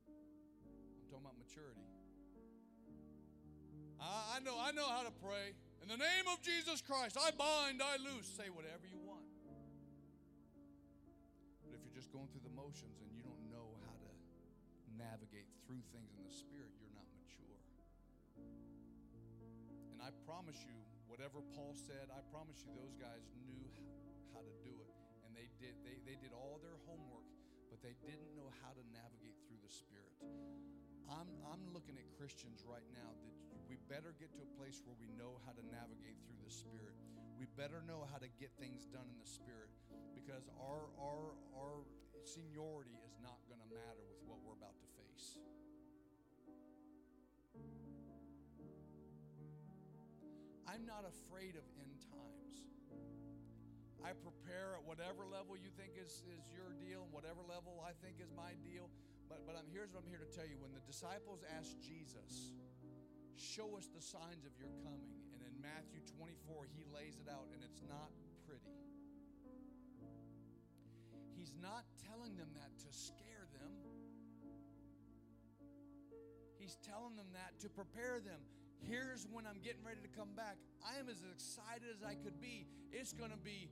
I'm 0.06 1.10
talking 1.10 1.26
about 1.26 1.38
maturity. 1.42 1.82
I, 3.98 4.38
I 4.38 4.46
know 4.46 4.54
I 4.54 4.70
know 4.70 4.86
how 4.86 5.02
to 5.02 5.14
pray. 5.18 5.58
In 5.82 5.90
the 5.90 5.98
name 5.98 6.30
of 6.30 6.46
Jesus 6.46 6.86
Christ, 6.86 7.18
I 7.18 7.34
bind, 7.34 7.82
I 7.82 7.98
loose. 7.98 8.30
Say 8.38 8.54
whatever 8.54 8.86
you 8.86 9.02
want. 9.02 9.26
But 11.66 11.74
if 11.74 11.82
you're 11.82 11.98
just 11.98 12.14
going 12.14 12.30
through 12.30 12.46
the 12.46 12.54
motions 12.54 13.02
and 13.02 13.10
you 13.18 13.26
don't 13.26 13.50
know 13.50 13.66
how 13.82 13.98
to 13.98 14.10
navigate 14.94 15.50
through 15.66 15.82
things 15.90 16.14
in 16.14 16.22
the 16.22 16.34
spirit, 16.38 16.77
I 20.08 20.16
promise 20.24 20.56
you, 20.64 20.80
whatever 21.12 21.44
Paul 21.52 21.76
said, 21.76 22.08
I 22.08 22.24
promise 22.32 22.64
you 22.64 22.72
those 22.72 22.96
guys 22.96 23.28
knew 23.44 23.60
how 24.32 24.40
to 24.40 24.54
do 24.64 24.72
it. 24.80 24.88
And 25.28 25.36
they 25.36 25.52
did 25.60 25.76
they, 25.84 26.00
they 26.08 26.16
did 26.16 26.32
all 26.32 26.64
their 26.64 26.80
homework, 26.88 27.28
but 27.68 27.84
they 27.84 27.92
didn't 28.08 28.32
know 28.32 28.48
how 28.64 28.72
to 28.72 28.84
navigate 28.96 29.36
through 29.44 29.60
the 29.60 29.68
spirit. 29.68 30.16
I'm 31.12 31.28
I'm 31.44 31.60
looking 31.76 32.00
at 32.00 32.08
Christians 32.16 32.64
right 32.64 32.88
now 32.96 33.20
that 33.52 33.60
we 33.68 33.76
better 33.92 34.16
get 34.16 34.32
to 34.40 34.48
a 34.48 34.52
place 34.56 34.80
where 34.88 34.96
we 34.96 35.12
know 35.12 35.44
how 35.44 35.52
to 35.52 35.64
navigate 35.76 36.24
through 36.24 36.40
the 36.40 36.56
spirit. 36.56 36.96
We 37.36 37.44
better 37.60 37.84
know 37.84 38.08
how 38.08 38.24
to 38.24 38.32
get 38.40 38.56
things 38.64 38.88
done 38.88 39.12
in 39.12 39.20
the 39.20 39.28
spirit 39.28 39.76
because 40.16 40.48
our 40.56 40.88
our 40.96 41.36
our 41.52 41.84
seniority 42.24 42.96
is 43.04 43.20
not 43.20 43.44
going 43.52 43.60
to 43.60 43.68
matter 43.76 44.08
with 44.08 44.17
I'm 50.78 50.86
not 50.86 51.10
afraid 51.10 51.58
of 51.58 51.66
end 51.82 51.98
times. 52.06 52.70
I 54.06 54.14
prepare 54.14 54.78
at 54.78 54.86
whatever 54.86 55.26
level 55.26 55.58
you 55.58 55.74
think 55.74 55.98
is, 55.98 56.22
is 56.30 56.46
your 56.54 56.70
deal, 56.78 57.02
and 57.02 57.10
whatever 57.10 57.42
level 57.42 57.82
I 57.82 57.98
think 58.06 58.22
is 58.22 58.30
my 58.30 58.54
deal. 58.62 58.94
But, 59.26 59.42
but 59.50 59.58
I'm, 59.58 59.66
here's 59.74 59.90
what 59.90 60.06
I'm 60.06 60.10
here 60.14 60.22
to 60.22 60.30
tell 60.30 60.46
you. 60.46 60.62
When 60.62 60.78
the 60.78 60.86
disciples 60.86 61.42
asked 61.50 61.82
Jesus, 61.82 62.54
Show 63.38 63.74
us 63.74 63.90
the 63.90 64.02
signs 64.02 64.46
of 64.46 64.54
your 64.58 64.70
coming. 64.86 65.18
And 65.34 65.42
in 65.42 65.54
Matthew 65.58 66.02
24, 66.14 66.70
he 66.74 66.86
lays 66.94 67.18
it 67.18 67.30
out, 67.30 67.50
and 67.54 67.62
it's 67.66 67.82
not 67.86 68.14
pretty. 68.46 68.70
He's 71.34 71.58
not 71.58 71.90
telling 72.06 72.38
them 72.38 72.54
that 72.54 72.70
to 72.86 72.90
scare 72.94 73.50
them. 73.58 73.74
He's 76.62 76.78
telling 76.86 77.18
them 77.18 77.34
that 77.34 77.58
to 77.66 77.70
prepare 77.70 78.22
them. 78.22 78.42
Here's 78.82 79.28
when 79.32 79.46
I'm 79.46 79.60
getting 79.64 79.84
ready 79.84 80.02
to 80.02 80.12
come 80.18 80.30
back. 80.36 80.58
I 80.86 81.00
am 81.00 81.10
as 81.10 81.24
excited 81.34 81.90
as 81.90 82.04
I 82.04 82.16
could 82.16 82.40
be. 82.40 82.68
It's 82.92 83.14
going 83.14 83.32
to 83.32 83.38
be 83.38 83.70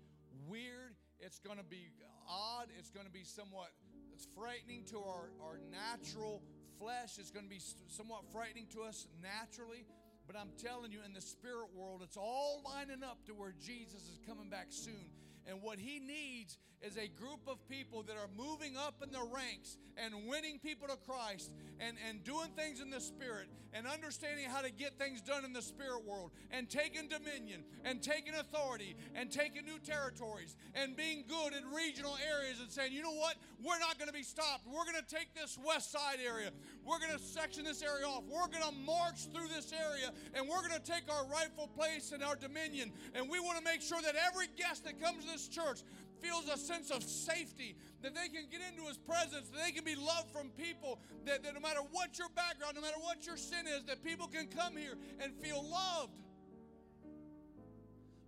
weird. 0.48 0.96
It's 1.20 1.40
going 1.40 1.58
to 1.58 1.64
be 1.64 1.92
odd. 2.28 2.68
It's 2.78 2.90
going 2.90 3.06
to 3.06 3.12
be 3.12 3.24
somewhat 3.24 3.70
it's 4.16 4.28
frightening 4.34 4.86
to 4.92 5.00
our, 5.04 5.28
our 5.44 5.60
natural 5.70 6.42
flesh. 6.80 7.20
It's 7.20 7.32
going 7.32 7.44
to 7.44 7.50
be 7.50 7.60
somewhat 7.88 8.24
frightening 8.32 8.66
to 8.72 8.84
us 8.84 9.08
naturally. 9.22 9.84
But 10.26 10.38
I'm 10.38 10.52
telling 10.58 10.94
you, 10.94 11.00
in 11.06 11.14
the 11.14 11.22
spirit 11.22 11.68
world, 11.76 12.02
it's 12.02 12.16
all 12.16 12.64
lining 12.64 13.04
up 13.04 13.26
to 13.26 13.34
where 13.34 13.54
Jesus 13.60 14.08
is 14.08 14.18
coming 14.26 14.50
back 14.50 14.68
soon. 14.70 15.12
And 15.48 15.62
what 15.62 15.80
he 15.80 16.00
needs 16.00 16.58
is 16.82 16.98
a 16.98 17.08
group 17.08 17.42
of 17.48 17.58
people 17.68 18.04
that 18.04 18.16
are 18.16 18.30
moving 18.38 18.78
up 18.78 18.96
in 19.04 19.12
the 19.12 19.24
ranks 19.34 19.78
and 19.98 20.28
winning 20.28 20.60
people 20.60 20.88
to 20.88 20.98
Christ 20.98 21.52
and, 21.80 21.98
and 22.08 22.24
doing 22.24 22.50
things 22.56 22.82
in 22.82 22.90
the 22.90 23.00
Spirit 23.00 23.48
and 23.76 23.86
understanding 23.86 24.46
how 24.50 24.62
to 24.62 24.72
get 24.72 24.98
things 24.98 25.22
done 25.22 25.44
in 25.44 25.52
the 25.52 25.62
spirit 25.62 26.06
world 26.06 26.32
and 26.50 26.70
taking 26.70 27.10
dominion 27.10 27.62
and 27.84 28.02
taking 28.02 28.34
authority 28.34 28.96
and 29.14 29.30
taking 29.30 29.66
new 29.66 29.78
territories 29.80 30.56
and 30.74 30.96
being 30.96 31.26
good 31.28 31.54
in 31.54 31.70
regional 31.76 32.16
areas 32.32 32.62
and 32.62 32.72
saying, 32.72 32.94
you 32.94 33.04
know 33.04 33.14
what? 33.14 33.36
We're 33.62 33.80
not 33.80 34.00
going 34.00 34.08
to 34.08 34.14
be 34.14 34.24
stopped. 34.24 34.66
We're 34.66 34.86
going 34.86 35.04
to 35.04 35.16
take 35.16 35.36
this 35.36 35.60
west 35.64 35.92
side 35.92 36.20
area. 36.26 36.52
We're 36.86 37.00
going 37.00 37.18
to 37.18 37.24
section 37.24 37.64
this 37.64 37.82
area 37.82 38.06
off. 38.06 38.24
We're 38.30 38.48
going 38.48 38.64
to 38.64 38.78
march 38.86 39.26
through 39.34 39.48
this 39.48 39.74
area 39.74 40.14
and 40.36 40.48
we're 40.48 40.62
going 40.62 40.80
to 40.80 40.92
take 40.92 41.12
our 41.12 41.26
rightful 41.28 41.68
place 41.68 42.12
in 42.12 42.22
our 42.22 42.36
dominion. 42.36 42.92
And 43.16 43.28
we 43.28 43.40
want 43.40 43.58
to 43.58 43.64
make 43.64 43.82
sure 43.82 44.02
that 44.02 44.14
every 44.16 44.46
guest 44.56 44.86
that 44.86 45.02
comes 45.02 45.26
to 45.26 45.32
this 45.32 45.48
church 45.48 45.82
feels 46.22 46.48
a 46.48 46.58
sense 46.58 46.92
of 46.92 47.04
safety, 47.04 47.76
that 48.02 48.14
they 48.14 48.30
can 48.30 48.46
get 48.52 48.62
into 48.70 48.88
His 48.88 48.98
presence, 48.98 49.50
that 49.50 49.64
they 49.66 49.72
can 49.72 49.84
be 49.84 49.96
loved 49.96 50.30
from 50.32 50.50
people, 50.52 51.00
that, 51.26 51.44
that 51.44 51.54
no 51.54 51.60
matter 51.60 51.82
what 51.92 52.18
your 52.18 52.30
background, 52.30 52.76
no 52.76 52.82
matter 52.82 53.00
what 53.02 53.26
your 53.26 53.38
sin 53.38 53.66
is, 53.68 53.84
that 53.86 54.04
people 54.04 54.28
can 54.28 54.48
come 54.48 54.78
here 54.78 54.96
and 55.20 55.34
feel 55.34 55.68
loved. 55.68 56.14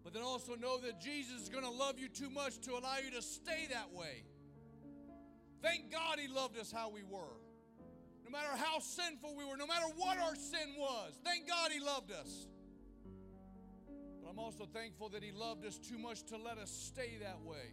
But 0.03 0.13
then 0.13 0.23
also 0.23 0.55
know 0.55 0.79
that 0.79 0.99
Jesus 0.99 1.43
is 1.43 1.49
going 1.49 1.63
to 1.63 1.69
love 1.69 1.99
you 1.99 2.07
too 2.07 2.29
much 2.29 2.59
to 2.61 2.71
allow 2.71 2.97
you 3.03 3.11
to 3.11 3.21
stay 3.21 3.67
that 3.71 3.93
way. 3.93 4.23
Thank 5.61 5.91
God 5.91 6.17
He 6.19 6.27
loved 6.27 6.57
us 6.57 6.71
how 6.71 6.89
we 6.89 7.03
were. 7.03 7.35
No 8.27 8.37
matter 8.37 8.57
how 8.57 8.79
sinful 8.79 9.35
we 9.37 9.45
were, 9.45 9.55
no 9.55 9.65
matter 9.65 9.85
what 9.95 10.17
our 10.17 10.35
sin 10.35 10.75
was, 10.77 11.13
thank 11.23 11.47
God 11.47 11.71
He 11.71 11.79
loved 11.79 12.11
us. 12.11 12.45
But 14.21 14.29
I'm 14.29 14.37
also 14.39 14.65
thankful 14.65 15.07
that 15.09 15.23
He 15.23 15.31
loved 15.31 15.65
us 15.65 15.77
too 15.77 15.97
much 15.97 16.23
to 16.25 16.37
let 16.37 16.57
us 16.57 16.69
stay 16.69 17.19
that 17.21 17.39
way. 17.41 17.71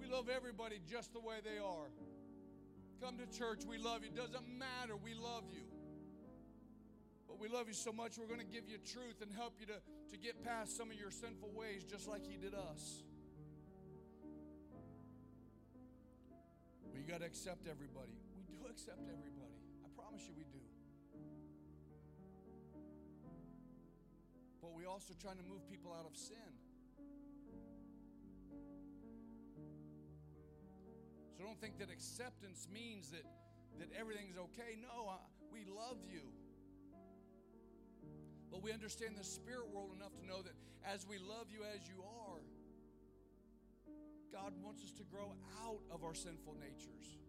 We 0.00 0.06
love 0.06 0.30
everybody 0.30 0.80
just 0.88 1.12
the 1.12 1.20
way 1.20 1.36
they 1.44 1.58
are. 1.58 1.92
Come 3.02 3.18
to 3.18 3.26
church, 3.38 3.60
we 3.68 3.76
love 3.76 4.00
you. 4.02 4.08
Doesn't 4.10 4.48
matter, 4.48 4.96
we 4.96 5.12
love 5.12 5.44
you. 5.52 5.68
But 7.28 7.38
we 7.38 7.48
love 7.48 7.68
you 7.68 7.74
so 7.74 7.92
much, 7.92 8.16
we're 8.16 8.32
going 8.32 8.40
to 8.40 8.46
give 8.46 8.66
you 8.66 8.78
truth 8.78 9.20
and 9.20 9.30
help 9.30 9.56
you 9.60 9.66
to, 9.66 9.76
to 10.10 10.16
get 10.16 10.42
past 10.42 10.74
some 10.74 10.90
of 10.90 10.96
your 10.96 11.10
sinful 11.10 11.50
ways, 11.54 11.84
just 11.84 12.08
like 12.08 12.26
He 12.26 12.38
did 12.38 12.54
us. 12.54 13.02
We 16.94 17.02
got 17.02 17.20
to 17.20 17.26
accept 17.26 17.66
everybody. 17.70 18.16
We 18.34 18.42
do 18.48 18.66
accept 18.70 19.00
everybody. 19.04 19.39
I 20.10 20.12
promise 20.12 20.26
you 20.26 20.34
we 20.36 20.42
do. 20.50 20.58
But 24.60 24.74
we 24.74 24.86
also 24.86 25.14
trying 25.22 25.36
to 25.36 25.44
move 25.44 25.62
people 25.70 25.92
out 25.92 26.04
of 26.04 26.16
sin. 26.16 26.50
So 31.38 31.44
don't 31.44 31.60
think 31.60 31.78
that 31.78 31.90
acceptance 31.90 32.66
means 32.74 33.10
that, 33.10 33.22
that 33.78 33.88
everything's 33.96 34.36
okay. 34.50 34.74
No, 34.82 35.10
uh, 35.10 35.14
we 35.52 35.60
love 35.64 35.98
you. 36.10 36.26
But 38.50 38.64
we 38.64 38.72
understand 38.72 39.14
the 39.16 39.24
spirit 39.24 39.70
world 39.72 39.92
enough 39.94 40.16
to 40.16 40.26
know 40.26 40.42
that 40.42 40.54
as 40.84 41.06
we 41.06 41.18
love 41.18 41.46
you 41.54 41.60
as 41.72 41.86
you 41.86 42.02
are, 42.02 42.42
God 44.32 44.54
wants 44.60 44.82
us 44.82 44.90
to 44.98 45.04
grow 45.04 45.34
out 45.62 45.82
of 45.88 46.02
our 46.02 46.14
sinful 46.14 46.56
natures. 46.58 47.19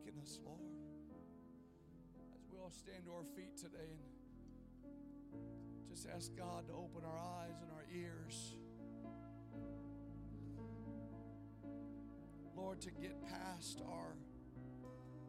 Awaken 0.00 0.20
us, 0.22 0.38
Lord, 0.44 0.60
as 2.34 2.46
we 2.50 2.58
all 2.58 2.70
stand 2.70 3.04
to 3.04 3.12
our 3.12 3.24
feet 3.36 3.56
today 3.56 3.98
and 5.32 5.88
just 5.88 6.06
ask 6.14 6.34
God 6.36 6.66
to 6.68 6.72
open 6.72 7.02
our 7.04 7.18
eyes 7.18 7.56
and 7.60 7.70
our 7.72 7.84
ears. 7.94 8.54
Lord, 12.56 12.80
to 12.82 12.90
get 12.90 13.16
past 13.28 13.82
our 13.90 14.14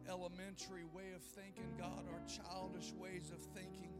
elementary 0.08 0.84
way 0.84 1.12
of 1.14 1.22
thinking, 1.22 1.74
God, 1.78 2.04
our 2.10 2.20
childish 2.26 2.92
ways 2.92 3.30
of 3.34 3.40
thinking. 3.54 3.90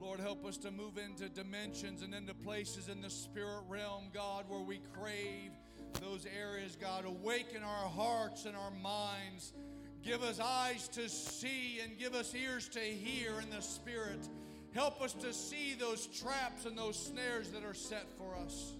Lord, 0.00 0.20
help 0.20 0.46
us 0.46 0.56
to 0.58 0.70
move 0.70 0.96
into 0.96 1.28
dimensions 1.28 2.02
and 2.02 2.14
into 2.14 2.34
places 2.34 2.88
in 2.88 3.00
the 3.00 3.10
spirit 3.10 3.64
realm, 3.68 4.10
God, 4.12 4.46
where 4.48 4.60
we 4.60 4.80
crave 4.94 5.52
those 5.94 6.26
areas, 6.38 6.76
God. 6.80 7.04
Awaken 7.04 7.62
our 7.62 7.88
hearts 7.88 8.44
and 8.44 8.56
our 8.56 8.70
minds. 8.82 9.52
Give 10.02 10.22
us 10.22 10.40
eyes 10.40 10.88
to 10.88 11.08
see 11.08 11.80
and 11.82 11.98
give 11.98 12.14
us 12.14 12.34
ears 12.34 12.68
to 12.70 12.80
hear 12.80 13.40
in 13.40 13.50
the 13.50 13.60
spirit. 13.60 14.28
Help 14.72 15.02
us 15.02 15.12
to 15.14 15.32
see 15.32 15.74
those 15.74 16.06
traps 16.06 16.64
and 16.64 16.78
those 16.78 16.96
snares 16.96 17.50
that 17.50 17.64
are 17.64 17.74
set 17.74 18.06
for 18.16 18.34
us. 18.36 18.74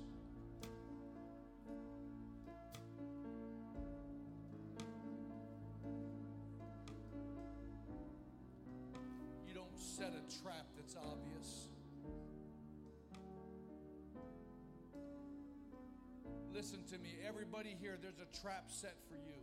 Trap 18.41 18.73
set 18.73 18.97
for 19.05 19.21
you, 19.21 19.37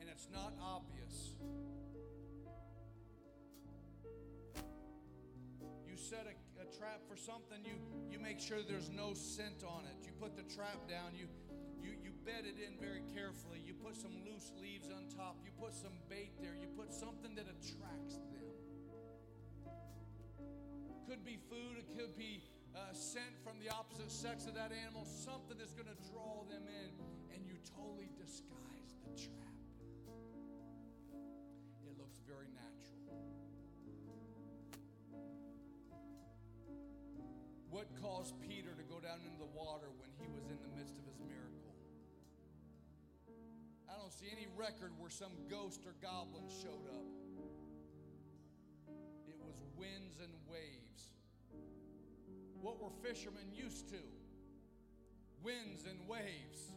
and 0.00 0.10
it's 0.10 0.26
not 0.34 0.50
obvious. 0.58 1.38
You 5.86 5.94
set 5.94 6.26
a, 6.26 6.34
a, 6.58 6.66
trap 6.74 7.06
for 7.06 7.14
something, 7.14 7.62
you, 7.62 7.78
you 8.10 8.18
make 8.18 8.40
sure 8.40 8.58
there's 8.66 8.90
no 8.90 9.14
scent 9.14 9.62
on 9.62 9.86
it. 9.86 10.02
You 10.02 10.10
put 10.18 10.34
the 10.34 10.42
trap 10.50 10.82
down, 10.90 11.14
you, 11.14 11.30
you, 11.78 11.94
you 12.02 12.10
bed 12.26 12.42
it 12.42 12.58
in 12.58 12.74
very 12.82 13.06
carefully. 13.14 13.62
You 13.62 13.74
put 13.74 13.94
some 13.94 14.10
loose 14.26 14.50
leaves 14.58 14.90
on 14.90 15.06
top, 15.14 15.38
you 15.46 15.54
put 15.54 15.72
some 15.72 15.94
bait 16.10 16.34
there, 16.42 16.58
you 16.58 16.66
put 16.74 16.92
something 16.92 17.38
that 17.38 17.46
attracts 17.46 18.18
them. 18.34 18.50
Could 21.06 21.24
be 21.24 21.38
food, 21.46 21.78
it 21.78 21.86
could 21.94 22.18
be 22.18 22.42
uh, 22.74 22.90
scent 22.90 23.38
from 23.46 23.62
the 23.62 23.70
opposite 23.70 24.10
sex 24.10 24.50
of 24.50 24.58
that 24.58 24.72
animal, 24.74 25.06
something 25.06 25.54
that's 25.54 25.74
going 25.78 25.86
to 25.86 26.00
draw 26.10 26.42
them 26.50 26.66
in, 26.66 26.90
and 27.34 27.42
you 27.46 27.58
totally 27.66 28.08
disguise 28.14 28.94
the 29.02 29.10
trap. 29.18 29.58
It 31.82 31.98
looks 31.98 32.22
very 32.22 32.46
natural. 32.54 33.18
What 37.70 37.90
caused 38.00 38.38
Peter 38.38 38.70
to 38.78 38.84
go 38.86 39.02
down 39.02 39.18
into 39.26 39.38
the 39.38 39.50
water 39.50 39.90
when 39.98 40.10
he 40.22 40.30
was 40.30 40.46
in 40.46 40.62
the 40.62 40.70
midst 40.78 40.94
of 40.94 41.04
his 41.10 41.18
miracle? 41.26 41.74
I 43.90 43.98
don't 43.98 44.12
see 44.12 44.30
any 44.30 44.46
record 44.56 44.92
where 44.96 45.10
some 45.10 45.34
ghost 45.50 45.82
or 45.84 45.94
goblin 46.00 46.46
showed 46.62 46.86
up. 46.94 47.10
It 49.26 49.34
was 49.42 49.58
winds 49.76 50.22
and 50.22 50.30
waves. 50.46 51.10
What 52.60 52.80
were 52.80 52.94
fishermen 53.02 53.50
used 53.52 53.88
to? 53.90 54.02
Winds 55.42 55.84
and 55.84 55.98
waves. 56.08 56.72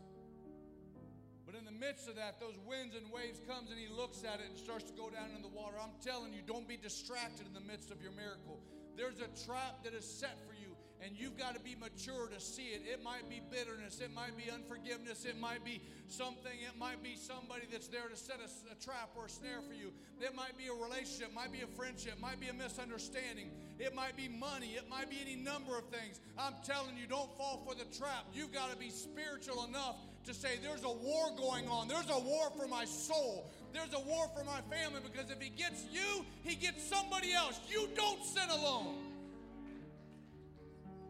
But 1.48 1.56
in 1.56 1.64
the 1.64 1.72
midst 1.72 2.12
of 2.12 2.20
that, 2.20 2.44
those 2.44 2.60
winds 2.68 2.92
and 2.92 3.08
waves 3.08 3.40
comes 3.48 3.72
and 3.72 3.80
he 3.80 3.88
looks 3.88 4.28
at 4.28 4.44
it 4.44 4.52
and 4.52 4.60
starts 4.60 4.84
to 4.92 4.94
go 4.94 5.08
down 5.08 5.32
in 5.32 5.42
the 5.42 5.48
water. 5.48 5.80
I'm 5.80 5.96
telling 6.04 6.36
you, 6.36 6.44
don't 6.44 6.68
be 6.68 6.76
distracted 6.76 7.48
in 7.48 7.56
the 7.56 7.64
midst 7.64 7.90
of 7.90 8.04
your 8.04 8.12
miracle. 8.12 8.60
There's 9.00 9.24
a 9.24 9.32
trap 9.48 9.88
that 9.88 9.96
is 9.96 10.04
set 10.04 10.36
for 10.44 10.52
you 10.52 10.76
and 11.00 11.16
you've 11.16 11.38
got 11.38 11.54
to 11.54 11.62
be 11.62 11.76
mature 11.80 12.28
to 12.28 12.40
see 12.40 12.74
it. 12.74 12.82
It 12.84 13.04
might 13.04 13.30
be 13.30 13.42
bitterness, 13.52 14.02
it 14.02 14.12
might 14.14 14.36
be 14.36 14.50
unforgiveness, 14.52 15.26
it 15.26 15.40
might 15.40 15.64
be 15.64 15.82
something, 16.08 16.52
it 16.52 16.78
might 16.78 17.04
be 17.04 17.16
somebody 17.16 17.64
that's 17.72 17.88
there 17.88 18.10
to 18.10 18.18
set 18.18 18.38
a, 18.42 18.50
a 18.72 18.76
trap 18.84 19.12
or 19.16 19.26
a 19.26 19.30
snare 19.30 19.62
for 19.62 19.74
you. 19.74 19.94
It 20.20 20.36
might 20.36 20.58
be 20.58 20.68
a 20.68 20.74
relationship, 20.74 21.34
might 21.34 21.52
be 21.52 21.62
a 21.62 21.68
friendship, 21.68 22.20
might 22.20 22.40
be 22.40 22.48
a 22.48 22.54
misunderstanding, 22.54 23.52
it 23.80 23.94
might 23.96 24.18
be 24.18 24.28
money, 24.28 24.76
it 24.76 24.90
might 24.90 25.10
be 25.10 25.18
any 25.22 25.36
number 25.36 25.78
of 25.78 25.86
things. 25.90 26.20
I'm 26.38 26.56
telling 26.66 26.98
you, 26.98 27.08
don't 27.08 27.32
fall 27.38 27.64
for 27.68 27.76
the 27.76 27.86
trap. 27.96 28.26
You've 28.34 28.52
got 28.52 28.72
to 28.72 28.78
be 28.78 28.90
spiritual 28.90 29.66
enough 29.66 29.98
to 30.28 30.34
say, 30.34 30.60
There's 30.62 30.84
a 30.84 30.92
war 30.92 31.32
going 31.36 31.68
on. 31.68 31.88
There's 31.88 32.10
a 32.10 32.20
war 32.20 32.52
for 32.56 32.68
my 32.68 32.86
soul. 32.86 33.50
there's 33.74 33.94
a 33.94 34.00
war 34.00 34.30
for 34.36 34.44
my 34.44 34.62
family 34.70 35.00
because 35.04 35.32
if 35.32 35.42
he 35.42 35.50
gets 35.50 35.86
you, 35.92 36.26
he 36.44 36.56
gets 36.56 36.84
somebody 36.84 37.34
else. 37.34 37.60
You 37.70 37.90
don't 37.96 38.24
sin 38.24 38.50
alone. 38.50 38.96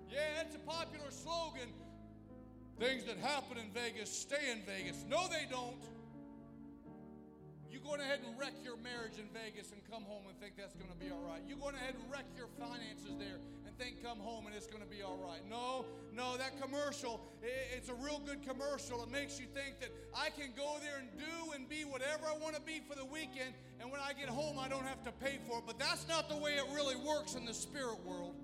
Yeah, 0.09 0.41
it's 0.41 0.55
a 0.55 0.59
popular 0.59 1.09
slogan. 1.09 1.69
Things 2.79 3.05
that 3.05 3.17
happen 3.17 3.57
in 3.57 3.69
Vegas 3.73 4.11
stay 4.11 4.51
in 4.51 4.61
Vegas. 4.61 5.03
No, 5.09 5.27
they 5.27 5.49
don't. 5.49 5.81
You 7.71 7.79
going 7.79 8.01
ahead 8.01 8.19
and 8.25 8.37
wreck 8.39 8.53
your 8.63 8.77
marriage 8.77 9.17
in 9.17 9.25
Vegas 9.33 9.71
and 9.71 9.81
come 9.89 10.03
home 10.03 10.23
and 10.29 10.37
think 10.39 10.55
that's 10.57 10.75
going 10.75 10.89
to 10.89 10.97
be 10.97 11.11
all 11.11 11.21
right. 11.25 11.41
You 11.47 11.57
going 11.57 11.75
ahead 11.75 11.95
and 11.97 12.05
wreck 12.11 12.25
your 12.37 12.47
finances 12.57 13.17
there 13.17 13.41
think 13.77 14.03
come 14.03 14.17
home 14.19 14.47
and 14.47 14.55
it's 14.55 14.67
going 14.67 14.81
to 14.81 14.89
be 14.89 15.03
all 15.03 15.17
right. 15.17 15.41
No, 15.49 15.85
no, 16.13 16.35
that 16.37 16.59
commercial, 16.61 17.21
it's 17.41 17.89
a 17.89 17.93
real 17.93 18.19
good 18.25 18.41
commercial. 18.41 19.03
It 19.03 19.11
makes 19.11 19.39
you 19.39 19.45
think 19.45 19.79
that 19.81 19.89
I 20.15 20.29
can 20.29 20.51
go 20.57 20.77
there 20.81 20.97
and 20.99 21.07
do 21.17 21.53
and 21.53 21.69
be 21.69 21.85
whatever 21.85 22.25
I 22.25 22.37
want 22.37 22.55
to 22.55 22.61
be 22.61 22.81
for 22.89 22.95
the 22.95 23.05
weekend, 23.05 23.53
and 23.79 23.91
when 23.91 24.01
I 24.01 24.13
get 24.13 24.29
home, 24.29 24.57
I 24.59 24.67
don't 24.67 24.85
have 24.85 25.03
to 25.03 25.11
pay 25.11 25.37
for 25.47 25.59
it. 25.59 25.63
But 25.67 25.77
that's 25.77 26.07
not 26.07 26.29
the 26.29 26.37
way 26.37 26.53
it 26.53 26.65
really 26.73 26.95
works 26.95 27.35
in 27.35 27.45
the 27.45 27.53
spirit 27.53 28.03
world. 28.03 28.35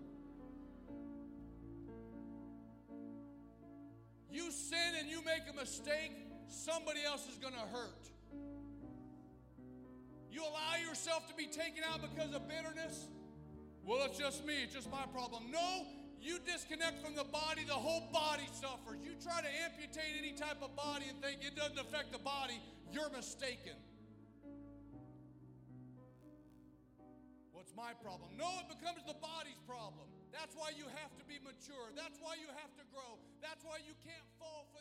You 4.32 4.52
sin 4.52 4.94
and 5.00 5.10
you 5.10 5.24
make 5.24 5.44
a 5.52 5.56
mistake, 5.56 6.12
somebody 6.48 7.00
else 7.06 7.28
is 7.28 7.38
going 7.38 7.54
to 7.54 7.60
hurt. 7.60 8.10
You 10.32 10.42
allow 10.42 10.76
yourself 10.88 11.28
to 11.28 11.36
be 11.36 11.46
taken 11.46 11.84
out 11.88 12.02
because 12.02 12.34
of 12.34 12.48
bitterness? 12.48 13.08
Well, 13.86 14.00
it's 14.08 14.18
just 14.18 14.46
me, 14.48 14.64
it's 14.64 14.74
just 14.74 14.90
my 14.90 15.04
problem. 15.12 15.52
No, 15.52 15.86
you 16.24 16.40
disconnect 16.40 17.04
from 17.04 17.16
the 17.16 17.28
body, 17.28 17.68
the 17.68 17.76
whole 17.76 18.08
body 18.16 18.48
suffers. 18.56 19.04
You 19.04 19.12
try 19.20 19.44
to 19.44 19.52
amputate 19.68 20.16
any 20.16 20.32
type 20.32 20.64
of 20.64 20.72
body 20.76 21.12
and 21.12 21.20
think 21.20 21.44
it 21.44 21.56
doesn't 21.56 21.78
affect 21.78 22.16
the 22.16 22.24
body, 22.24 22.64
you're 22.96 23.12
mistaken. 23.12 23.76
What's 27.52 27.76
my 27.76 27.92
problem? 28.00 28.32
No, 28.40 28.48
it 28.64 28.72
becomes 28.72 29.04
the 29.04 29.20
body's 29.20 29.60
problem. 29.68 30.08
That's 30.32 30.56
why 30.56 30.72
you 30.80 30.88
have 31.04 31.12
to 31.20 31.24
be 31.28 31.44
mature. 31.44 31.92
That's 31.92 32.18
why 32.24 32.40
you 32.40 32.48
have 32.56 32.72
to 32.80 32.86
grow. 32.88 33.20
That's 33.44 33.68
why 33.68 33.84
you 33.84 33.94
can't 34.08 34.28
fall 34.40 34.72